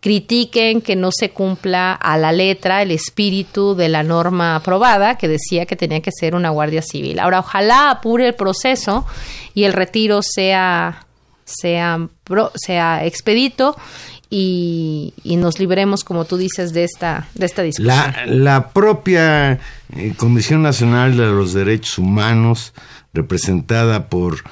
critiquen 0.00 0.82
que 0.82 0.96
no 0.96 1.10
se 1.12 1.30
cumpla 1.30 1.92
a 1.92 2.18
la 2.18 2.32
letra 2.32 2.82
el 2.82 2.90
espíritu 2.90 3.74
de 3.74 3.88
la 3.88 4.02
norma 4.02 4.56
aprobada, 4.56 5.16
que 5.16 5.28
decía 5.28 5.64
que 5.64 5.76
tenía 5.76 6.00
que 6.00 6.12
ser 6.12 6.34
una 6.34 6.50
guardia 6.50 6.82
civil. 6.82 7.20
Ahora, 7.20 7.40
ojalá 7.40 7.90
apure 7.90 8.26
el 8.26 8.34
proceso 8.34 9.06
y 9.54 9.64
el 9.64 9.72
retiro 9.72 10.20
sea 10.22 11.06
sea, 11.48 12.08
sea 12.54 13.04
expedito 13.06 13.76
y, 14.30 15.14
y 15.22 15.36
nos 15.36 15.58
libremos, 15.58 16.04
como 16.04 16.24
tú 16.24 16.36
dices, 16.36 16.72
de 16.72 16.84
esta, 16.84 17.28
de 17.34 17.46
esta 17.46 17.62
discusión. 17.62 17.96
La, 17.96 18.26
la 18.26 18.68
propia 18.70 19.58
eh, 19.96 20.14
Comisión 20.16 20.62
Nacional 20.62 21.16
de 21.16 21.26
los 21.26 21.54
Derechos 21.54 21.98
Humanos, 21.98 22.74
representada 23.14 24.08
por 24.08 24.44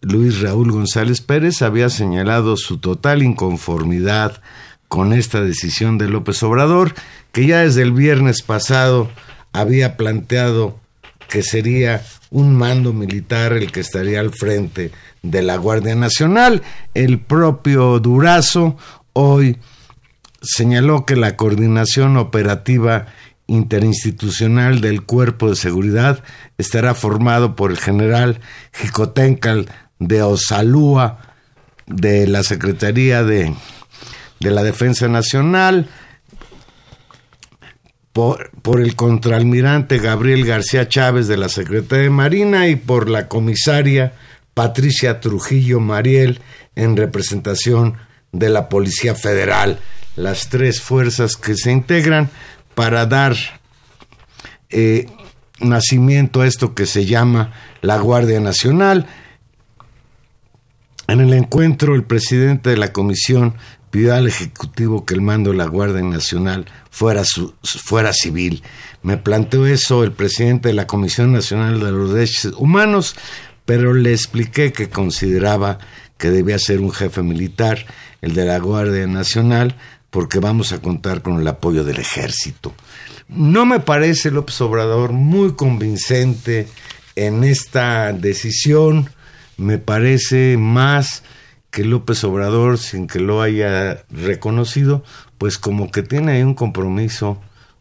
Luis 0.00 0.40
Raúl 0.40 0.70
González 0.70 1.20
Pérez, 1.20 1.62
había 1.62 1.90
señalado 1.90 2.56
su 2.56 2.78
total 2.78 3.22
inconformidad 3.22 4.40
con 4.88 5.12
esta 5.12 5.40
decisión 5.40 5.98
de 5.98 6.08
López 6.08 6.42
Obrador, 6.42 6.94
que 7.32 7.46
ya 7.46 7.60
desde 7.60 7.82
el 7.82 7.92
viernes 7.92 8.42
pasado 8.42 9.10
había 9.52 9.96
planteado 9.96 10.78
que 11.28 11.42
sería 11.42 12.04
un 12.30 12.54
mando 12.54 12.92
militar 12.92 13.52
el 13.52 13.72
que 13.72 13.80
estaría 13.80 14.20
al 14.20 14.30
frente 14.30 14.92
de 15.22 15.42
la 15.42 15.56
Guardia 15.56 15.96
Nacional. 15.96 16.62
El 16.94 17.18
propio 17.18 17.98
Durazo 17.98 18.76
hoy 19.16 19.58
señaló 20.42 21.06
que 21.06 21.16
la 21.16 21.36
coordinación 21.36 22.16
operativa 22.16 23.06
interinstitucional 23.46 24.80
del 24.80 25.02
Cuerpo 25.02 25.48
de 25.48 25.56
Seguridad 25.56 26.22
estará 26.58 26.94
formado 26.94 27.56
por 27.56 27.70
el 27.70 27.78
general 27.78 28.40
Jicotencal 28.72 29.70
de 29.98 30.22
Osalúa 30.22 31.18
de 31.86 32.26
la 32.26 32.42
Secretaría 32.42 33.22
de, 33.22 33.54
de 34.40 34.50
la 34.50 34.62
Defensa 34.62 35.08
Nacional, 35.08 35.88
por, 38.12 38.80
el 38.80 38.96
contraalmirante 38.96 39.98
Gabriel 39.98 40.46
García 40.46 40.88
Chávez 40.88 41.28
de 41.28 41.36
la 41.36 41.50
Secretaría 41.50 42.04
de 42.04 42.10
Marina 42.10 42.66
y 42.66 42.76
por 42.76 43.10
la 43.10 43.28
comisaria 43.28 44.14
Patricia 44.54 45.20
Trujillo 45.20 45.80
Mariel 45.80 46.40
en 46.76 46.96
representación 46.96 47.98
de 48.38 48.48
la 48.50 48.68
Policía 48.68 49.14
Federal, 49.14 49.78
las 50.16 50.48
tres 50.48 50.80
fuerzas 50.80 51.36
que 51.36 51.54
se 51.56 51.70
integran 51.72 52.30
para 52.74 53.06
dar 53.06 53.36
eh, 54.70 55.06
nacimiento 55.60 56.40
a 56.42 56.46
esto 56.46 56.74
que 56.74 56.86
se 56.86 57.06
llama 57.06 57.52
la 57.82 57.98
Guardia 57.98 58.40
Nacional. 58.40 59.06
En 61.08 61.20
el 61.20 61.32
encuentro, 61.34 61.94
el 61.94 62.04
presidente 62.04 62.70
de 62.70 62.76
la 62.76 62.92
comisión 62.92 63.54
pidió 63.90 64.14
al 64.14 64.26
Ejecutivo 64.26 65.06
que 65.06 65.14
el 65.14 65.20
mando 65.22 65.50
de 65.52 65.56
la 65.56 65.66
Guardia 65.66 66.02
Nacional 66.02 66.66
fuera, 66.90 67.24
su- 67.24 67.54
fuera 67.62 68.12
civil. 68.12 68.62
Me 69.02 69.16
planteó 69.16 69.66
eso 69.66 70.02
el 70.02 70.12
presidente 70.12 70.68
de 70.68 70.74
la 70.74 70.86
Comisión 70.86 71.32
Nacional 71.32 71.78
de 71.80 71.92
los 71.92 72.12
Derechos 72.12 72.54
Humanos, 72.56 73.14
pero 73.64 73.94
le 73.94 74.12
expliqué 74.12 74.72
que 74.72 74.88
consideraba 74.90 75.78
que 76.18 76.30
debía 76.30 76.58
ser 76.58 76.80
un 76.80 76.92
jefe 76.92 77.22
militar, 77.22 77.86
el 78.22 78.34
de 78.34 78.44
la 78.44 78.58
Guardia 78.58 79.06
Nacional, 79.06 79.76
porque 80.10 80.38
vamos 80.38 80.72
a 80.72 80.80
contar 80.80 81.22
con 81.22 81.40
el 81.40 81.46
apoyo 81.46 81.84
del 81.84 81.98
ejército. 81.98 82.74
No 83.28 83.66
me 83.66 83.80
parece 83.80 84.30
López 84.30 84.60
Obrador 84.60 85.12
muy 85.12 85.54
convincente 85.54 86.68
en 87.16 87.44
esta 87.44 88.12
decisión 88.12 89.10
me 89.56 89.78
parece 89.78 90.56
más 90.58 91.22
que 91.70 91.84
López 91.84 92.22
Obrador, 92.24 92.78
sin 92.78 93.06
que 93.06 93.20
lo 93.20 93.42
haya 93.42 94.04
reconocido, 94.10 95.02
pues 95.38 95.58
como 95.58 95.90
que 95.90 96.02
tiene 96.02 96.44
un 96.44 96.54
compromiso 96.54 97.40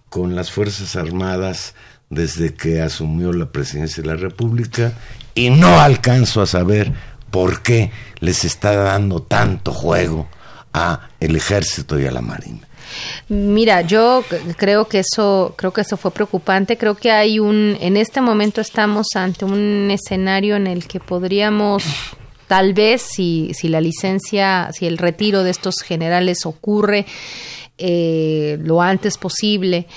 con 0.10 0.36
las 0.36 0.52
Fuerzas 0.52 0.96
Armadas 0.96 1.76
desde 2.10 2.54
que 2.54 2.82
asumió 2.82 3.34
la 3.34 3.52
presidencia 3.52 4.02
de 4.02 4.10
la 4.10 4.16
República 4.16 4.94
y 5.34 5.50
no 5.50 5.80
alcanzo 5.80 6.42
a 6.42 6.46
saber 6.46 6.94
por 7.36 7.62
qué 7.62 7.92
les 8.22 8.46
está 8.46 8.74
dando 8.78 9.22
tanto 9.22 9.74
juego 9.74 10.26
a 10.72 11.10
el 11.20 11.36
ejército 11.36 12.00
y 12.00 12.06
a 12.06 12.12
la 12.12 12.22
marina. 12.22 12.66
Mira, 13.28 13.82
yo 13.82 14.24
creo 14.56 14.88
que 14.88 15.00
eso, 15.00 15.54
creo 15.58 15.74
que 15.74 15.82
eso 15.82 15.98
fue 15.98 16.12
preocupante. 16.12 16.78
Creo 16.78 16.96
que 16.96 17.12
hay 17.12 17.40
un, 17.40 17.76
en 17.82 17.98
este 17.98 18.22
momento 18.22 18.62
estamos 18.62 19.08
ante 19.16 19.44
un 19.44 19.90
escenario 19.92 20.56
en 20.56 20.66
el 20.66 20.88
que 20.88 21.02
podríamos 21.02 21.84
tal 22.48 22.74
vez 22.74 23.02
si, 23.02 23.52
si 23.54 23.68
la 23.68 23.82
licencia, 23.82 24.70
si 24.72 24.88
el 24.88 24.98
retiro 24.98 25.44
de 25.44 25.50
estos 25.50 25.82
generales 25.84 26.46
ocurre 26.46 27.06
eh, 27.78 28.58
lo 28.62 28.82
antes 28.82 29.18
posible 29.18 29.88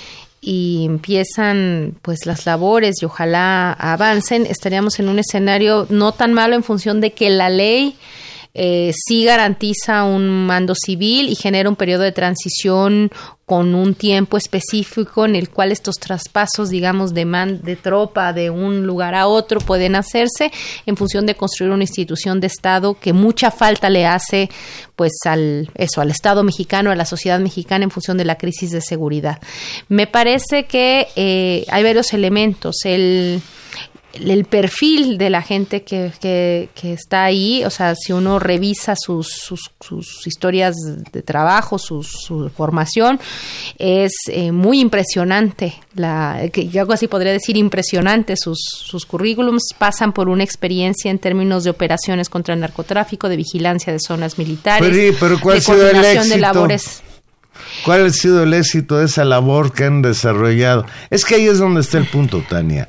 y 0.41 0.85
empiezan 0.87 1.95
pues 2.03 2.27
las 2.27 2.47
labores 2.47 3.03
y 3.03 3.07
ojalá 3.07 3.73
avancen, 3.73 4.47
estaríamos 4.47 4.99
en 4.99 5.09
un 5.09 5.19
escenario 5.19 5.87
no 5.91 6.13
tan 6.13 6.33
malo 6.33 6.55
en 6.55 6.63
función 6.63 7.01
de 7.01 7.13
que 7.13 7.31
la 7.31 7.51
ley 7.51 7.97
eh, 8.61 8.93
sí 8.93 9.23
garantiza 9.23 10.03
un 10.03 10.29
mando 10.47 10.75
civil 10.75 11.29
y 11.29 11.37
genera 11.37 11.69
un 11.69 11.77
periodo 11.77 12.03
de 12.03 12.11
transición 12.11 13.09
con 13.47 13.77
un 13.77 13.95
tiempo 13.95 14.37
específico 14.37 15.25
en 15.25 15.37
el 15.37 15.49
cual 15.49 15.71
estos 15.71 15.95
traspasos, 16.01 16.69
digamos, 16.69 17.15
de, 17.15 17.25
de 17.63 17.77
tropa 17.77 18.33
de 18.33 18.51
un 18.51 18.85
lugar 18.85 19.15
a 19.15 19.29
otro 19.29 19.61
pueden 19.61 19.95
hacerse 19.95 20.51
en 20.87 20.97
función 20.97 21.25
de 21.25 21.37
construir 21.37 21.73
una 21.73 21.85
institución 21.85 22.41
de 22.41 22.49
Estado 22.49 22.95
que 22.95 23.13
mucha 23.13 23.53
falta 23.53 23.89
le 23.91 24.07
hace, 24.07 24.51
pues, 24.97 25.13
al, 25.25 25.71
eso, 25.77 26.01
al 26.01 26.11
Estado 26.11 26.43
mexicano, 26.43 26.91
a 26.91 26.97
la 26.97 27.05
sociedad 27.05 27.39
mexicana 27.39 27.85
en 27.85 27.93
función 27.93 28.19
de 28.19 28.25
la 28.25 28.39
crisis 28.39 28.73
de 28.73 28.81
seguridad. 28.81 29.39
Me 29.89 30.09
parece 30.09 30.65
que 30.65 31.07
eh, 31.15 31.65
hay 31.71 31.85
varios 31.85 32.13
elementos. 32.13 32.85
El 32.85 33.41
el 34.21 34.45
perfil 34.45 35.19
de 35.19 35.31
la 35.31 35.43
gente 35.43 35.83
que, 35.83 36.13
que, 36.21 36.93
está 36.93 37.25
ahí, 37.25 37.65
o 37.65 37.71
sea, 37.71 37.95
si 37.95 38.13
uno 38.13 38.39
revisa 38.39 38.95
sus, 38.97 39.29
sus, 39.29 40.27
historias 40.27 40.75
de 41.13 41.23
trabajo, 41.23 41.79
su, 41.79 42.03
formación, 42.57 43.21
es 43.79 44.13
eh, 44.29 44.53
muy 44.53 44.81
impresionante. 44.81 45.75
La, 45.95 46.49
que 46.53 46.69
yo 46.69 46.81
algo 46.81 46.93
así 46.93 47.09
podría 47.09 47.33
decir 47.33 47.57
impresionante. 47.57 48.37
Sus, 48.37 48.59
sus 48.59 49.07
currículums 49.07 49.69
pasan 49.77 50.13
por 50.13 50.29
una 50.29 50.45
experiencia 50.45 51.11
en 51.11 51.19
términos 51.19 51.65
de 51.65 51.71
operaciones 51.71 52.29
contra 52.29 52.55
el 52.55 52.61
narcotráfico, 52.61 53.29
de 53.29 53.37
vigilancia 53.37 53.93
de 53.93 53.99
zonas 54.01 54.39
militares, 54.39 55.17
pero, 55.19 55.41
¿cuál 55.41 55.59
de 55.59 55.65
coordinación 55.65 56.29
de 56.29 56.39
labores. 56.39 57.03
¿Cuál 57.85 58.07
ha 58.07 58.11
sido 58.11 58.43
el 58.43 58.55
éxito 58.55 58.99
de 58.99 59.07
esa 59.07 59.25
labor 59.25 59.73
que 59.73 59.85
han 59.85 60.03
desarrollado? 60.03 60.87
Es 61.11 61.25
que 61.25 61.37
ahí 61.37 61.47
es 61.47 61.59
donde 61.59 61.81
está 61.81 61.99
el 61.99 62.07
punto, 62.07 62.43
Tania. 62.49 62.89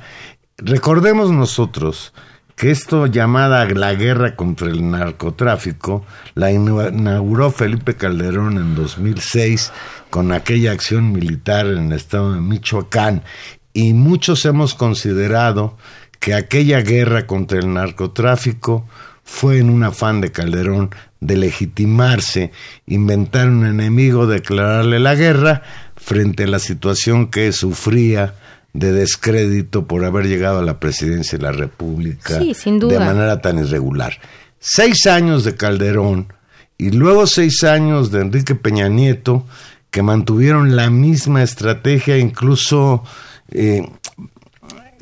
Recordemos 0.62 1.32
nosotros 1.32 2.14
que 2.58 2.72
esto 2.72 3.06
llamada 3.08 3.66
la 3.66 3.94
guerra 3.94 4.36
contra 4.36 4.68
el 4.68 4.92
narcotráfico 4.92 6.06
la 6.36 6.52
inauguró 6.52 7.52
Felipe 7.52 7.96
Calderón 7.96 8.58
en 8.58 8.76
2006 8.76 9.72
con 10.10 10.34
aquella 10.34 10.74
acción 10.74 11.14
militar 11.14 11.68
en 11.68 11.88
el 11.88 11.94
estado 11.94 12.34
de 12.34 12.42
Michoacán. 12.42 13.24
Y 13.72 13.94
muchos 13.94 14.44
hemos 14.44 14.76
considerado 14.76 15.78
que 16.20 16.34
aquella 16.34 16.82
guerra 16.82 17.26
contra 17.26 17.60
el 17.60 17.74
narcotráfico 17.74 18.86
fue 19.24 19.60
en 19.60 19.70
un 19.70 19.84
afán 19.84 20.20
de 20.20 20.34
Calderón 20.34 20.90
de 21.22 21.38
legitimarse, 21.38 22.52
inventar 22.86 23.48
un 23.48 23.66
enemigo, 23.66 24.28
declararle 24.28 25.00
la 25.00 25.16
guerra 25.16 25.62
frente 25.96 26.44
a 26.44 26.48
la 26.48 26.60
situación 26.60 27.28
que 27.28 27.54
sufría 27.54 28.34
de 28.74 28.94
descrédito 28.94 29.86
por 29.86 30.06
haber 30.06 30.28
llegado 30.28 30.60
a 30.60 30.64
la 30.64 30.80
presidencia 30.80 31.38
de 31.38 31.44
la 31.44 31.52
República 31.52 32.40
de 32.40 33.00
manera 33.00 33.42
tan 33.42 33.60
irregular. 33.60 34.20
Seis 34.60 35.08
años 35.08 35.44
de 35.44 35.56
Calderón 35.56 36.34
y 36.78 36.92
luego 36.92 37.28
seis 37.28 37.64
años 37.64 38.12
de 38.12 38.22
Enrique 38.22 38.56
Peña 38.56 38.88
Nieto 38.90 39.46
que 39.92 40.02
mantuvieron 40.04 40.76
la 40.76 40.90
misma 40.90 41.42
estrategia, 41.42 42.18
incluso 42.18 43.04
eh, 43.50 43.90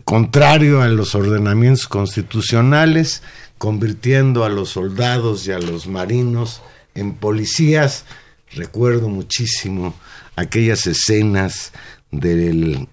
contrario 0.04 0.82
a 0.82 0.88
los 0.88 1.14
ordenamientos 1.16 1.88
constitucionales, 1.88 3.22
convirtiendo 3.58 4.46
a 4.46 4.50
los 4.50 4.70
soldados 4.70 5.46
y 5.48 5.52
a 5.52 5.60
los 5.60 5.88
marinos 5.88 6.62
en 6.96 7.14
policías. 7.16 8.06
Recuerdo 8.54 9.10
muchísimo 9.10 9.94
aquellas 10.38 10.88
escenas 10.88 11.74
del 12.12 12.88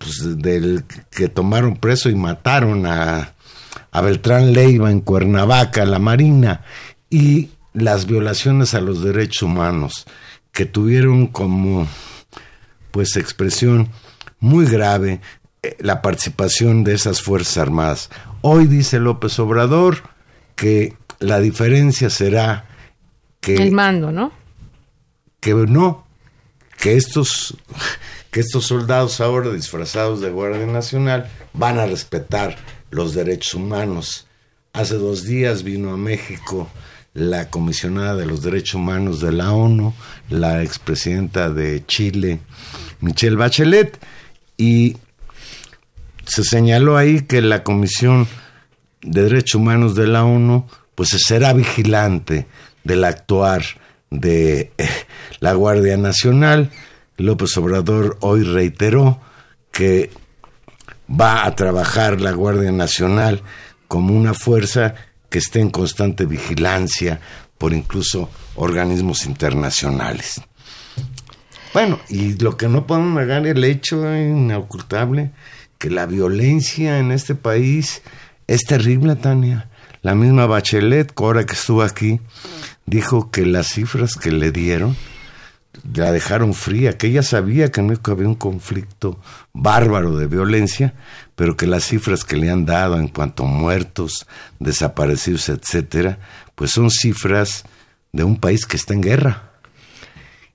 pues, 0.00 0.38
del 0.38 0.84
que 1.10 1.28
tomaron 1.28 1.76
preso 1.76 2.08
y 2.08 2.14
mataron 2.14 2.86
a, 2.86 3.34
a 3.90 4.00
Beltrán 4.00 4.54
Leiva 4.54 4.90
en 4.90 5.02
Cuernavaca, 5.02 5.84
la 5.84 5.98
Marina, 5.98 6.64
y 7.10 7.50
las 7.74 8.06
violaciones 8.06 8.72
a 8.72 8.80
los 8.80 9.02
derechos 9.02 9.42
humanos 9.42 10.06
que 10.52 10.64
tuvieron 10.64 11.26
como 11.26 11.86
pues 12.90 13.16
expresión 13.16 13.90
muy 14.40 14.64
grave 14.64 15.20
eh, 15.62 15.76
la 15.80 16.00
participación 16.00 16.82
de 16.82 16.94
esas 16.94 17.20
Fuerzas 17.20 17.58
Armadas. 17.58 18.10
Hoy 18.40 18.66
dice 18.66 18.98
López 18.98 19.38
Obrador 19.38 19.98
que 20.56 20.96
la 21.18 21.40
diferencia 21.40 22.08
será 22.08 22.64
que... 23.40 23.54
El 23.54 23.72
mando, 23.72 24.10
¿no? 24.12 24.32
Que 25.40 25.52
no, 25.54 26.06
que 26.78 26.96
estos 26.96 27.56
que 28.30 28.40
estos 28.40 28.66
soldados 28.66 29.20
ahora 29.20 29.50
disfrazados 29.50 30.20
de 30.20 30.30
Guardia 30.30 30.66
Nacional 30.66 31.30
van 31.52 31.78
a 31.78 31.86
respetar 31.86 32.56
los 32.90 33.14
derechos 33.14 33.54
humanos. 33.54 34.26
Hace 34.72 34.94
dos 34.94 35.24
días 35.24 35.62
vino 35.62 35.92
a 35.92 35.96
México 35.96 36.70
la 37.12 37.50
comisionada 37.50 38.14
de 38.14 38.26
los 38.26 38.42
derechos 38.42 38.74
humanos 38.74 39.20
de 39.20 39.32
la 39.32 39.52
ONU, 39.52 39.92
la 40.28 40.62
expresidenta 40.62 41.50
de 41.50 41.84
Chile, 41.86 42.38
Michelle 43.00 43.36
Bachelet, 43.36 43.98
y 44.56 44.96
se 46.24 46.44
señaló 46.44 46.96
ahí 46.96 47.22
que 47.22 47.42
la 47.42 47.64
Comisión 47.64 48.28
de 49.02 49.24
Derechos 49.24 49.56
Humanos 49.56 49.96
de 49.96 50.06
la 50.06 50.24
ONU 50.24 50.66
pues 50.94 51.08
será 51.08 51.52
vigilante 51.52 52.46
del 52.84 53.04
actuar 53.04 53.62
de 54.10 54.70
eh, 54.78 54.88
la 55.40 55.54
Guardia 55.54 55.96
Nacional 55.96 56.70
López 57.20 57.56
Obrador 57.58 58.16
hoy 58.20 58.42
reiteró 58.42 59.20
que 59.70 60.10
va 61.08 61.44
a 61.44 61.54
trabajar 61.54 62.20
la 62.20 62.32
Guardia 62.32 62.72
Nacional 62.72 63.42
como 63.88 64.14
una 64.14 64.34
fuerza 64.34 64.94
que 65.28 65.38
esté 65.38 65.60
en 65.60 65.70
constante 65.70 66.26
vigilancia 66.26 67.20
por 67.58 67.72
incluso 67.72 68.30
organismos 68.56 69.26
internacionales. 69.26 70.40
Bueno, 71.72 72.00
y 72.08 72.34
lo 72.34 72.56
que 72.56 72.68
no 72.68 72.86
podemos 72.86 73.20
negar 73.20 73.46
el 73.46 73.62
hecho 73.64 74.14
inocultable 74.16 75.30
que 75.78 75.90
la 75.90 76.06
violencia 76.06 76.98
en 76.98 77.12
este 77.12 77.34
país 77.34 78.02
es 78.46 78.62
terrible, 78.62 79.14
Tania. 79.14 79.68
La 80.02 80.14
misma 80.14 80.46
Bachelet, 80.46 81.12
ahora 81.16 81.46
que 81.46 81.52
estuvo 81.52 81.82
aquí, 81.82 82.20
dijo 82.86 83.30
que 83.30 83.46
las 83.46 83.68
cifras 83.68 84.14
que 84.14 84.32
le 84.32 84.50
dieron 84.50 84.96
la 85.94 86.12
dejaron 86.12 86.54
fría, 86.54 86.98
que 86.98 87.06
ella 87.06 87.22
sabía 87.22 87.70
que 87.70 87.80
en 87.80 87.88
México 87.88 88.12
había 88.12 88.28
un 88.28 88.34
conflicto 88.34 89.20
bárbaro 89.52 90.16
de 90.16 90.26
violencia, 90.26 90.94
pero 91.36 91.56
que 91.56 91.66
las 91.66 91.84
cifras 91.84 92.24
que 92.24 92.36
le 92.36 92.50
han 92.50 92.66
dado 92.66 92.98
en 92.98 93.08
cuanto 93.08 93.44
a 93.44 93.48
muertos, 93.48 94.26
desaparecidos, 94.58 95.48
etcétera, 95.48 96.18
pues 96.54 96.72
son 96.72 96.90
cifras 96.90 97.64
de 98.12 98.24
un 98.24 98.36
país 98.36 98.66
que 98.66 98.76
está 98.76 98.94
en 98.94 99.00
guerra. 99.00 99.50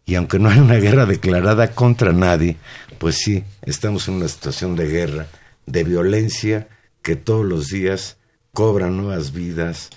Y 0.06 0.16
aunque 0.16 0.38
no 0.38 0.50
hay 0.50 0.60
una 0.60 0.76
guerra 0.76 1.06
declarada 1.06 1.72
contra 1.72 2.14
nadie, 2.14 2.58
pues 3.00 3.18
sí, 3.18 3.44
estamos 3.64 4.08
en 4.08 4.16
una 4.16 4.28
situación 4.28 4.76
de 4.76 4.88
guerra, 4.88 5.28
de 5.66 5.84
violencia 5.84 6.68
que 7.02 7.16
todos 7.16 7.46
los 7.46 7.70
días 7.70 8.18
cobra 8.54 8.90
nuevas 8.90 9.34
vidas, 9.34 9.90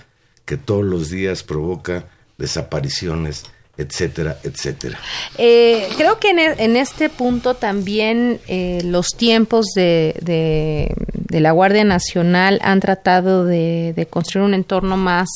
que 0.45 0.57
todos 0.57 0.85
los 0.85 1.11
días 1.11 1.43
provoca 1.43 2.07
desapariciones, 2.39 3.45
etcétera, 3.79 4.39
etcétera. 4.43 4.99
Eh, 5.39 5.89
creo 5.97 6.19
que 6.19 6.31
en, 6.31 6.77
e, 6.77 6.81
este 6.81 7.09
punto 7.09 7.55
también 7.55 8.41
eh, 8.49 8.81
los 8.85 9.09
tiempos 9.17 9.67
de 9.75 10.93
la 11.31 11.53
Guardia 11.53 11.85
Nacional 11.85 12.59
han 12.63 12.81
tratado 12.81 13.45
de, 13.45 13.93
de 13.95 14.07
construir 14.07 14.47
un 14.47 14.55
entorno 14.55 14.97
más 14.97 15.29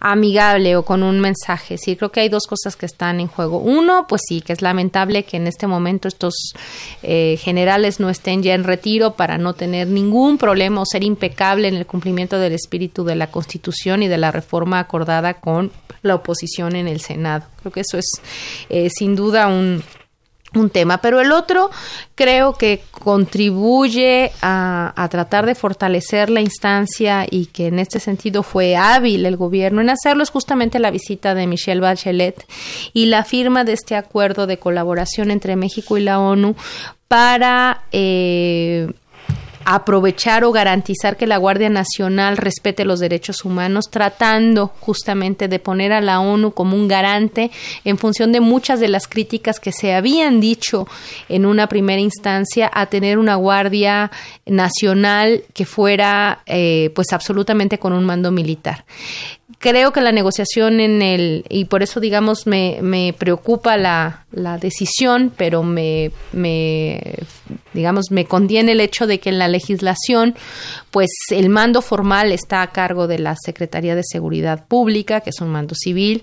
amigable 0.00 0.76
o 0.76 0.84
con 0.84 1.02
un 1.02 1.20
mensaje. 1.20 1.78
Sí, 1.78 1.96
creo 1.96 2.10
que 2.12 2.20
hay 2.20 2.28
dos 2.28 2.46
cosas 2.46 2.76
que 2.76 2.86
están 2.86 3.20
en 3.20 3.28
juego. 3.28 3.58
Uno, 3.58 4.06
pues 4.08 4.22
sí, 4.26 4.40
que 4.40 4.52
es 4.52 4.62
lamentable 4.62 5.24
que 5.24 5.36
en 5.36 5.46
este 5.46 5.66
momento 5.66 6.08
estos 6.08 6.34
eh, 7.02 7.38
generales 7.40 8.00
no 8.00 8.10
estén 8.10 8.42
ya 8.42 8.54
en 8.54 8.64
retiro 8.64 9.14
para 9.14 9.38
no 9.38 9.54
tener 9.54 9.88
ningún 9.88 10.38
problema 10.38 10.80
o 10.80 10.86
ser 10.86 11.04
impecable 11.04 11.68
en 11.68 11.76
el 11.76 11.86
cumplimiento 11.86 12.38
del 12.38 12.52
espíritu 12.52 13.04
de 13.04 13.16
la 13.16 13.30
Constitución 13.30 14.02
y 14.02 14.08
de 14.08 14.18
la 14.18 14.32
reforma 14.32 14.78
acordada 14.78 15.34
con 15.34 15.72
la 16.02 16.14
oposición 16.14 16.76
en 16.76 16.88
el 16.88 17.00
Senado. 17.00 17.46
Creo 17.60 17.72
que 17.72 17.80
eso 17.80 17.98
es 17.98 18.06
eh, 18.68 18.88
sin 18.90 19.16
duda 19.16 19.48
un 19.48 19.82
un 20.56 20.70
tema, 20.70 20.98
pero 20.98 21.20
el 21.20 21.32
otro 21.32 21.70
creo 22.14 22.54
que 22.54 22.82
contribuye 22.90 24.32
a, 24.42 25.06
tratar 25.10 25.46
de 25.46 25.54
fortalecer 25.54 26.30
la 26.30 26.40
instancia 26.40 27.26
y 27.30 27.46
que 27.46 27.68
en 27.68 27.78
este 27.78 28.00
sentido 28.00 28.42
fue 28.42 28.76
hábil 28.76 29.24
el 29.26 29.36
gobierno 29.36 29.80
en 29.80 29.90
hacerlo 29.90 30.22
es 30.22 30.30
justamente 30.30 30.78
la 30.78 30.90
visita 30.90 31.34
de 31.34 31.46
Michelle 31.46 31.80
Bachelet 31.80 32.44
y 32.92 33.06
la 33.06 33.24
firma 33.24 33.64
de 33.64 33.74
este 33.74 33.94
acuerdo 33.94 34.46
de 34.46 34.58
colaboración 34.58 35.30
entre 35.30 35.56
México 35.56 35.96
y 35.96 36.02
la 36.02 36.18
ONU 36.18 36.56
para 37.08 37.82
eh, 37.92 38.90
aprovechar 39.66 40.44
o 40.44 40.52
garantizar 40.52 41.16
que 41.16 41.26
la 41.26 41.38
Guardia 41.38 41.68
Nacional 41.68 42.36
respete 42.36 42.84
los 42.84 43.00
derechos 43.00 43.44
humanos, 43.44 43.90
tratando 43.90 44.68
justamente 44.78 45.48
de 45.48 45.58
poner 45.58 45.92
a 45.92 46.00
la 46.00 46.20
ONU 46.20 46.52
como 46.52 46.76
un 46.76 46.86
garante 46.86 47.50
en 47.84 47.98
función 47.98 48.30
de 48.30 48.40
muchas 48.40 48.78
de 48.78 48.86
las 48.86 49.08
críticas 49.08 49.58
que 49.58 49.72
se 49.72 49.92
habían 49.92 50.40
dicho 50.40 50.86
en 51.28 51.44
una 51.44 51.66
primera 51.66 52.00
instancia 52.00 52.70
a 52.72 52.86
tener 52.86 53.18
una 53.18 53.34
Guardia 53.34 54.12
Nacional 54.46 55.42
que 55.52 55.66
fuera 55.66 56.42
eh, 56.46 56.92
pues 56.94 57.08
absolutamente 57.12 57.78
con 57.78 57.92
un 57.92 58.04
mando 58.04 58.30
militar 58.30 58.84
creo 59.58 59.92
que 59.92 60.00
la 60.00 60.12
negociación 60.12 60.80
en 60.80 61.02
el, 61.02 61.44
y 61.48 61.66
por 61.66 61.82
eso 61.82 62.00
digamos 62.00 62.46
me, 62.46 62.78
me 62.82 63.14
preocupa 63.16 63.76
la, 63.76 64.26
la 64.32 64.58
decisión, 64.58 65.32
pero 65.36 65.62
me, 65.62 66.10
me, 66.32 67.00
digamos, 67.72 68.10
me 68.10 68.24
contiene 68.26 68.72
el 68.72 68.80
hecho 68.80 69.06
de 69.06 69.20
que 69.20 69.30
en 69.30 69.38
la 69.38 69.48
legislación, 69.48 70.34
pues 70.90 71.10
el 71.30 71.48
mando 71.48 71.82
formal 71.82 72.32
está 72.32 72.62
a 72.62 72.72
cargo 72.72 73.06
de 73.06 73.18
la 73.18 73.34
Secretaría 73.36 73.94
de 73.94 74.02
Seguridad 74.04 74.66
Pública, 74.66 75.20
que 75.20 75.30
es 75.30 75.40
un 75.40 75.48
mando 75.48 75.74
civil. 75.74 76.22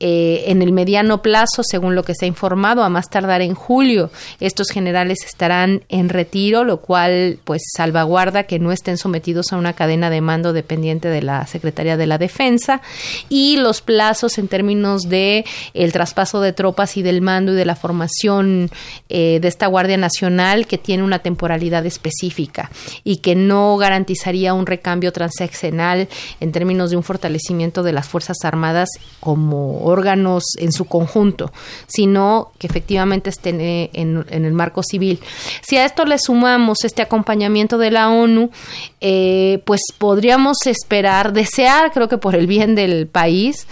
Eh, 0.00 0.44
en 0.46 0.62
el 0.62 0.70
mediano 0.70 1.22
plazo, 1.22 1.62
según 1.64 1.96
lo 1.96 2.04
que 2.04 2.14
se 2.14 2.24
ha 2.24 2.28
informado, 2.28 2.84
a 2.84 2.88
más 2.88 3.10
tardar 3.10 3.42
en 3.42 3.54
julio, 3.54 4.10
estos 4.38 4.68
generales 4.68 5.24
estarán 5.24 5.82
en 5.88 6.08
retiro, 6.08 6.62
lo 6.62 6.80
cual 6.80 7.40
pues 7.42 7.62
salvaguarda 7.76 8.44
que 8.44 8.60
no 8.60 8.70
estén 8.70 8.96
sometidos 8.96 9.52
a 9.52 9.56
una 9.56 9.72
cadena 9.72 10.08
de 10.08 10.20
mando 10.20 10.52
dependiente 10.52 11.08
de 11.08 11.22
la 11.22 11.46
Secretaría 11.48 11.96
de 11.96 12.06
la 12.06 12.18
Defensa. 12.18 12.80
Y 13.28 13.56
los 13.56 13.80
plazos 13.80 14.38
en 14.38 14.46
términos 14.46 15.02
de 15.08 15.44
el 15.74 15.92
traspaso 15.92 16.40
de 16.40 16.52
tropas 16.52 16.96
y 16.96 17.02
del 17.02 17.20
mando 17.20 17.52
y 17.52 17.56
de 17.56 17.64
la 17.64 17.74
formación 17.74 18.70
eh, 19.08 19.38
de 19.40 19.48
esta 19.48 19.66
Guardia 19.66 19.96
Nacional 19.96 20.68
que 20.68 20.78
tiene 20.78 21.02
una 21.02 21.18
temporalidad 21.18 21.84
específica 21.86 22.70
y 23.02 23.16
que 23.16 23.34
no 23.34 23.76
garantizaría 23.76 24.54
un 24.54 24.66
recambio 24.66 25.12
transaccional 25.12 26.08
en 26.38 26.52
términos 26.52 26.90
de 26.90 26.96
un 26.96 27.02
fortalecimiento 27.02 27.82
de 27.82 27.92
las 27.92 28.06
Fuerzas 28.06 28.38
Armadas 28.44 28.88
como 29.18 29.87
órganos 29.88 30.44
en 30.58 30.72
su 30.72 30.84
conjunto, 30.84 31.52
sino 31.86 32.52
que 32.58 32.66
efectivamente 32.66 33.30
estén 33.30 33.60
eh, 33.60 33.90
en, 33.92 34.24
el 34.30 34.52
marco 34.52 34.82
civil. 34.82 35.20
Si 35.62 35.76
a 35.76 35.84
esto 35.84 36.04
le 36.04 36.18
sumamos 36.18 36.84
este 36.84 37.02
acompañamiento 37.02 37.78
de 37.78 37.90
la 37.90 38.08
ONU, 38.10 38.50
eh, 39.00 39.62
pues 39.64 39.80
podríamos 39.96 40.58
esperar, 40.66 41.32
desear, 41.32 41.92
creo 41.92 42.08
que 42.08 42.18
por 42.18 42.34
el 42.34 42.46
bien 42.46 42.74
del 42.74 43.06
país, 43.06 43.66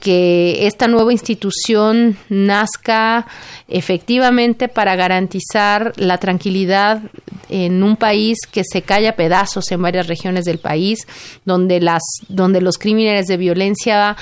que 0.00 0.66
esta 0.66 0.88
nueva 0.88 1.12
institución 1.12 2.16
nazca 2.28 3.26
efectivamente 3.68 4.68
para 4.68 4.94
garantizar 4.94 5.92
la 5.96 6.18
tranquilidad 6.18 7.00
en 7.48 7.82
un 7.82 7.96
país 7.96 8.38
que 8.50 8.62
se 8.64 8.82
cae 8.82 9.08
a 9.08 9.16
pedazos 9.16 9.70
en 9.70 9.82
varias 9.82 10.06
regiones 10.06 10.44
del 10.44 10.58
país, 10.58 11.06
donde 11.44 11.80
las 11.80 12.02
donde 12.28 12.60
los 12.60 12.78
crímenes 12.78 13.26
de 13.26 13.36
violencia 13.36 14.16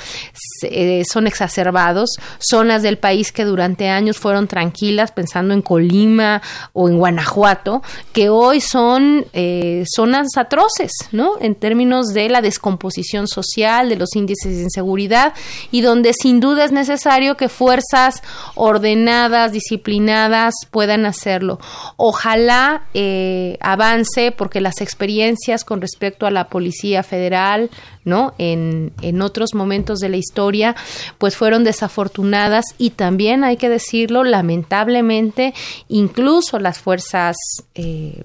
eh, 0.63 1.03
son 1.11 1.27
exacerbados, 1.27 2.11
zonas 2.39 2.83
del 2.83 2.99
país 2.99 3.33
que 3.33 3.45
durante 3.45 3.89
años 3.89 4.19
fueron 4.19 4.47
tranquilas, 4.47 5.13
pensando 5.13 5.55
en 5.55 5.63
Colima 5.63 6.43
o 6.73 6.89
en 6.89 6.99
Guanajuato, 6.99 7.83
que 8.13 8.29
hoy 8.29 8.61
son 8.61 9.27
eh, 9.33 9.85
zonas 9.95 10.29
atroces, 10.37 10.93
¿no? 11.13 11.33
En 11.41 11.55
términos 11.55 12.09
de 12.09 12.29
la 12.29 12.43
descomposición 12.43 13.27
social, 13.27 13.89
de 13.89 13.97
los 13.97 14.15
índices 14.17 14.57
de 14.57 14.63
inseguridad 14.63 15.35
y 15.75 15.81
donde 15.81 16.13
sin 16.13 16.39
duda 16.39 16.65
es 16.65 16.71
necesario 16.71 17.37
que 17.37 17.49
fuerzas 17.49 18.23
ordenadas, 18.55 19.51
disciplinadas 19.51 20.55
puedan 20.71 21.05
hacerlo. 21.05 21.59
Ojalá 21.97 22.85
eh, 22.95 23.59
avance 23.61 24.31
porque 24.31 24.61
las 24.61 24.81
experiencias 24.81 25.65
con 25.65 25.81
respecto 25.81 26.27
a 26.27 26.31
la 26.31 26.49
Policía 26.49 27.03
Federal, 27.03 27.71
¿no? 28.05 28.35
En, 28.39 28.93
en 29.03 29.21
otros 29.21 29.53
momentos 29.53 29.99
de 29.99 30.11
la 30.11 30.17
historia, 30.17 30.77
pues 31.19 31.35
fueron 31.35 31.65
desafortunadas 31.65 32.67
y 32.79 32.91
también 32.91 33.43
hay 33.43 33.57
que 33.57 33.69
decirlo, 33.69 34.23
lamentablemente, 34.23 35.55
incluso 35.89 36.61
las 36.61 36.79
fuerzas 36.79 37.35
eh, 37.75 38.23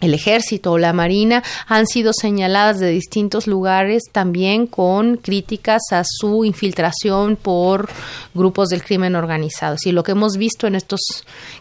el 0.00 0.14
ejército 0.14 0.72
o 0.72 0.78
la 0.78 0.92
marina 0.92 1.42
han 1.66 1.86
sido 1.86 2.12
señaladas 2.12 2.78
de 2.78 2.90
distintos 2.90 3.46
lugares 3.46 4.04
también 4.12 4.66
con 4.66 5.16
críticas 5.16 5.82
a 5.90 6.02
su 6.04 6.44
infiltración 6.44 7.36
por 7.36 7.88
grupos 8.34 8.68
del 8.68 8.82
crimen 8.82 9.16
organizado. 9.16 9.76
Y 9.84 9.92
lo 9.92 10.02
que 10.02 10.12
hemos 10.12 10.36
visto 10.36 10.66
en 10.66 10.76
estos 10.76 11.00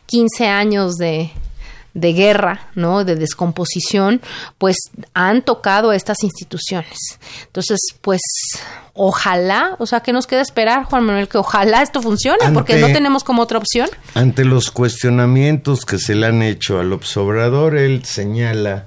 15 0.05 0.47
años 0.47 0.95
de, 0.95 1.31
de 1.97 2.13
guerra, 2.13 2.69
¿no? 2.75 3.03
de 3.03 3.15
descomposición, 3.15 4.21
pues 4.59 4.77
han 5.15 5.41
tocado 5.41 5.89
a 5.89 5.95
estas 5.95 6.23
instituciones. 6.23 6.97
Entonces, 7.47 7.79
pues 8.01 8.21
ojalá, 8.93 9.75
o 9.79 9.85
sea, 9.85 10.01
que 10.01 10.13
nos 10.13 10.27
queda 10.27 10.41
esperar, 10.41 10.83
Juan 10.85 11.03
Manuel, 11.05 11.27
que 11.27 11.37
ojalá 11.37 11.81
esto 11.81 12.01
funcione, 12.01 12.37
Ante- 12.43 12.53
porque 12.53 12.77
no 12.79 12.87
tenemos 12.87 13.23
como 13.23 13.41
otra 13.41 13.57
opción. 13.57 13.89
Ante 14.13 14.45
los 14.45 14.71
cuestionamientos 14.71 15.85
que 15.85 15.97
se 15.99 16.15
le 16.15 16.27
han 16.27 16.41
hecho 16.41 16.79
al 16.79 16.93
observador, 16.93 17.75
él 17.77 18.03
señala 18.05 18.85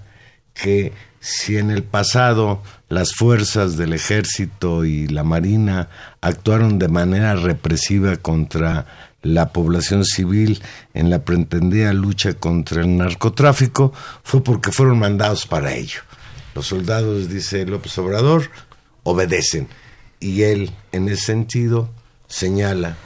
que 0.54 0.92
si 1.20 1.58
en 1.58 1.70
el 1.70 1.82
pasado 1.82 2.62
las 2.88 3.12
fuerzas 3.14 3.76
del 3.76 3.92
ejército 3.92 4.84
y 4.84 5.06
la 5.08 5.22
marina 5.22 5.88
actuaron 6.20 6.78
de 6.78 6.88
manera 6.88 7.34
represiva 7.34 8.16
contra 8.16 8.86
la 9.22 9.52
población 9.52 10.04
civil 10.04 10.62
en 10.94 11.10
la 11.10 11.24
pretendida 11.24 11.92
lucha 11.92 12.34
contra 12.34 12.82
el 12.82 12.96
narcotráfico, 12.96 13.92
fue 14.22 14.42
porque 14.42 14.72
fueron 14.72 14.98
mandados 14.98 15.46
para 15.46 15.74
ello. 15.74 16.00
Los 16.54 16.66
soldados, 16.66 17.28
dice 17.28 17.66
López 17.66 17.96
Obrador, 17.98 18.50
obedecen. 19.02 19.68
Y 20.18 20.42
él, 20.42 20.72
en 20.92 21.08
ese 21.08 21.26
sentido, 21.26 21.90
señala 22.26 22.96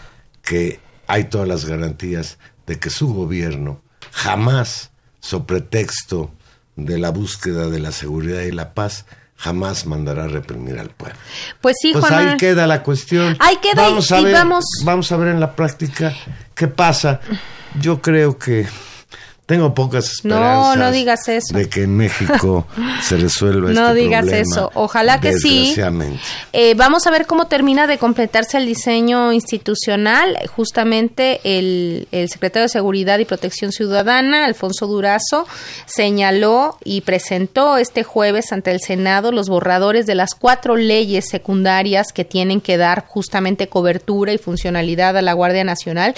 que 0.43 0.81
hay 1.07 1.25
todas 1.25 1.49
las 1.49 1.65
garantías 1.65 2.39
de 2.67 2.79
que 2.79 2.91
su 2.91 3.13
gobierno 3.13 3.83
jamás, 4.11 4.91
sobre 5.21 5.61
pretexto 5.61 6.33
de 6.77 6.99
la 6.99 7.11
búsqueda 7.11 7.69
de 7.69 7.81
la 7.81 7.93
seguridad 7.93 8.43
y 8.43 8.53
la 8.53 8.75
paz, 8.75 9.07
jamás 9.37 9.87
mandará 9.87 10.25
a 10.25 10.29
reprimir 10.29 10.79
al 10.79 10.91
pueblo. 10.91 11.19
Pues 11.61 11.77
sí, 11.81 11.93
Pues 11.93 12.05
Juan 12.07 12.29
ahí 12.29 12.37
queda 12.37 12.67
la 12.67 12.83
cuestión. 12.83 13.37
Ahí 13.41 13.57
queda 13.57 13.83
y- 13.83 13.91
vamos 13.91 14.11
a 14.13 14.21
y 14.21 14.25
ver, 14.25 14.33
vamos- 14.35 14.65
vamos 14.85 15.13
a 15.13 15.17
ver 15.17 15.29
en 15.29 15.41
la 15.41 15.55
práctica 15.55 16.15
qué 16.55 16.69
pasa. 16.69 17.21
Yo 17.81 18.01
creo 18.01 18.39
que 18.39 18.67
tengo 19.47 19.75
pocas 19.75 20.21
No, 20.25 20.35
esperanzas 20.37 20.77
no 20.79 20.91
digas 20.91 21.29
eso. 21.29 21.57
de 21.57 21.69
que 21.69 21.83
en 21.83 21.97
México 21.97 22.67
se 23.03 23.17
resuelva 23.19 23.71
No 23.73 23.89
este 23.89 24.01
digas 24.01 24.23
problema, 24.25 24.43
eso. 24.43 24.71
Ojalá 24.75 25.21
que 25.21 25.35
sí. 25.35 25.75
Eh, 26.53 26.75
vamos 26.75 27.07
a 27.07 27.11
ver 27.11 27.27
cómo 27.27 27.47
termina 27.47 27.87
de 27.87 27.99
completarse 27.99 28.57
el 28.57 28.67
diseño 28.67 29.33
institucional. 29.33 30.39
Justamente 30.55 31.41
el, 31.45 32.09
el 32.11 32.29
secretario 32.31 32.65
de 32.65 32.69
Seguridad 32.71 33.19
y 33.19 33.27
Protección 33.27 33.71
Ciudadana, 33.73 34.47
Alfonso 34.47 34.87
Durazo, 34.87 35.47
señaló 35.87 36.79
y 36.85 37.03
presentó 37.03 37.77
este 37.77 38.03
jueves 38.03 38.51
ante 38.53 38.71
el 38.71 38.81
Senado 38.81 39.31
los 39.31 39.49
borradores 39.49 40.07
de 40.07 40.15
las 40.15 40.35
cuatro 40.35 40.77
leyes 40.77 41.29
secundarias 41.29 42.13
que 42.13 42.25
tienen 42.25 42.61
que 42.61 42.77
dar 42.77 43.05
justamente 43.07 43.69
cobertura 43.69 44.33
y 44.33 44.39
funcionalidad 44.39 45.17
a 45.17 45.23
la 45.23 45.33
Guardia 45.35 45.65
Nacional. 45.65 46.15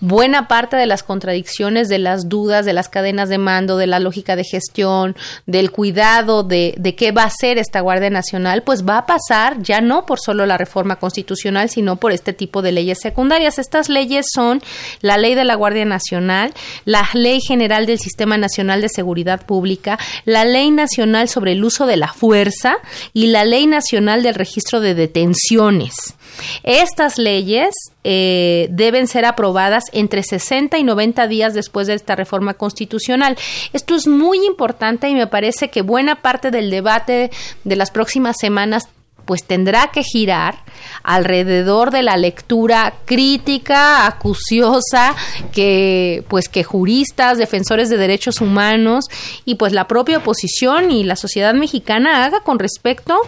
Buena 0.00 0.48
parte 0.48 0.76
de 0.76 0.86
las 0.86 1.02
contradicciones, 1.02 1.88
de 1.88 1.98
las 1.98 2.28
dudas, 2.28 2.64
de 2.64 2.69
de 2.70 2.74
las 2.74 2.88
cadenas 2.88 3.28
de 3.28 3.38
mando, 3.38 3.76
de 3.76 3.88
la 3.88 3.98
lógica 3.98 4.36
de 4.36 4.44
gestión, 4.44 5.16
del 5.46 5.72
cuidado 5.72 6.44
de, 6.44 6.74
de 6.78 6.94
qué 6.94 7.10
va 7.10 7.24
a 7.24 7.30
ser 7.30 7.58
esta 7.58 7.80
Guardia 7.80 8.10
Nacional, 8.10 8.62
pues 8.62 8.86
va 8.86 8.98
a 8.98 9.06
pasar 9.06 9.60
ya 9.60 9.80
no 9.80 10.06
por 10.06 10.20
solo 10.20 10.46
la 10.46 10.56
reforma 10.56 10.96
constitucional, 10.96 11.68
sino 11.68 11.96
por 11.96 12.12
este 12.12 12.32
tipo 12.32 12.62
de 12.62 12.70
leyes 12.70 13.00
secundarias. 13.00 13.58
Estas 13.58 13.88
leyes 13.88 14.26
son 14.32 14.62
la 15.00 15.18
ley 15.18 15.34
de 15.34 15.44
la 15.44 15.56
Guardia 15.56 15.84
Nacional, 15.84 16.54
la 16.84 17.08
ley 17.12 17.40
general 17.40 17.86
del 17.86 17.98
Sistema 17.98 18.38
Nacional 18.38 18.80
de 18.80 18.88
Seguridad 18.88 19.44
Pública, 19.44 19.98
la 20.24 20.44
ley 20.44 20.70
nacional 20.70 21.28
sobre 21.28 21.52
el 21.52 21.64
uso 21.64 21.86
de 21.86 21.96
la 21.96 22.12
fuerza 22.12 22.76
y 23.12 23.26
la 23.26 23.44
ley 23.44 23.66
nacional 23.66 24.22
del 24.22 24.34
registro 24.34 24.80
de 24.80 24.94
detenciones. 24.94 26.14
Estas 26.62 27.18
leyes 27.18 27.74
eh, 28.04 28.68
deben 28.70 29.06
ser 29.06 29.24
aprobadas 29.24 29.84
entre 29.92 30.22
60 30.22 30.78
y 30.78 30.84
90 30.84 31.26
días 31.26 31.54
después 31.54 31.86
de 31.86 31.94
esta 31.94 32.16
reforma 32.16 32.54
constitucional. 32.54 33.36
Esto 33.72 33.94
es 33.94 34.06
muy 34.06 34.44
importante 34.46 35.08
y 35.08 35.14
me 35.14 35.26
parece 35.26 35.68
que 35.70 35.82
buena 35.82 36.22
parte 36.22 36.50
del 36.50 36.70
debate 36.70 37.30
de 37.64 37.76
las 37.76 37.90
próximas 37.90 38.36
semanas 38.38 38.88
pues 39.30 39.44
tendrá 39.44 39.92
que 39.92 40.02
girar 40.02 40.56
alrededor 41.04 41.92
de 41.92 42.02
la 42.02 42.16
lectura 42.16 42.94
crítica, 43.04 44.04
acuciosa 44.04 45.14
que 45.52 46.24
pues 46.26 46.48
que 46.48 46.64
juristas, 46.64 47.38
defensores 47.38 47.90
de 47.90 47.96
derechos 47.96 48.40
humanos 48.40 49.04
y 49.44 49.54
pues 49.54 49.72
la 49.72 49.86
propia 49.86 50.18
oposición 50.18 50.90
y 50.90 51.04
la 51.04 51.14
sociedad 51.14 51.54
mexicana 51.54 52.24
haga 52.24 52.40
con 52.40 52.58
respecto 52.58 53.20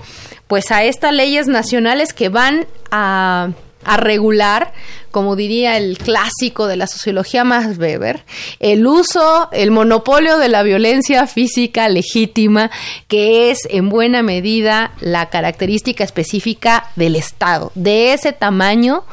pues 0.48 0.72
a 0.72 0.82
estas 0.82 1.12
leyes 1.12 1.46
nacionales 1.46 2.12
que 2.12 2.30
van 2.30 2.66
a 2.90 3.50
a 3.85 3.97
regular, 3.97 4.72
como 5.11 5.37
diría 5.37 5.76
el 5.76 5.99
clásico 5.99 6.66
de 6.66 6.76
la 6.76 6.87
sociología 6.87 7.45
Max 7.45 7.78
Weber, 7.78 8.24
el 8.61 8.87
uso, 8.87 9.49
el 9.53 9.70
monopolio 9.70 10.39
de 10.39 10.49
la 10.49 10.62
violencia 10.62 11.26
física 11.26 11.89
legítima, 11.89 12.70
que 13.09 13.51
es 13.51 13.61
en 13.70 13.89
buena 13.89 14.22
medida 14.22 14.93
la 15.01 15.28
característica 15.30 16.05
específica 16.05 16.91
del 16.97 17.16
Estado. 17.16 17.72
De 17.74 18.12
ese 18.12 18.33
tamaño 18.33 19.05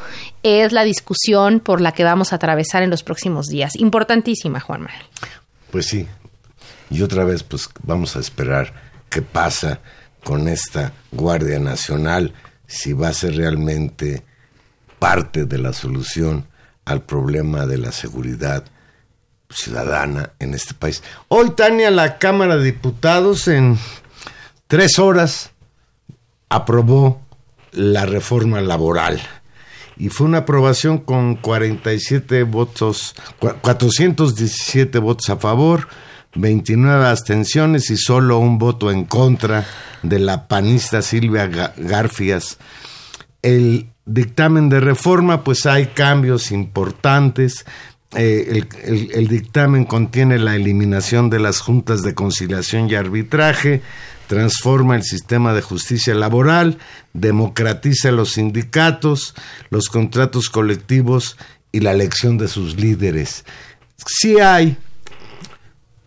es 0.42 0.72
la 0.72 0.84
discusión 0.84 1.60
por 1.60 1.80
la 1.80 1.92
que 1.92 2.04
vamos 2.04 2.32
a 2.32 2.36
atravesar 2.36 2.82
en 2.82 2.90
los 2.90 3.02
próximos 3.02 3.46
días. 3.46 3.76
Importantísima, 3.76 4.60
Juan 4.60 4.82
Manuel. 4.82 5.04
Pues 5.70 5.86
sí. 5.86 6.06
Y 6.90 7.02
otra 7.02 7.24
vez, 7.24 7.42
pues 7.42 7.68
vamos 7.82 8.16
a 8.16 8.20
esperar 8.20 8.72
qué 9.08 9.22
pasa 9.22 9.80
con 10.24 10.48
esta 10.48 10.92
Guardia 11.12 11.58
Nacional, 11.58 12.34
si 12.66 12.92
va 12.92 13.08
a 13.08 13.12
ser 13.12 13.36
realmente 13.36 14.24
parte 15.00 15.46
de 15.46 15.58
la 15.58 15.72
solución 15.72 16.46
al 16.84 17.02
problema 17.02 17.66
de 17.66 17.78
la 17.78 17.90
seguridad 17.90 18.64
ciudadana 19.48 20.30
en 20.38 20.54
este 20.54 20.74
país. 20.74 21.02
Hoy, 21.26 21.50
Tania, 21.50 21.90
la 21.90 22.18
Cámara 22.18 22.56
de 22.56 22.66
Diputados 22.66 23.48
en 23.48 23.76
tres 24.68 25.00
horas 25.00 25.50
aprobó 26.48 27.20
la 27.72 28.06
reforma 28.06 28.60
laboral. 28.60 29.20
Y 29.96 30.08
fue 30.08 30.26
una 30.26 30.38
aprobación 30.38 30.98
con 30.98 31.34
47 31.36 32.44
votos, 32.44 33.14
417 33.60 34.98
votos 34.98 35.28
a 35.28 35.36
favor, 35.36 35.88
29 36.34 37.06
abstenciones 37.06 37.90
y 37.90 37.96
solo 37.96 38.38
un 38.38 38.58
voto 38.58 38.90
en 38.90 39.04
contra 39.04 39.66
de 40.02 40.18
la 40.18 40.48
panista 40.48 41.02
Silvia 41.02 41.46
Garfias. 41.76 42.58
El 43.42 43.88
dictamen 44.04 44.68
de 44.68 44.80
reforma, 44.80 45.44
pues 45.44 45.66
hay 45.66 45.86
cambios 45.86 46.50
importantes. 46.50 47.64
Eh, 48.16 48.64
el, 48.84 49.28
dictamen 49.28 49.84
contiene 49.84 50.38
la 50.38 50.56
eliminación 50.56 51.30
de 51.30 51.38
las 51.38 51.60
juntas 51.60 52.02
de 52.02 52.14
conciliación 52.14 52.90
y 52.90 52.96
arbitraje, 52.96 53.82
transforma 54.26 54.96
el 54.96 55.04
sistema 55.04 55.54
de 55.54 55.62
justicia 55.62 56.14
laboral, 56.14 56.78
democratiza 57.12 58.10
los 58.10 58.32
sindicatos, 58.32 59.34
los 59.70 59.88
contratos 59.88 60.50
colectivos 60.50 61.36
y 61.70 61.80
la 61.80 61.92
elección 61.92 62.36
de 62.36 62.48
sus 62.48 62.76
líderes. 62.76 63.44
Sí 64.06 64.40
hay 64.40 64.76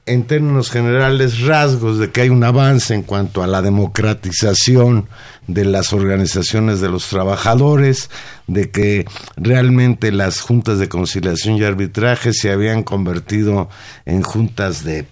en 0.06 0.26
términos 0.26 0.70
generales 0.70 1.42
rasgos 1.42 2.00
de 2.00 2.12
que 2.12 2.22
hay 2.22 2.30
un 2.30 2.44
avance 2.44 2.94
en 2.94 3.04
cuanto 3.04 3.44
a 3.44 3.48
la 3.48 3.62
democratización 3.62 5.08
de 5.48 5.66
las 5.66 5.94
organizaciones 5.94 6.80
de 6.80 6.90
los 6.90 7.08
trabajadores, 7.08 8.10
de 8.48 8.72
que 8.72 9.06
realmente 9.36 10.12
las 10.12 10.42
juntas 10.42 10.80
de 10.80 10.90
conciliación 10.90 11.58
y 11.58 11.64
arbitraje 11.64 12.34
se 12.34 12.52
habían 12.52 12.84
convertido 12.84 13.70
en 14.06 14.22
juntas 14.22 14.84
de, 14.84 15.06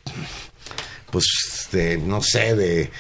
pues, 1.12 1.26
no 2.06 2.22
sé, 2.22 2.56
de 2.56 2.92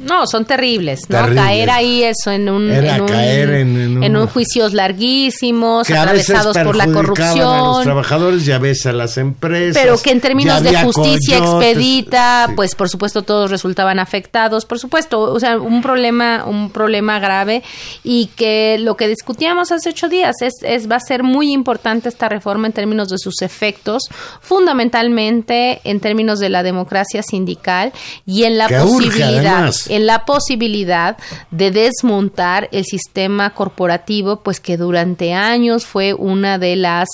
no, 0.00 0.26
son 0.26 0.44
terribles, 0.44 1.08
¿no? 1.08 1.34
Caer 1.34 1.70
ahí 1.70 2.02
eso 2.02 2.30
en 2.30 2.48
un, 2.48 2.70
en 2.70 3.00
un, 3.00 4.02
en, 4.02 4.16
un, 4.16 4.26
juicios 4.26 4.72
larguísimos, 4.72 5.88
atravesados 5.88 6.56
por 6.58 6.74
la 6.74 6.86
corrupción. 6.86 7.40
A 7.40 7.58
los 7.58 7.82
trabajadores 7.82 8.46
y 8.48 8.52
a 8.52 8.58
veces 8.58 8.86
a 8.86 8.92
las 8.92 9.16
empresas. 9.18 9.80
Pero 9.80 9.96
que 9.98 10.10
en 10.10 10.20
términos 10.20 10.62
de 10.62 10.76
justicia 10.82 11.38
expedita, 11.38 12.50
pues 12.56 12.74
por 12.74 12.88
supuesto 12.88 13.22
todos 13.22 13.50
resultaban 13.50 13.98
afectados, 13.98 14.64
por 14.64 14.78
supuesto, 14.78 15.20
o 15.20 15.38
sea, 15.38 15.58
un 15.58 15.80
problema, 15.80 16.44
un 16.44 16.70
problema 16.70 17.18
grave 17.18 17.62
y 18.02 18.30
que 18.36 18.78
lo 18.80 18.96
que 18.96 19.06
discutíamos 19.06 19.70
hace 19.70 19.90
ocho 19.90 20.08
días 20.08 20.36
es, 20.42 20.54
es 20.62 20.90
va 20.90 20.96
a 20.96 21.00
ser 21.00 21.22
muy 21.22 21.52
importante 21.52 22.08
esta 22.08 22.28
reforma 22.28 22.66
en 22.66 22.72
términos 22.72 23.08
de 23.10 23.18
sus 23.18 23.42
efectos, 23.42 24.02
fundamentalmente 24.40 25.80
en 25.84 26.00
términos 26.00 26.40
de 26.40 26.48
la 26.48 26.62
democracia 26.62 27.22
sindical 27.22 27.92
y 28.26 28.44
en 28.44 28.58
la 28.58 28.68
posibilidad 28.68 29.72
en 29.88 30.06
la 30.06 30.24
posibilidad 30.24 31.16
de 31.50 31.70
desmontar 31.70 32.68
el 32.72 32.84
sistema 32.84 33.50
corporativo, 33.50 34.40
pues 34.42 34.60
que 34.60 34.76
durante 34.76 35.32
años 35.34 35.86
fue 35.86 36.14
una 36.14 36.58
de 36.58 36.76
las 36.76 37.08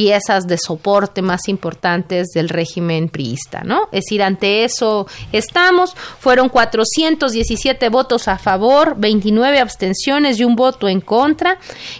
piezas 0.00 0.46
de 0.46 0.56
soporte 0.56 1.20
más 1.20 1.46
importantes 1.46 2.28
del 2.28 2.48
régimen 2.48 3.10
priista, 3.10 3.60
¿no? 3.64 3.82
Es 3.92 4.04
decir, 4.06 4.22
ante 4.22 4.64
eso 4.64 5.06
estamos, 5.30 5.94
fueron 6.18 6.48
417 6.48 7.86
votos 7.90 8.26
a 8.26 8.38
favor, 8.38 8.94
29 8.96 9.58
abstenciones 9.58 10.40
y 10.40 10.44
un 10.44 10.56
voto 10.56 10.88
en 10.88 11.02
contra, 11.02 11.58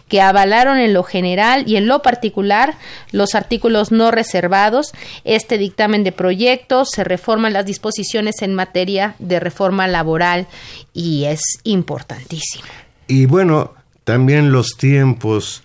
que 0.09 0.22
avalaron 0.22 0.78
en 0.78 0.94
lo 0.94 1.03
general 1.03 1.64
y 1.66 1.76
en 1.76 1.88
lo 1.88 2.01
particular 2.01 2.78
los 3.12 3.34
artículos 3.34 3.92
no 3.92 4.11
reservados. 4.11 4.92
Este 5.24 5.59
dictamen 5.59 6.03
de 6.03 6.12
proyecto 6.12 6.86
se 6.86 7.05
reforman 7.05 7.53
las 7.53 7.66
disposiciones 7.66 8.40
en 8.40 8.55
materia 8.55 9.14
de 9.18 9.40
reforma 9.40 9.86
laboral 9.88 10.46
y 10.94 11.24
es 11.26 11.42
importantísimo. 11.64 12.64
Y 13.09 13.26
bueno, 13.26 13.74
también 14.05 14.53
los 14.53 14.78
tiempos 14.78 15.62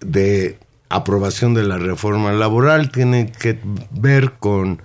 de 0.00 0.58
aprobación 0.94 1.54
de 1.54 1.64
la 1.64 1.78
reforma 1.78 2.32
laboral. 2.32 2.90
Tiene 2.90 3.30
que 3.32 3.58
ver 3.90 4.34
con 4.38 4.82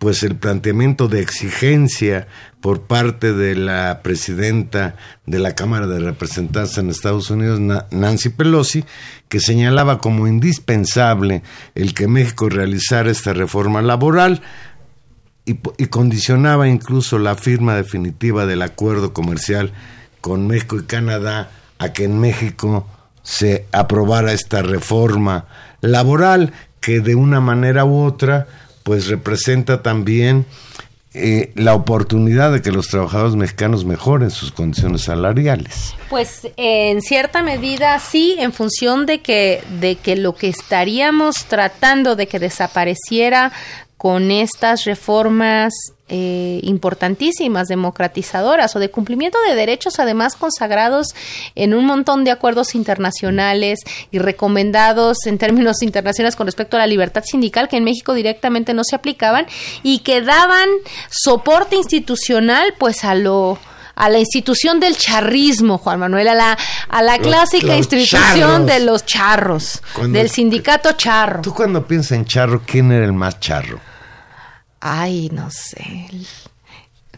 pues 0.00 0.22
el 0.22 0.34
planteamiento 0.34 1.08
de 1.08 1.20
exigencia 1.20 2.26
por 2.62 2.84
parte 2.84 3.34
de 3.34 3.54
la 3.54 4.00
presidenta 4.02 4.96
de 5.26 5.38
la 5.38 5.54
Cámara 5.54 5.86
de 5.86 6.00
Representantes 6.00 6.78
en 6.78 6.88
Estados 6.88 7.28
Unidos, 7.28 7.60
Nancy 7.90 8.30
Pelosi, 8.30 8.86
que 9.28 9.40
señalaba 9.40 9.98
como 9.98 10.26
indispensable 10.26 11.42
el 11.74 11.92
que 11.92 12.08
México 12.08 12.48
realizara 12.48 13.10
esta 13.10 13.34
reforma 13.34 13.82
laboral 13.82 14.40
y, 15.44 15.58
y 15.76 15.86
condicionaba 15.86 16.66
incluso 16.66 17.18
la 17.18 17.36
firma 17.36 17.76
definitiva 17.76 18.46
del 18.46 18.62
acuerdo 18.62 19.12
comercial 19.12 19.70
con 20.22 20.46
México 20.46 20.78
y 20.78 20.84
Canadá 20.84 21.50
a 21.78 21.92
que 21.92 22.04
en 22.04 22.18
México 22.18 22.86
se 23.30 23.64
aprobara 23.70 24.32
esta 24.32 24.60
reforma 24.60 25.46
laboral 25.82 26.52
que 26.80 26.98
de 26.98 27.14
una 27.14 27.40
manera 27.40 27.84
u 27.84 28.02
otra 28.02 28.48
pues 28.82 29.06
representa 29.06 29.82
también 29.82 30.46
eh, 31.14 31.52
la 31.54 31.74
oportunidad 31.74 32.52
de 32.52 32.60
que 32.60 32.72
los 32.72 32.88
trabajadores 32.88 33.36
mexicanos 33.36 33.84
mejoren 33.84 34.32
sus 34.32 34.50
condiciones 34.50 35.02
salariales. 35.02 35.94
Pues 36.08 36.48
en 36.56 37.02
cierta 37.02 37.44
medida 37.44 38.00
sí, 38.00 38.34
en 38.40 38.52
función 38.52 39.06
de 39.06 39.20
que 39.20 39.62
de 39.78 39.94
que 39.94 40.16
lo 40.16 40.34
que 40.34 40.48
estaríamos 40.48 41.44
tratando 41.44 42.16
de 42.16 42.26
que 42.26 42.40
desapareciera 42.40 43.52
con 44.00 44.30
estas 44.30 44.86
reformas 44.86 45.74
eh, 46.08 46.58
importantísimas, 46.62 47.68
democratizadoras 47.68 48.74
o 48.74 48.78
de 48.78 48.90
cumplimiento 48.90 49.36
de 49.46 49.54
derechos 49.54 49.98
además 49.98 50.36
consagrados 50.36 51.08
en 51.54 51.74
un 51.74 51.84
montón 51.84 52.24
de 52.24 52.30
acuerdos 52.30 52.74
internacionales 52.74 53.80
y 54.10 54.18
recomendados 54.18 55.18
en 55.26 55.36
términos 55.36 55.82
internacionales 55.82 56.34
con 56.34 56.46
respecto 56.46 56.76
a 56.78 56.80
la 56.80 56.86
libertad 56.86 57.24
sindical 57.26 57.68
que 57.68 57.76
en 57.76 57.84
México 57.84 58.14
directamente 58.14 58.72
no 58.72 58.84
se 58.84 58.96
aplicaban 58.96 59.44
y 59.82 59.98
que 59.98 60.22
daban 60.22 60.70
soporte 61.10 61.76
institucional 61.76 62.72
pues 62.78 63.04
a 63.04 63.14
lo 63.14 63.58
a 63.96 64.08
la 64.08 64.18
institución 64.18 64.80
del 64.80 64.96
charrismo, 64.96 65.76
Juan 65.76 66.00
Manuel, 66.00 66.26
a 66.28 66.34
la, 66.34 66.56
a 66.88 67.02
la 67.02 67.18
Los- 67.18 67.26
clásica 67.26 67.66
los 67.66 67.76
institución 67.76 68.22
charros. 68.40 68.66
de 68.66 68.80
los 68.80 69.04
charros, 69.04 69.82
Cuando- 69.94 70.18
del 70.18 70.30
sindicato 70.30 70.92
charro. 70.92 71.42
Tú 71.42 71.52
cuando 71.52 71.86
piensas 71.86 72.12
en 72.12 72.24
charro, 72.24 72.62
¿quién 72.64 72.92
era 72.92 73.04
el 73.04 73.12
más 73.12 73.38
charro? 73.40 73.78
Ay, 74.80 75.28
no 75.32 75.50
sé. 75.50 76.08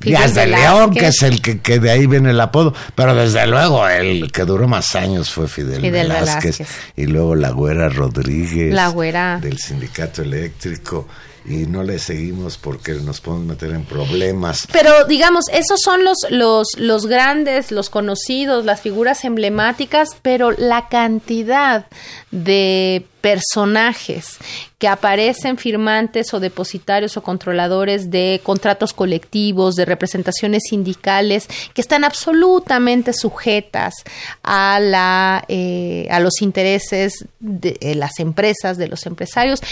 Díaz 0.01 0.35
de 0.35 0.47
León, 0.49 0.93
que 0.93 1.07
es 1.09 1.23
el 1.23 1.41
que, 1.41 1.61
que 1.61 1.79
de 1.79 1.91
ahí 1.93 2.07
viene 2.09 2.31
el 2.31 2.41
apodo, 2.41 2.75
pero 2.97 3.15
desde 3.15 3.47
luego 3.47 3.87
el 3.89 4.33
que 4.33 4.43
duró 4.45 4.67
más 4.67 4.97
años 4.97 5.31
fue 5.31 5.47
Fidel, 5.47 5.81
Fidel 5.81 6.09
Velázquez, 6.09 6.59
Velázquez. 6.59 6.69
y 6.97 7.07
luego 7.07 7.37
la 7.37 7.51
güera 7.51 7.89
Rodríguez 7.89 8.75
La 8.75 8.89
güera. 8.89 9.39
del 9.41 9.59
sindicato 9.59 10.23
eléctrico 10.23 11.07
y 11.45 11.67
no 11.67 11.83
le 11.83 11.99
seguimos 11.99 12.59
porque 12.59 12.93
nos 12.95 13.21
podemos 13.21 13.47
meter 13.47 13.71
en 13.71 13.85
problemas. 13.85 14.67
Pero 14.73 15.05
digamos, 15.07 15.45
esos 15.53 15.81
son 15.83 16.05
los, 16.05 16.19
los, 16.31 16.69
los 16.77 17.07
grandes, 17.07 17.73
los 17.73 17.91
conocidos, 17.91 18.65
las 18.65 18.81
figuras 18.81 19.25
emblemáticas, 19.25 20.11
pero 20.23 20.53
la 20.53 20.89
cantidad 20.89 21.87
de 22.31 23.05
personajes 23.21 24.39
que 24.79 24.89
aparecen 24.89 25.57
firmantes 25.57 26.35
o 26.35 26.41
depositarios 26.41 27.17
o 27.17 27.23
controladores 27.23 28.11
de 28.11 28.41
contratos 28.43 28.93
colectivos, 28.93 29.77
de 29.77 29.85
representaciones 29.85 30.65
sindicales, 30.69 31.47
que 31.73 31.81
están 31.81 32.05
absolutamente 32.05 33.13
sujetas 33.13 33.95
a, 34.43 34.81
la, 34.81 35.45
eh, 35.49 36.09
a 36.11 36.19
los 36.19 36.43
intereses 36.43 37.25
de 37.39 37.79
eh, 37.81 37.95
las 37.95 38.19
empresas, 38.19 38.77
de 38.77 38.89
los 38.89 39.07
empresarios, 39.07 39.63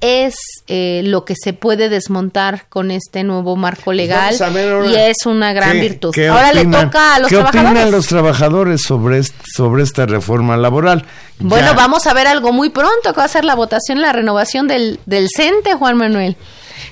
es 0.00 0.34
eh, 0.66 1.02
lo 1.04 1.24
que 1.24 1.34
se 1.36 1.52
puede 1.52 1.88
desmontar 1.88 2.64
con 2.68 2.90
este 2.90 3.22
nuevo 3.22 3.56
marco 3.56 3.92
legal 3.92 4.34
ver 4.52 4.72
ahora 4.72 4.86
y 4.90 4.94
es 4.96 5.26
una 5.26 5.52
gran 5.52 5.72
qué- 5.72 5.80
virtud. 5.80 6.10
qué 6.14 6.28
Ahora 6.28 6.52
le 6.52 6.64
toca 6.64 7.14
a 7.16 7.18
los 7.18 7.28
¿Qué 7.28 7.34
trabajadores. 7.36 7.70
opinan 7.72 7.90
los 7.90 8.06
trabajadores 8.06 8.82
sobre, 8.82 9.18
est- 9.18 9.34
sobre 9.54 9.82
esta 9.82 10.06
reforma 10.06 10.56
laboral? 10.56 11.04
Bueno, 11.38 11.68
Ya- 11.68 11.72
vamos 11.74 12.06
a 12.06 12.14
ver 12.14 12.26
algo 12.26 12.52
muy 12.52 12.70
pronto, 12.70 13.12
que 13.12 13.18
va 13.18 13.24
a 13.24 13.28
ser 13.28 13.44
la 13.44 13.54
votación, 13.54 14.00
la 14.00 14.12
renovación 14.12 14.68
del, 14.68 15.00
del 15.06 15.28
CENTE, 15.34 15.74
Juan 15.74 15.96
Manuel. 15.96 16.36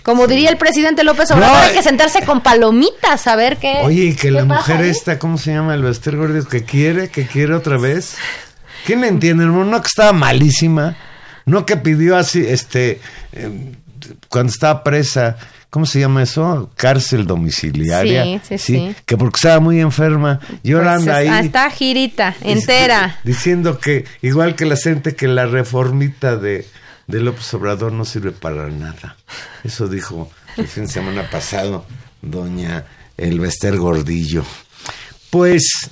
Como 0.03 0.27
diría 0.27 0.51
el 0.51 0.59
presidente 0.59 1.03
López 1.03 1.31
Obrador, 1.31 1.57
No, 1.57 1.63
hay 1.63 1.73
que 1.73 1.79
eh. 1.79 1.83
sentarse 1.83 2.23
con 2.25 2.43
palomitas 2.43 3.27
a 3.27 3.37
ver 3.37 3.57
qué. 3.57 3.79
Oye, 3.85 4.05
y 4.05 4.15
que 4.17 4.31
la 4.31 4.45
mujer 4.45 4.81
ahí. 4.83 4.91
esta, 4.91 5.19
¿cómo 5.19 5.39
se 5.39 5.53
llama? 5.53 5.75
El 5.75 5.83
Bester 5.83 6.17
Gordillo, 6.17 6.47
que 6.47 6.63
quiere, 6.65 7.09
que 7.09 7.27
quiere 7.27 7.55
otra 7.55 7.79
vez. 7.79 8.17
¿Quién 8.87 9.01
le 9.01 9.09
entiende, 9.09 9.45
hermano? 9.45 9.65
No 9.65 9.81
que 9.83 9.89
estaba 9.89 10.13
malísima, 10.13 10.97
no 11.49 11.67
que 11.67 11.77
pidió 11.77 12.17
así, 12.17 12.45
este, 12.47 13.01
eh, 13.33 13.73
cuando 14.29 14.53
estaba 14.53 14.83
presa, 14.85 15.37
¿cómo 15.71 15.87
se 15.87 16.01
llama 16.01 16.23
eso? 16.23 16.71
Cárcel 16.77 17.27
domiciliaria. 17.27 18.25
Sí, 18.25 18.41
sí, 18.45 18.59
sí. 18.59 18.97
Que 19.05 19.17
porque 19.17 19.37
estaba 19.37 19.61
muy 19.61 19.81
enferma 19.81 20.41
y 20.63 20.73
ahora 20.73 20.95
Pues 20.95 21.01
anda 21.01 21.17
ahí. 21.17 21.29
ah, 21.29 21.41
está 21.41 21.71
girita, 21.71 22.35
entera. 22.43 23.19
Diciendo 23.25 23.79
que, 23.79 24.05
igual 24.23 24.55
que 24.55 24.65
la 24.67 24.77
gente, 24.77 25.15
que 25.17 25.29
la 25.29 25.47
reformita 25.47 26.37
de, 26.37 26.67
de 27.07 27.21
López 27.21 27.53
Obrador 27.55 27.93
no 27.93 28.05
sirve 28.05 28.33
para 28.33 28.69
nada. 28.69 29.17
Eso 29.65 29.89
dijo 29.89 30.31
el 30.57 30.67
fin 30.69 30.85
de 30.87 30.93
semana 30.93 31.29
pasado 31.31 31.85
doña 32.23 32.85
Elvester 33.17 33.77
Gordillo. 33.77 34.45
Pues, 35.31 35.91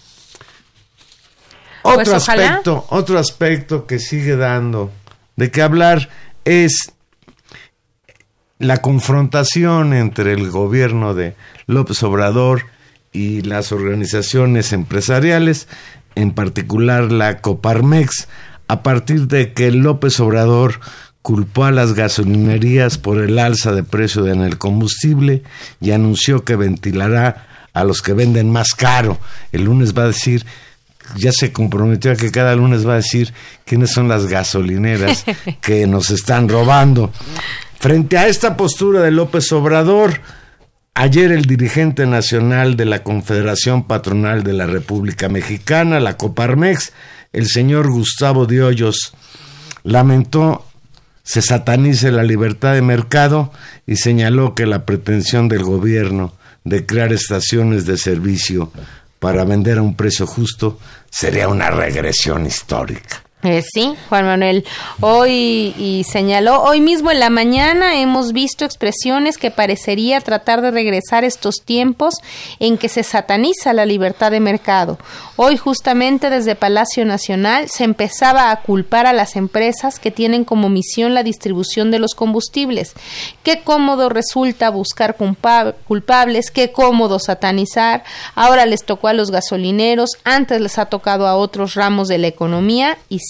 otro 1.83 2.13
Pues, 2.13 2.29
aspecto, 2.29 2.87
otro 2.91 3.19
aspecto 3.19 3.87
que 3.87 3.99
sigue 3.99 4.37
dando 4.37 4.91
de 5.37 5.51
qué 5.51 5.63
hablar 5.63 6.09
es 6.45 6.93
la 8.59 8.79
confrontación 8.79 9.93
entre 9.93 10.33
el 10.33 10.51
gobierno 10.51 11.15
de 11.15 11.37
López 11.67 12.03
Obrador 12.03 12.65
y 13.13 13.43
las 13.43 13.73
organizaciones 13.73 14.73
empresariales, 14.73 15.69
en 16.15 16.33
particular 16.33 17.13
la 17.13 17.39
Coparmex, 17.41 18.29
a 18.69 18.83
partir 18.83 19.29
de 19.29 19.53
que 19.53 19.71
López 19.71 20.19
Obrador 20.21 20.81
culpó 21.23 21.65
a 21.65 21.73
las 21.73 21.95
gasolinerías 21.95 22.99
por 22.99 23.19
el 23.19 23.39
alza 23.39 23.73
de 23.73 23.83
precio 23.83 24.27
en 24.27 24.43
el 24.43 24.59
combustible 24.59 25.43
y 25.81 25.91
anunció 25.91 26.45
que 26.45 26.57
ventilará 26.57 27.47
a 27.73 27.85
los 27.85 28.01
que 28.01 28.13
venden 28.13 28.51
más 28.51 28.75
caro. 28.75 29.19
El 29.53 29.65
lunes 29.65 29.93
va 29.93 30.05
a 30.05 30.09
decir, 30.09 30.47
ya 31.15 31.33
se 31.33 31.53
comprometió 31.53 32.13
a 32.13 32.17
que 32.17 32.31
cada 32.31 32.55
lunes 32.57 32.87
va 32.87 32.95
a 32.95 32.97
decir 32.97 33.33
quiénes 33.65 33.93
son 33.93 34.09
las 34.09 34.27
gasolineras 34.27 35.25
que 35.61 35.87
nos 35.87 36.11
están 36.11 36.49
robando. 36.49 37.13
Frente 37.79 38.19
a 38.19 38.27
esta 38.27 38.57
postura 38.57 39.03
de 39.03 39.11
López 39.11 39.53
Obrador, 39.53 40.21
ayer 40.95 41.31
el 41.31 41.45
dirigente 41.45 42.07
nacional 42.07 42.77
de 42.77 42.87
la 42.87 43.03
Confederación 43.03 43.87
Patronal 43.87 44.43
de 44.43 44.55
la 44.55 44.67
República 44.67 45.29
Mexicana, 45.29 46.01
la 46.01 46.17
Coparmex, 46.17 46.93
el 47.33 47.47
señor 47.47 47.91
Gustavo 47.91 48.47
de 48.47 48.63
Hoyos, 48.63 49.15
lamentó 49.85 50.67
se 51.27 51.43
satanice 51.43 52.13
la 52.13 52.23
libertad 52.23 52.75
de 52.75 52.83
mercado 52.83 53.53
y 53.85 53.97
señaló 53.97 54.55
que 54.55 54.65
la 54.65 54.87
pretensión 54.87 55.49
del 55.49 55.65
gobierno 55.65 56.33
de 56.63 56.87
crear 56.87 57.13
estaciones 57.13 57.85
de 57.85 57.97
servicio 57.97 58.71
para 59.19 59.45
vender 59.45 59.79
a 59.79 59.83
un 59.83 59.95
precio 59.95 60.27
justo 60.27 60.79
sería 61.11 61.49
una 61.49 61.71
regresión 61.71 62.47
histórica. 62.47 63.26
Eh, 63.49 63.63
sí, 63.63 63.95
Juan 64.09 64.25
Manuel. 64.27 64.65
Hoy 65.01 65.73
y 65.79 66.03
señaló, 66.03 66.63
hoy 66.65 66.81
mismo 66.81 67.13
en 67.13 67.21
la 67.21 67.31
mañana 67.31 67.95
hemos 68.01 68.33
visto 68.33 68.65
expresiones 68.65 69.39
que 69.39 69.53
parecería 69.53 70.21
tratar 70.21 70.63
de 70.63 70.73
regresar 70.73 71.23
estos 71.23 71.59
tiempos 71.65 72.17
en 72.59 72.77
que 72.77 72.89
se 72.89 73.05
sataniza 73.05 73.73
la 73.73 73.87
libertad 73.87 74.33
de 74.33 74.41
mercado. 74.41 74.99
Hoy 75.37 75.57
justamente 75.57 76.29
desde 76.29 76.57
Palacio 76.57 77.05
Nacional 77.05 77.69
se 77.69 77.85
empezaba 77.85 78.51
a 78.51 78.63
culpar 78.63 79.07
a 79.07 79.13
las 79.13 79.37
empresas 79.37 80.01
que 80.01 80.11
tienen 80.11 80.45
como 80.45 80.69
misión 80.69 81.15
la 81.15 81.23
distribución 81.23 81.93
de 81.93 82.01
los 82.01 82.15
combustibles. 82.17 82.95
Qué 83.45 83.61
cómodo 83.63 84.09
resulta 84.09 84.71
buscar 84.71 85.15
culpa- 85.17 85.73
culpables, 85.87 86.51
qué 86.51 86.73
cómodo 86.73 87.21
satanizar. 87.21 88.03
Ahora 88.35 88.67
les 88.67 88.85
tocó 88.85 89.07
a 89.07 89.13
los 89.13 89.31
gasolineros, 89.31 90.11
antes 90.25 90.61
les 90.61 90.79
ha 90.79 90.87
tocado 90.87 91.29
a 91.29 91.37
otros 91.37 91.75
ramos 91.75 92.09
de 92.09 92.19
la 92.19 92.27
economía 92.27 92.99
y 93.09 93.21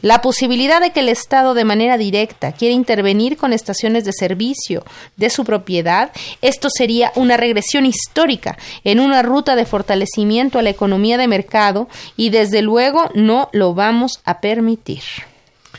La 0.00 0.20
posibilidad 0.22 0.80
de 0.80 0.92
que 0.92 1.00
el 1.00 1.08
Estado 1.08 1.54
de 1.54 1.64
manera 1.64 1.98
directa 1.98 2.52
quiera 2.52 2.74
intervenir 2.74 3.36
con 3.36 3.52
estaciones 3.52 4.04
de 4.04 4.12
servicio 4.12 4.84
de 5.16 5.30
su 5.30 5.44
propiedad, 5.44 6.12
esto 6.42 6.68
sería 6.70 7.12
una 7.16 7.36
regresión 7.36 7.86
histórica 7.86 8.56
en 8.84 9.00
una 9.00 9.22
ruta 9.22 9.56
de 9.56 9.66
fortalecimiento 9.66 10.58
a 10.58 10.62
la 10.62 10.70
economía 10.70 11.18
de 11.18 11.28
mercado 11.28 11.88
y 12.16 12.30
desde 12.30 12.62
luego 12.62 13.10
no 13.14 13.48
lo 13.52 13.74
vamos 13.74 14.20
a 14.24 14.40
permitir. 14.40 15.02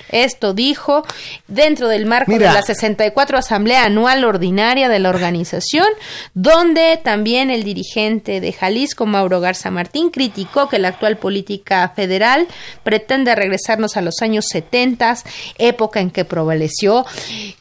Esto 0.09 0.53
dijo 0.53 1.05
dentro 1.47 1.87
del 1.87 2.05
marco 2.05 2.31
Mira. 2.31 2.49
de 2.49 2.53
la 2.53 2.61
64 2.61 3.37
Asamblea 3.37 3.85
Anual 3.85 4.23
Ordinaria 4.23 4.89
de 4.89 4.99
la 4.99 5.09
organización, 5.09 5.87
donde 6.33 6.99
también 7.03 7.49
el 7.51 7.63
dirigente 7.63 8.41
de 8.41 8.53
Jalisco, 8.53 9.05
Mauro 9.05 9.39
Garza 9.39 9.71
Martín, 9.71 10.09
criticó 10.09 10.69
que 10.69 10.79
la 10.79 10.89
actual 10.89 11.17
política 11.17 11.91
federal 11.95 12.47
pretende 12.83 13.35
regresarnos 13.35 13.97
a 13.97 14.01
los 14.01 14.21
años 14.21 14.45
70, 14.49 15.17
época 15.57 15.99
en 15.99 16.09
que 16.09 16.25
prevaleció 16.25 17.05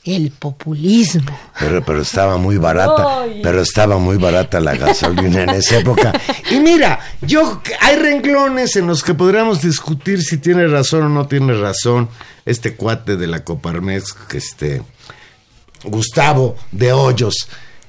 el 0.05 0.31
populismo. 0.31 1.37
Pero, 1.59 1.85
pero 1.85 2.03
estaba 2.03 2.37
muy 2.37 2.57
barata, 2.57 3.25
pero 3.43 3.61
estaba 3.61 3.99
muy 3.99 4.17
barata 4.17 4.61
la 4.61 4.77
gasolina 4.77 5.43
en 5.43 5.51
esa 5.51 5.79
época. 5.79 6.13
Y 6.51 6.61
mira, 6.61 7.01
yo 7.21 7.61
hay 7.81 7.97
renglones 7.97 8.77
en 8.77 8.87
los 8.87 9.03
que 9.03 9.15
podríamos 9.15 9.63
discutir 9.63 10.23
si 10.23 10.39
tiene 10.39 10.67
razón 10.67 11.05
o 11.05 11.09
no 11.09 11.27
tiene 11.27 11.55
razón 11.55 12.09
este 12.45 12.75
cuate 12.75 13.17
de 13.17 13.27
la 13.27 13.45
Coparmex, 13.45 14.17
este 14.35 14.83
Gustavo 15.85 16.57
de 16.73 16.93
Hoyos. 16.93 17.49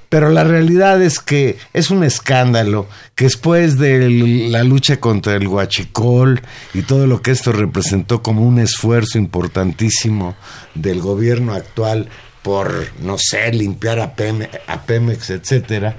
Pero 0.09 0.29
la 0.29 0.43
realidad 0.43 1.01
es 1.01 1.19
que 1.19 1.57
es 1.73 1.89
un 1.89 2.03
escándalo 2.03 2.87
que 3.15 3.25
después 3.25 3.77
de 3.77 4.09
la 4.49 4.63
lucha 4.63 4.99
contra 4.99 5.35
el 5.35 5.47
huachicol 5.47 6.41
y 6.73 6.83
todo 6.83 7.07
lo 7.07 7.21
que 7.21 7.31
esto 7.31 7.51
representó 7.51 8.21
como 8.21 8.43
un 8.47 8.59
esfuerzo 8.59 9.17
importantísimo 9.17 10.35
del 10.75 11.01
gobierno 11.01 11.53
actual 11.53 12.07
por, 12.43 12.71
no 13.01 13.17
sé, 13.17 13.51
limpiar 13.51 13.99
a, 13.99 14.15
Peme- 14.15 14.49
a 14.67 14.83
Pemex, 14.83 15.31
etcétera, 15.31 15.97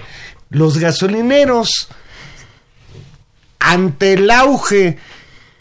los 0.51 0.79
gasolineros 0.79 1.89
ante 3.59 4.13
el 4.15 4.31
auge 4.31 4.99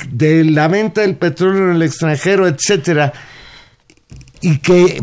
de 0.10 0.44
la 0.46 0.68
venta 0.68 1.02
del 1.02 1.16
petróleo 1.16 1.70
en 1.70 1.76
el 1.78 1.82
extranjero, 1.84 2.48
etcétera, 2.48 3.14
y 4.42 4.60
que 4.60 5.02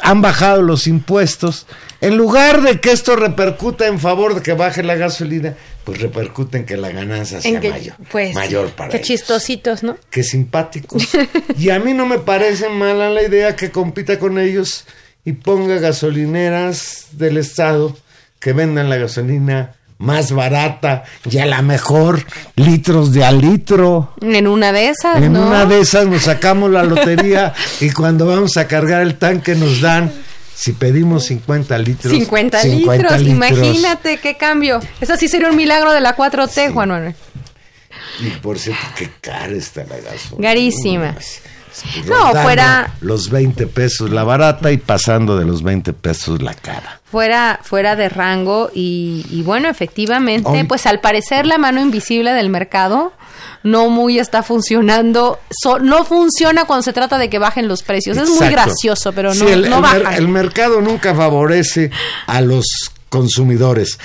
han 0.00 0.22
bajado 0.22 0.62
los 0.62 0.86
impuestos, 0.86 1.66
en 2.00 2.16
lugar 2.16 2.62
de 2.62 2.80
que 2.80 2.92
esto 2.92 3.16
repercuta 3.16 3.86
en 3.86 3.98
favor 3.98 4.34
de 4.34 4.42
que 4.42 4.52
baje 4.54 4.82
la 4.82 4.94
gasolina, 4.94 5.54
pues 5.84 6.00
repercute 6.00 6.58
en 6.58 6.64
que 6.66 6.76
la 6.76 6.90
ganancia 6.90 7.40
sea 7.42 7.60
que- 7.60 7.70
mayor, 7.70 7.94
pues, 8.10 8.34
mayor 8.34 8.70
para 8.70 8.90
qué 8.90 8.98
ellos. 8.98 9.08
chistositos, 9.08 9.82
¿no? 9.82 9.98
Qué 10.10 10.22
simpáticos. 10.22 11.08
y 11.58 11.70
a 11.70 11.78
mí 11.78 11.92
no 11.92 12.06
me 12.06 12.18
parece 12.18 12.68
mala 12.68 13.10
la 13.10 13.22
idea 13.22 13.56
que 13.56 13.70
compita 13.70 14.18
con 14.18 14.38
ellos 14.38 14.86
y 15.24 15.32
ponga 15.32 15.76
gasolineras 15.78 17.08
del 17.12 17.36
Estado 17.36 17.96
que 18.38 18.52
vendan 18.54 18.88
la 18.88 18.96
gasolina 18.96 19.74
más 20.00 20.32
barata 20.32 21.04
y 21.30 21.38
a 21.38 21.46
la 21.46 21.60
mejor 21.60 22.24
litros 22.56 23.12
de 23.12 23.22
a 23.22 23.30
litro. 23.30 24.14
En 24.22 24.48
una 24.48 24.72
de 24.72 24.88
esas, 24.88 25.18
En 25.18 25.34
¿no? 25.34 25.46
una 25.46 25.66
de 25.66 25.80
esas 25.80 26.06
nos 26.06 26.22
sacamos 26.30 26.70
la 26.70 26.82
lotería 26.82 27.52
y 27.80 27.90
cuando 27.90 28.26
vamos 28.26 28.56
a 28.56 28.66
cargar 28.66 29.02
el 29.02 29.16
tanque 29.16 29.54
nos 29.54 29.82
dan, 29.82 30.10
si 30.54 30.72
pedimos 30.72 31.26
50 31.26 31.78
litros. 31.78 32.12
50, 32.12 32.64
litros, 32.64 33.22
imagínate 33.22 34.16
qué 34.16 34.36
cambio. 34.36 34.80
Eso 35.00 35.16
sí 35.16 35.28
sería 35.28 35.50
un 35.50 35.56
milagro 35.56 35.92
de 35.92 36.00
la 36.00 36.16
4T, 36.16 36.72
Juan 36.72 36.88
Manuel. 36.88 37.14
Y 38.20 38.30
por 38.38 38.58
cierto, 38.58 38.82
qué 38.96 39.10
cara 39.20 39.52
está 39.52 39.84
la 39.84 39.96
gasolina. 39.96 40.48
Carísima. 40.48 41.14
Es- 41.72 42.06
No, 42.06 42.32
fuera- 42.32 42.92
Los 43.00 43.30
20 43.30 43.66
pesos 43.66 44.10
la 44.10 44.24
barata 44.24 44.70
y 44.72 44.76
pasando 44.78 45.36
de 45.38 45.44
los 45.44 45.62
20 45.62 45.92
pesos 45.92 46.42
la 46.42 46.54
cara. 46.54 47.00
Fuera, 47.10 47.60
fuera 47.62 47.96
de 47.96 48.08
rango 48.08 48.70
y, 48.74 49.24
y 49.30 49.42
bueno, 49.42 49.68
efectivamente, 49.68 50.48
Hoy- 50.48 50.64
pues 50.64 50.86
al 50.86 51.00
parecer 51.00 51.46
la 51.46 51.58
mano 51.58 51.80
invisible 51.80 52.32
del 52.32 52.50
mercado 52.50 53.12
no 53.62 53.90
muy 53.90 54.18
está 54.18 54.42
funcionando, 54.42 55.38
so- 55.50 55.78
no 55.78 56.04
funciona 56.04 56.64
cuando 56.64 56.82
se 56.82 56.92
trata 56.92 57.18
de 57.18 57.28
que 57.28 57.38
bajen 57.38 57.68
los 57.68 57.82
precios. 57.82 58.16
Es 58.16 58.28
muy 58.30 58.48
gracioso, 58.48 59.12
pero 59.12 59.34
Sí, 59.34 59.40
no, 59.42 59.48
el, 59.48 59.68
no 59.68 59.76
el 59.76 59.82
mer- 59.82 60.02
bajan. 60.02 60.14
el 60.14 60.28
mercado 60.28 60.80
nunca 60.80 61.14
favorece 61.14 61.90
a 62.26 62.40
los 62.40 62.64
consumidores. 63.10 63.98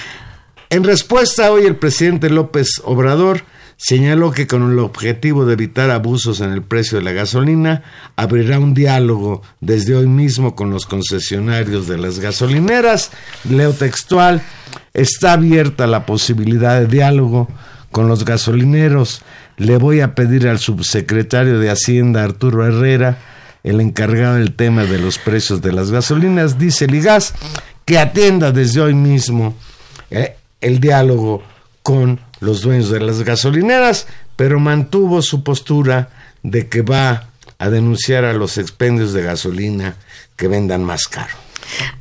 En 0.69 0.83
respuesta, 0.83 1.51
hoy 1.51 1.65
el 1.65 1.75
presidente 1.77 2.29
López 2.29 2.81
Obrador 2.83 3.43
señaló 3.77 4.31
que 4.31 4.47
con 4.47 4.71
el 4.71 4.79
objetivo 4.79 5.45
de 5.45 5.53
evitar 5.53 5.91
abusos 5.91 6.41
en 6.41 6.51
el 6.51 6.61
precio 6.61 6.97
de 6.97 7.03
la 7.03 7.11
gasolina, 7.11 7.83
abrirá 8.15 8.59
un 8.59 8.73
diálogo 8.73 9.41
desde 9.61 9.95
hoy 9.95 10.07
mismo 10.07 10.55
con 10.55 10.69
los 10.69 10.85
concesionarios 10.85 11.87
de 11.87 11.97
las 11.97 12.19
gasolineras. 12.19 13.11
Leo 13.49 13.73
textual, 13.73 14.41
está 14.93 15.33
abierta 15.33 15.87
la 15.87 16.05
posibilidad 16.05 16.79
de 16.79 16.87
diálogo 16.87 17.47
con 17.91 18.07
los 18.07 18.25
gasolineros. 18.25 19.21
Le 19.57 19.77
voy 19.77 20.01
a 20.01 20.15
pedir 20.15 20.47
al 20.47 20.59
subsecretario 20.59 21.59
de 21.59 21.69
Hacienda, 21.69 22.23
Arturo 22.23 22.65
Herrera, 22.65 23.17
el 23.63 23.81
encargado 23.81 24.35
del 24.35 24.53
tema 24.53 24.83
de 24.83 24.99
los 24.99 25.17
precios 25.17 25.61
de 25.61 25.71
las 25.71 25.91
gasolinas, 25.91 26.59
dice 26.59 26.87
Ligas, 26.87 27.33
que 27.83 27.97
atienda 27.97 28.51
desde 28.51 28.81
hoy 28.81 28.93
mismo 28.93 29.55
eh, 30.11 30.35
el 30.61 30.79
diálogo 30.79 31.41
con 31.81 32.19
los 32.39 32.61
dueños 32.61 32.89
de 32.89 32.99
las 32.99 33.23
gasolineras, 33.23 34.07
pero 34.35 34.59
mantuvo 34.59 35.21
su 35.21 35.43
postura 35.43 36.09
de 36.43 36.67
que 36.67 36.81
va 36.81 37.29
a 37.57 37.69
denunciar 37.69 38.25
a 38.25 38.33
los 38.33 38.57
expendios 38.57 39.13
de 39.13 39.23
gasolina 39.23 39.95
que 40.35 40.47
vendan 40.47 40.83
más 40.83 41.07
caro. 41.07 41.44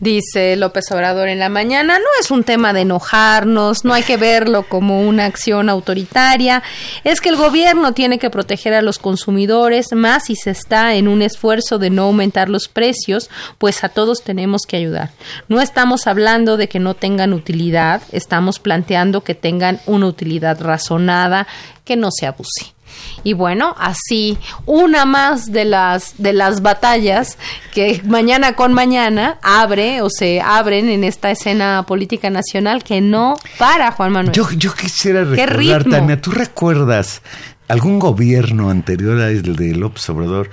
Dice 0.01 0.57
López 0.57 0.91
Obrador 0.91 1.29
en 1.29 1.39
la 1.39 1.49
mañana, 1.49 1.99
no 1.99 2.05
es 2.21 2.31
un 2.31 2.45
tema 2.45 2.73
de 2.73 2.83
enojarnos, 2.83 3.85
no 3.85 3.95
hay 3.95 4.03
que 4.03 4.17
verlo 4.17 4.65
como 4.69 5.03
una 5.03 5.25
acción 5.25 5.69
autoritaria, 5.69 6.63
es 7.05 7.21
que 7.21 7.29
el 7.29 7.37
gobierno 7.37 7.93
tiene 7.93 8.19
que 8.19 8.31
proteger 8.31 8.75
a 8.75 8.83
los 8.83 8.99
consumidores, 8.99 9.93
más 9.93 10.25
si 10.27 10.37
se 10.37 10.51
está 10.51 10.95
en 10.95 11.09
un 11.09 11.23
esfuerzo 11.23 11.79
de 11.79 11.91
no 11.91 12.05
aumentar 12.05 12.49
los 12.49 12.69
precios, 12.69 13.31
pues 13.59 13.85
a 13.85 13.89
todos 13.89 14.23
tenemos 14.23 14.63
que 14.67 14.77
ayudar. 14.77 15.11
No 15.49 15.61
estamos 15.61 16.07
hablando 16.07 16.57
de 16.57 16.69
que 16.69 16.81
no 16.81 16.95
tengan 16.95 17.33
utilidad, 17.33 18.03
estamos 18.13 18.59
planteando 18.59 19.23
que 19.23 19.35
tengan 19.35 19.81
una 19.87 20.07
utilidad 20.07 20.61
razonada, 20.61 21.47
que 21.85 21.97
no 21.97 22.11
se 22.11 22.27
abuse. 22.27 22.75
Y 23.23 23.33
bueno, 23.33 23.75
así 23.79 24.39
una 24.67 25.05
más 25.05 25.51
de 25.53 25.65
las 25.65 26.15
de 26.19 26.33
las 26.33 26.63
batallas 26.63 27.39
que 27.73 28.03
mañana 28.05 28.55
con 28.55 28.73
mañana 28.75 29.39
abre 29.43 30.03
o 30.03 30.11
se 30.11 30.41
abren 30.41 30.89
en 30.89 31.05
esta 31.05 31.31
escena 31.31 31.85
política 31.87 32.31
nacional 32.31 32.85
que 32.85 33.01
no 33.01 33.37
para 33.59 33.93
Juan 33.93 34.13
Manuel. 34.13 34.35
Yo, 34.35 34.51
yo 34.53 34.75
quisiera 34.75 35.25
¿Qué 35.35 35.47
recordar? 35.47 35.85
Tania, 35.85 36.21
¿tú 36.21 36.31
recuerdas 36.31 37.23
algún 37.69 37.99
gobierno 37.99 38.71
anterior 38.71 39.21
al 39.21 39.43
de 39.57 39.75
López 39.75 40.09
Obrador? 40.11 40.51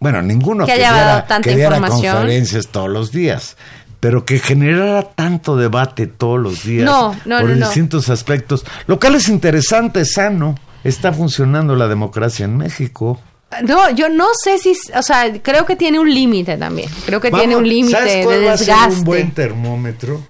Bueno, 0.00 0.20
ninguno 0.20 0.66
Que 0.66 0.72
que, 0.74 0.84
haya 0.84 0.92
diera, 0.92 1.26
tanta 1.26 1.48
que 1.48 1.56
diera 1.56 1.76
información. 1.76 2.16
conferencias 2.16 2.66
todos 2.68 2.90
los 2.90 3.10
días, 3.12 3.56
pero 4.00 4.26
que 4.26 4.38
generara 4.38 5.02
tanto 5.04 5.56
debate 5.56 6.06
todos 6.06 6.38
los 6.38 6.64
días 6.64 6.84
No, 6.84 7.14
no, 7.24 7.40
por 7.40 7.48
no. 7.50 7.54
distintos 7.66 8.10
aspectos, 8.10 8.66
lo 8.86 9.00
cual 9.00 9.14
es 9.14 9.28
interesante, 9.28 10.04
sano. 10.04 10.56
Está 10.84 11.12
funcionando 11.12 11.74
la 11.74 11.88
democracia 11.88 12.44
en 12.44 12.56
México. 12.56 13.18
No, 13.66 13.90
yo 13.90 14.08
no 14.08 14.26
sé 14.42 14.58
si, 14.58 14.76
o 14.96 15.02
sea, 15.02 15.32
creo 15.42 15.64
que 15.64 15.76
tiene 15.76 15.98
un 15.98 16.12
límite 16.12 16.56
también. 16.56 16.90
Creo 17.06 17.20
que 17.20 17.30
tiene 17.30 17.54
Vamos, 17.54 17.58
un 17.62 17.68
límite 17.68 17.96
¿sabes 17.98 18.26
de 18.28 18.46
va 18.46 18.52
a 18.52 18.56
ser 18.56 18.66
desgaste. 18.66 18.94
un 18.98 19.04
buen 19.04 19.30
termómetro? 19.32 20.20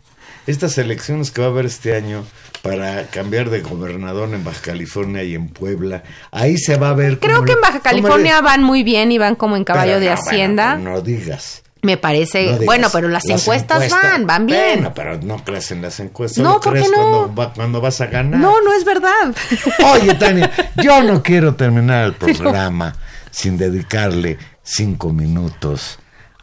Estas 0.47 0.77
elecciones 0.77 1.31
que 1.31 1.41
va 1.41 1.47
a 1.47 1.51
haber 1.51 1.65
este 1.65 1.97
año 1.97 2.23
para 2.61 3.07
cambiar 3.07 3.49
de 3.51 3.61
gobernador 3.61 4.33
en 4.35 4.45
Baja 4.45 4.61
California 4.63 5.23
y 5.23 5.35
en 5.35 5.49
Puebla, 5.49 6.03
ahí 6.31 6.59
se 6.59 6.77
va 6.77 6.91
a 6.91 6.95
ver. 6.95 7.19
Creo 7.19 7.45
que 7.45 7.53
en 7.53 7.61
Baja 7.63 7.81
California 7.81 8.41
van 8.43 8.63
muy 8.63 8.83
bien 8.83 9.11
y 9.11 9.17
van 9.19 9.37
como 9.37 9.57
en 9.57 9.65
caballo 9.65 9.95
Pero 9.95 10.01
de 10.01 10.07
no, 10.07 10.13
bueno, 10.17 10.29
Hacienda. 10.31 10.77
pero 10.79 10.91
no 10.95 11.01
digas. 11.01 11.63
Me 11.85 11.97
parece, 11.97 12.45
no 12.47 12.53
digas. 12.53 12.67
bueno, 12.67 12.89
pero 12.93 13.09
las, 13.09 13.25
encuestas, 13.27 13.83
encuestas- 13.83 14.03
van, 14.03 14.27
van 14.27 14.47
bien. 14.47 14.77
Bueno, 14.77 14.93
pero 14.95 15.19
no 15.21 15.45
crees 15.45 15.71
en 15.71 15.83
las 15.83 16.01
encuestas. 16.01 16.43
No, 16.43 16.51
solo 16.53 16.61
¿por 16.63 16.73
qué 16.73 16.79
crees 16.81 16.91
no? 16.91 16.97
Cuando, 17.11 17.35
va- 17.35 17.53
cuando 17.53 17.81
vas 17.81 18.01
a 18.01 18.07
ganar. 18.07 18.41
No, 18.41 18.61
no 18.63 18.73
es 18.73 18.85
verdad. 18.85 19.35
Oye, 19.93 20.15
Tania, 20.15 20.51
yo 20.83 21.03
no 21.03 21.23
quiero 21.23 21.55
terminar 21.55 22.05
el 22.07 22.13
programa 22.15 22.95
sin 23.31 23.57
dedicarle 23.59 24.39
cinco 24.63 25.13
minutos 25.13 25.99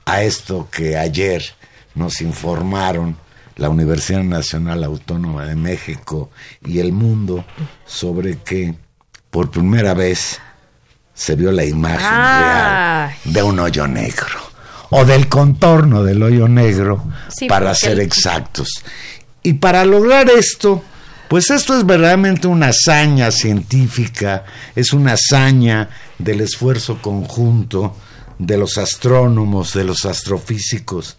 a 0.05 0.21
esto 0.21 0.67
que 0.71 0.97
ayer 0.97 1.43
nos 1.95 2.21
informaron 2.21 3.17
la 3.55 3.69
Universidad 3.69 4.23
Nacional 4.23 4.83
Autónoma 4.83 5.45
de 5.45 5.55
México 5.55 6.29
y 6.65 6.79
el 6.79 6.91
mundo 6.93 7.45
sobre 7.85 8.37
que 8.37 8.75
por 9.29 9.49
primera 9.51 9.93
vez 9.93 10.39
se 11.13 11.35
vio 11.35 11.51
la 11.51 11.63
imagen 11.65 11.99
real 12.09 13.13
de 13.25 13.43
un 13.43 13.59
hoyo 13.59 13.87
negro 13.87 14.51
o 14.91 15.03
del 15.05 15.27
contorno 15.27 16.03
del 16.03 16.21
hoyo 16.21 16.47
negro 16.47 17.03
Sí, 17.29 17.47
para 17.47 17.73
ser 17.73 17.93
el- 17.93 18.01
exactos. 18.01 18.69
Y 19.43 19.53
para 19.53 19.83
lograr 19.85 20.29
esto, 20.29 20.83
pues 21.27 21.49
esto 21.49 21.75
es 21.77 21.85
verdaderamente 21.85 22.47
una 22.47 22.67
hazaña 22.67 23.31
científica, 23.31 24.43
es 24.75 24.93
una 24.93 25.13
hazaña 25.13 25.89
del 26.19 26.41
esfuerzo 26.41 26.99
conjunto 27.01 27.95
de 28.37 28.57
los 28.57 28.77
astrónomos, 28.77 29.73
de 29.73 29.83
los 29.83 30.05
astrofísicos. 30.05 31.17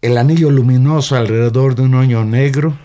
El 0.00 0.16
anillo 0.16 0.50
luminoso 0.50 1.16
alrededor 1.16 1.74
de 1.74 1.82
un 1.82 1.94
hoyo 1.94 2.24
negro 2.24 2.78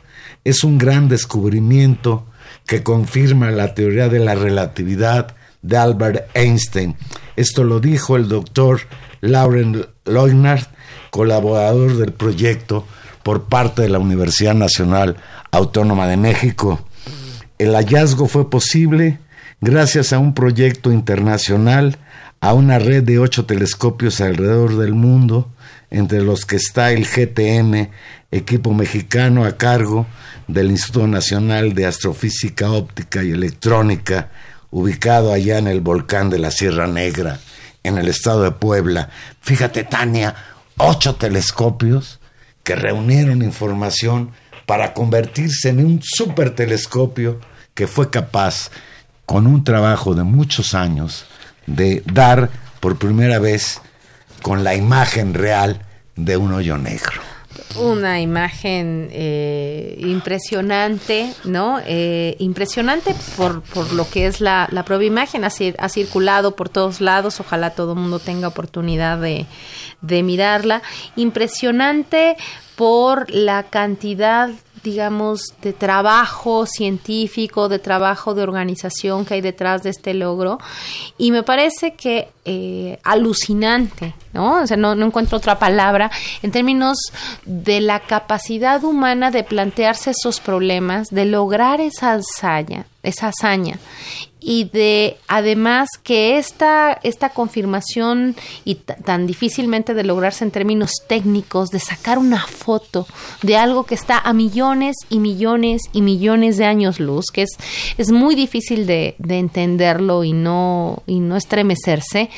es 0.43 0.63
un 0.63 0.77
gran 0.77 1.07
descubrimiento 1.09 2.25
que 2.65 2.81
confirma 2.81 3.51
la 3.51 3.73
teoría 3.75 4.09
de 4.09 4.19
la 4.19 4.35
relatividad 4.35 5.35
de 5.61 5.77
Albert 5.77 6.29
Einstein. 6.33 6.95
Esto 7.35 7.63
lo 7.63 7.79
dijo 7.79 8.15
el 8.15 8.27
doctor 8.27 8.81
Lauren 9.23 9.85
Leutnant, 10.03 10.67
colaborador 11.09 11.95
del 11.95 12.11
proyecto 12.11 12.85
por 13.23 13.45
parte 13.45 13.83
de 13.83 13.89
la 13.89 13.99
Universidad 13.99 14.53
Nacional 14.53 15.15
Autónoma 15.49 16.07
de 16.07 16.17
México. 16.17 16.85
El 17.57 17.73
hallazgo 17.73 18.27
fue 18.27 18.49
posible 18.49 19.19
gracias 19.61 20.11
a 20.11 20.19
un 20.19 20.33
proyecto 20.33 20.91
internacional, 20.91 21.97
a 22.41 22.53
una 22.53 22.79
red 22.79 23.03
de 23.03 23.19
ocho 23.19 23.45
telescopios 23.45 24.19
alrededor 24.19 24.77
del 24.77 24.93
mundo, 24.93 25.49
entre 25.89 26.21
los 26.21 26.45
que 26.45 26.57
está 26.57 26.91
el 26.91 27.05
GTM, 27.05 27.91
equipo 28.29 28.73
mexicano 28.73 29.45
a 29.45 29.55
cargo 29.55 30.05
del 30.49 30.69
Instituto 30.69 31.07
Nacional 31.07 31.73
de 31.73 31.85
Astrofísica 31.85 32.71
Óptica 32.71 33.23
y 33.23 33.31
Electrónica, 33.31 34.31
ubicado 34.69 35.31
allá 35.31 35.59
en 35.59 35.67
el 35.69 35.79
volcán 35.79 36.29
de 36.29 36.39
la 36.39 36.51
Sierra 36.51 36.87
Negra, 36.87 37.39
en 37.83 37.97
el 37.97 38.07
estado 38.07 38.43
de 38.43 38.51
Puebla. 38.51 39.09
Fíjate, 39.41 39.83
Tania, 39.83 40.35
ocho 40.77 41.15
telescopios 41.15 42.19
que 42.63 42.75
reunieron 42.75 43.41
información 43.41 44.31
para 44.65 44.93
convertirse 44.93 45.69
en 45.69 45.85
un 45.85 46.01
supertelescopio 46.01 47.39
que 47.73 47.87
fue 47.87 48.09
capaz, 48.09 48.69
con 49.25 49.47
un 49.47 49.63
trabajo 49.63 50.15
de 50.15 50.23
muchos 50.23 50.73
años, 50.73 51.25
de 51.65 52.03
dar 52.05 52.49
por 52.79 52.97
primera 52.97 53.39
vez 53.39 53.81
con 54.41 54.63
la 54.63 54.75
imagen 54.75 55.33
real 55.33 55.81
de 56.15 56.37
un 56.37 56.53
hoyo 56.53 56.77
negro. 56.77 57.32
Una 57.75 58.21
imagen 58.21 59.09
eh, 59.11 59.95
impresionante, 59.99 61.33
¿no? 61.43 61.79
Eh, 61.85 62.35
impresionante 62.39 63.15
por, 63.35 63.61
por 63.63 63.91
lo 63.93 64.07
que 64.09 64.27
es 64.27 64.41
la, 64.41 64.67
la 64.71 64.85
propia 64.85 65.07
imagen. 65.07 65.43
Ha, 65.43 65.49
cir- 65.49 65.75
ha 65.79 65.89
circulado 65.89 66.55
por 66.55 66.69
todos 66.69 67.01
lados. 67.01 67.39
Ojalá 67.39 67.71
todo 67.71 67.93
el 67.93 67.99
mundo 67.99 68.19
tenga 68.19 68.47
oportunidad 68.47 69.17
de, 69.17 69.45
de 70.01 70.23
mirarla. 70.23 70.81
Impresionante 71.15 72.35
por 72.75 73.29
la 73.31 73.63
cantidad 73.63 74.49
digamos, 74.83 75.53
de 75.61 75.73
trabajo 75.73 76.65
científico, 76.65 77.69
de 77.69 77.79
trabajo 77.79 78.33
de 78.33 78.43
organización 78.43 79.25
que 79.25 79.35
hay 79.35 79.41
detrás 79.41 79.83
de 79.83 79.89
este 79.89 80.13
logro. 80.13 80.59
Y 81.17 81.31
me 81.31 81.43
parece 81.43 81.93
que 81.93 82.29
eh, 82.45 82.99
alucinante, 83.03 84.13
¿no? 84.33 84.61
O 84.61 84.67
sea, 84.67 84.77
no, 84.77 84.95
no 84.95 85.05
encuentro 85.05 85.37
otra 85.37 85.57
palabra 85.57 86.11
en 86.41 86.51
términos 86.51 86.97
de 87.45 87.79
la 87.79 88.01
capacidad 88.01 88.83
humana 88.83 89.31
de 89.31 89.43
plantearse 89.43 90.11
esos 90.11 90.41
problemas, 90.41 91.09
de 91.09 91.25
lograr 91.25 91.79
esa 91.79 92.13
hazaña, 92.13 92.85
esa 93.01 93.29
hazaña 93.29 93.79
y 94.43 94.65
de 94.65 95.17
además 95.27 95.87
que 96.03 96.37
esta, 96.37 96.99
esta 97.03 97.29
confirmación 97.29 98.35
y 98.65 98.75
tan 98.75 99.25
difícilmente 99.25 99.93
de 99.93 100.03
lograrse 100.03 100.43
en 100.43 100.51
términos 100.51 100.91
técnicos, 101.07 101.69
de 101.69 101.79
sacar 101.79 102.17
una 102.17 102.45
foto 102.45 103.07
de 103.41 103.55
algo 103.55 103.85
que 103.85 103.95
está 103.95 104.19
a 104.19 104.33
millones 104.33 104.97
y 105.09 105.19
millones 105.19 105.83
y 105.93 106.01
millones 106.01 106.57
de 106.57 106.65
años 106.65 106.99
luz, 106.99 107.25
que 107.31 107.43
es, 107.43 107.57
es 107.97 108.11
muy 108.11 108.35
difícil 108.35 108.85
de, 108.85 109.15
de 109.17 109.39
entenderlo 109.39 110.23
y 110.23 110.33
no, 110.33 111.03
y 111.07 111.19
no 111.19 111.37
estremecerse, 111.37 112.29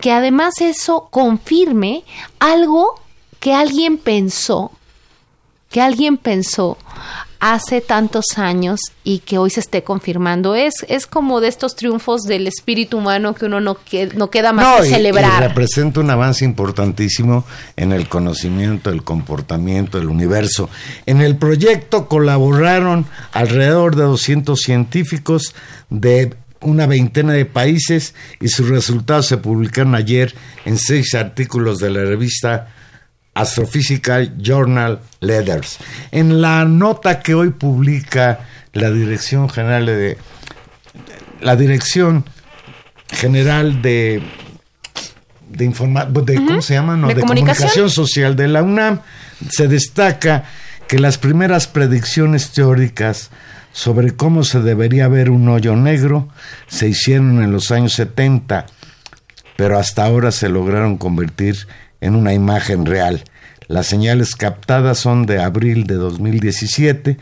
que 0.00 0.12
además 0.12 0.60
eso 0.60 1.08
confirme 1.10 2.04
algo 2.38 3.00
que 3.40 3.54
alguien 3.54 3.98
pensó 3.98 4.70
que 5.70 5.80
alguien 5.80 6.16
pensó 6.16 6.76
hace 7.40 7.80
tantos 7.80 8.24
años 8.36 8.80
y 9.02 9.20
que 9.20 9.38
hoy 9.38 9.50
se 9.50 9.60
esté 9.60 9.82
confirmando. 9.82 10.54
Es, 10.54 10.74
es 10.88 11.06
como 11.06 11.40
de 11.40 11.48
estos 11.48 11.74
triunfos 11.74 12.22
del 12.22 12.46
espíritu 12.46 12.98
humano 12.98 13.34
que 13.34 13.46
uno 13.46 13.60
no, 13.60 13.74
que, 13.76 14.06
no 14.14 14.30
queda 14.30 14.52
más 14.52 14.80
que 14.82 14.86
y- 14.86 14.90
y 14.90 14.94
celebrar. 14.94 15.42
representa 15.42 16.00
un 16.00 16.10
avance 16.10 16.44
importantísimo 16.44 17.44
en 17.76 17.92
el 17.92 18.08
conocimiento, 18.08 18.90
el 18.90 19.02
comportamiento 19.02 19.98
del 19.98 20.08
universo. 20.08 20.68
En 21.06 21.20
el 21.22 21.36
proyecto 21.36 22.08
colaboraron 22.08 23.06
alrededor 23.32 23.96
de 23.96 24.02
200 24.04 24.60
científicos 24.60 25.54
de 25.88 26.34
una 26.60 26.86
veintena 26.86 27.32
de 27.32 27.46
países 27.46 28.14
y 28.38 28.48
sus 28.48 28.68
resultados 28.68 29.26
se 29.26 29.38
publicaron 29.38 29.94
ayer 29.94 30.34
en 30.66 30.76
seis 30.76 31.14
artículos 31.14 31.78
de 31.78 31.88
la 31.88 32.02
revista 32.04 32.68
Astrophysical 33.34 34.36
Journal 34.38 35.00
Letters. 35.20 35.78
En 36.10 36.40
la 36.40 36.64
nota 36.64 37.20
que 37.20 37.34
hoy 37.34 37.50
publica 37.50 38.40
la 38.72 38.90
Dirección 38.90 39.48
General 39.48 39.86
de 39.86 40.18
la 41.40 41.56
Dirección 41.56 42.24
General 43.08 43.82
de 43.82 44.22
de 45.50 45.64
informa 45.64 46.04
de 46.04 46.36
cómo 46.36 46.62
se 46.62 46.74
llama 46.74 46.96
no 46.96 47.08
¿De 47.08 47.14
de, 47.14 47.20
comunicación? 47.22 47.68
comunicación 47.68 47.90
social 47.90 48.36
de 48.36 48.48
la 48.48 48.62
UNAM 48.62 49.00
se 49.50 49.66
destaca 49.66 50.44
que 50.86 50.98
las 50.98 51.18
primeras 51.18 51.66
predicciones 51.66 52.52
teóricas 52.52 53.30
sobre 53.72 54.14
cómo 54.14 54.44
se 54.44 54.60
debería 54.60 55.08
ver 55.08 55.30
un 55.30 55.48
hoyo 55.48 55.74
negro 55.74 56.28
se 56.68 56.88
hicieron 56.88 57.42
en 57.42 57.52
los 57.52 57.70
años 57.72 57.94
70 57.94 58.66
pero 59.56 59.78
hasta 59.78 60.04
ahora 60.04 60.30
se 60.30 60.48
lograron 60.48 60.96
convertir 60.96 61.66
en 62.00 62.14
una 62.14 62.32
imagen 62.34 62.86
real. 62.86 63.24
Las 63.68 63.86
señales 63.86 64.34
captadas 64.36 64.98
son 64.98 65.26
de 65.26 65.40
abril 65.40 65.86
de 65.86 65.94
2017, 65.94 67.18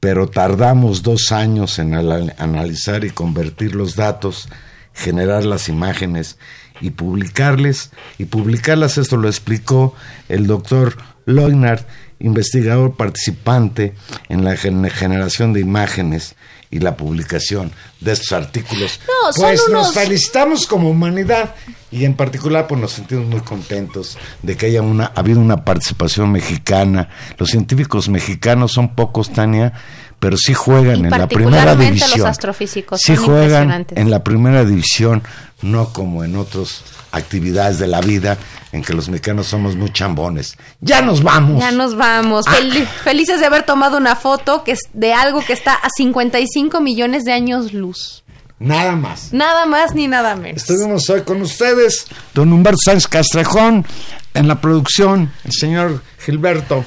pero 0.00 0.28
tardamos 0.28 1.02
dos 1.02 1.32
años 1.32 1.78
en 1.78 1.94
analizar 1.94 3.04
y 3.04 3.10
convertir 3.10 3.74
los 3.74 3.96
datos, 3.96 4.48
generar 4.94 5.44
las 5.44 5.68
imágenes 5.68 6.38
y 6.80 6.90
publicarles. 6.90 7.90
Y 8.18 8.26
publicarlas, 8.26 8.98
esto 8.98 9.16
lo 9.16 9.28
explicó 9.28 9.94
el 10.28 10.46
doctor 10.46 10.96
Leunard, 11.24 11.80
investigador 12.18 12.96
participante 12.96 13.94
en 14.28 14.44
la 14.44 14.56
gen- 14.56 14.88
generación 14.90 15.52
de 15.52 15.60
imágenes 15.60 16.34
y 16.70 16.80
la 16.80 16.96
publicación 16.96 17.72
de 18.00 18.12
estos 18.12 18.32
artículos. 18.32 19.00
No, 19.06 19.32
pues 19.34 19.62
nos 19.70 19.94
felicitamos 19.94 20.66
como 20.66 20.90
humanidad 20.90 21.54
y 21.90 22.04
en 22.04 22.14
particular 22.14 22.66
pues 22.66 22.80
nos 22.80 22.92
sentimos 22.92 23.26
muy 23.26 23.40
contentos 23.40 24.18
de 24.42 24.56
que 24.56 24.66
haya 24.66 24.82
una 24.82 25.06
ha 25.14 25.20
habido 25.20 25.40
una 25.40 25.64
participación 25.64 26.32
mexicana. 26.32 27.08
Los 27.38 27.50
científicos 27.50 28.08
mexicanos 28.08 28.72
son 28.72 28.94
pocos, 28.94 29.32
Tania, 29.32 29.72
pero 30.20 30.36
sí 30.36 30.54
juegan 30.54 30.96
Y 30.96 31.00
en 31.04 31.10
la 31.10 31.26
primera 31.26 31.28
particularmente 31.28 31.92
los 31.92 32.00
división. 32.08 32.26
astrofísicos, 32.28 33.00
sí 33.02 33.16
juegan 33.16 33.86
en 33.90 34.10
la 34.10 34.24
primera 34.24 34.64
división, 34.64 35.22
no 35.62 35.92
como 35.92 36.24
en 36.24 36.36
otras 36.36 36.82
actividades 37.12 37.78
de 37.78 37.86
la 37.86 38.00
vida 38.00 38.36
en 38.72 38.82
que 38.82 38.92
los 38.92 39.08
mexicanos 39.08 39.46
somos 39.46 39.74
muy 39.76 39.90
chambones. 39.92 40.56
Ya 40.80 41.00
nos 41.00 41.22
vamos. 41.22 41.60
Ya 41.60 41.70
nos 41.70 41.96
vamos. 41.96 42.44
Ah. 42.48 42.52
Fel- 42.56 42.86
felices 42.86 43.40
de 43.40 43.46
haber 43.46 43.62
tomado 43.62 43.96
una 43.96 44.16
foto 44.16 44.64
que 44.64 44.72
es 44.72 44.80
de 44.92 45.14
algo 45.14 45.42
que 45.44 45.52
está 45.54 45.72
a 45.74 45.88
55 45.96 46.80
millones 46.80 47.24
de 47.24 47.32
años 47.32 47.72
luz. 47.72 48.22
Nada 48.58 48.96
más. 48.96 49.32
Nada 49.34 49.66
más 49.66 49.94
ni 49.94 50.08
nada 50.08 50.34
menos. 50.34 50.62
Estuvimos 50.62 51.08
hoy 51.10 51.22
con 51.22 51.40
ustedes, 51.42 52.06
don 52.34 52.52
Humberto 52.52 52.78
Sánchez 52.84 53.06
Castrejón, 53.08 53.86
en 54.34 54.48
la 54.48 54.60
producción, 54.60 55.30
el 55.44 55.52
señor 55.52 56.02
Gilberto 56.18 56.84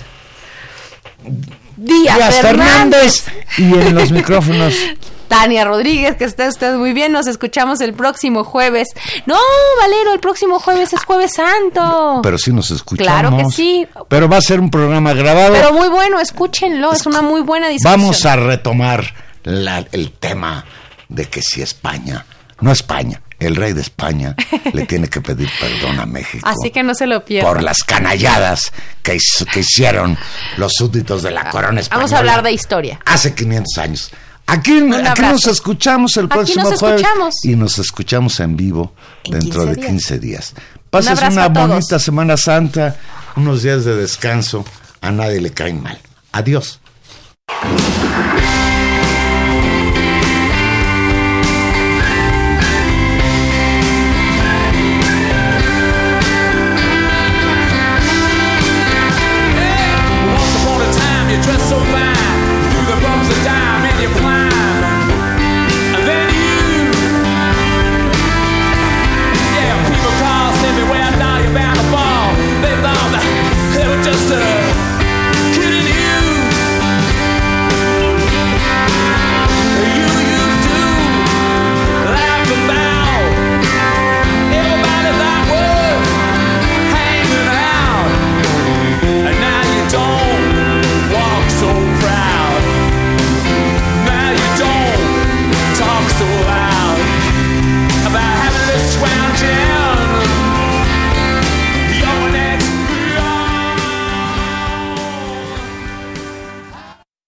Díaz, 1.79 2.15
Díaz 2.17 2.35
Fernández. 2.41 3.21
Fernández 3.23 3.57
y 3.57 3.87
en 3.87 3.95
los 3.95 4.11
micrófonos. 4.11 4.73
Tania 5.29 5.63
Rodríguez, 5.63 6.15
que 6.15 6.23
esté 6.23 6.47
usted 6.47 6.73
muy 6.73 6.91
bien. 6.93 7.11
Nos 7.11 7.27
escuchamos 7.27 7.81
el 7.81 7.93
próximo 7.93 8.43
jueves. 8.43 8.87
No, 9.27 9.37
Valero, 9.79 10.11
el 10.13 10.19
próximo 10.19 10.59
jueves 10.59 10.91
es 10.91 11.03
Jueves 11.03 11.33
Santo. 11.35 12.21
Pero 12.23 12.37
sí 12.39 12.51
nos 12.51 12.71
escuchamos. 12.71 13.11
Claro 13.11 13.37
que 13.37 13.45
sí. 13.51 13.87
Pero 14.07 14.27
va 14.27 14.37
a 14.37 14.41
ser 14.41 14.59
un 14.59 14.71
programa 14.71 15.13
grabado. 15.13 15.53
Pero 15.53 15.71
muy 15.71 15.87
bueno, 15.87 16.19
escúchenlo. 16.19 16.91
Es 16.93 17.05
una 17.05 17.21
muy 17.21 17.41
buena 17.41 17.67
discusión. 17.67 18.01
Vamos 18.01 18.25
a 18.25 18.37
retomar 18.37 19.13
la- 19.43 19.85
el 19.91 20.11
tema 20.13 20.65
de 21.09 21.25
que 21.25 21.43
si 21.43 21.61
España, 21.61 22.25
no 22.61 22.71
España, 22.71 23.21
el 23.39 23.55
rey 23.55 23.73
de 23.73 23.81
España 23.81 24.35
le 24.73 24.85
tiene 24.85 25.07
que 25.07 25.21
pedir 25.21 25.49
perdón 25.59 25.99
a 25.99 26.05
México. 26.05 26.47
Así 26.47 26.71
que 26.71 26.83
no 26.83 26.93
se 26.95 27.07
lo 27.07 27.23
pierdan. 27.25 27.53
por 27.53 27.63
las 27.63 27.83
canalladas 27.83 28.71
que, 29.01 29.15
hizo- 29.15 29.45
que 29.45 29.61
hicieron 29.61 30.17
los 30.57 30.73
súbditos 30.75 31.23
de 31.23 31.31
la 31.31 31.49
corona 31.49 31.79
española. 31.81 32.05
Vamos 32.05 32.13
a 32.13 32.19
hablar 32.19 32.43
de 32.43 32.51
historia. 32.51 32.99
Hace 33.05 33.33
500 33.33 33.77
años. 33.77 34.11
Aquí, 34.47 34.79
aquí 35.05 35.21
nos 35.21 35.45
escuchamos 35.45 36.17
el 36.17 36.25
Aquí 36.25 36.33
próximo 36.33 36.69
nos 36.69 36.79
jueves. 36.79 37.01
escuchamos. 37.01 37.35
Y 37.43 37.55
nos 37.55 37.77
escuchamos 37.77 38.39
en 38.39 38.57
vivo 38.57 38.93
En 39.23 39.39
dentro 39.39 39.61
15 39.65 39.69
de 39.69 39.75
días. 39.75 39.87
15 39.91 40.19
días. 40.19 40.53
Pases 40.89 41.21
una 41.21 41.47
bonita 41.49 41.99
Semana 41.99 42.35
Santa, 42.35 42.95
unos 43.35 43.61
días 43.61 43.85
de 43.85 43.95
descanso. 43.95 44.65
A 45.01 45.11
nadie 45.11 45.39
le 45.39 45.51
caen 45.51 45.83
mal. 45.83 45.99
Adiós. 46.31 46.79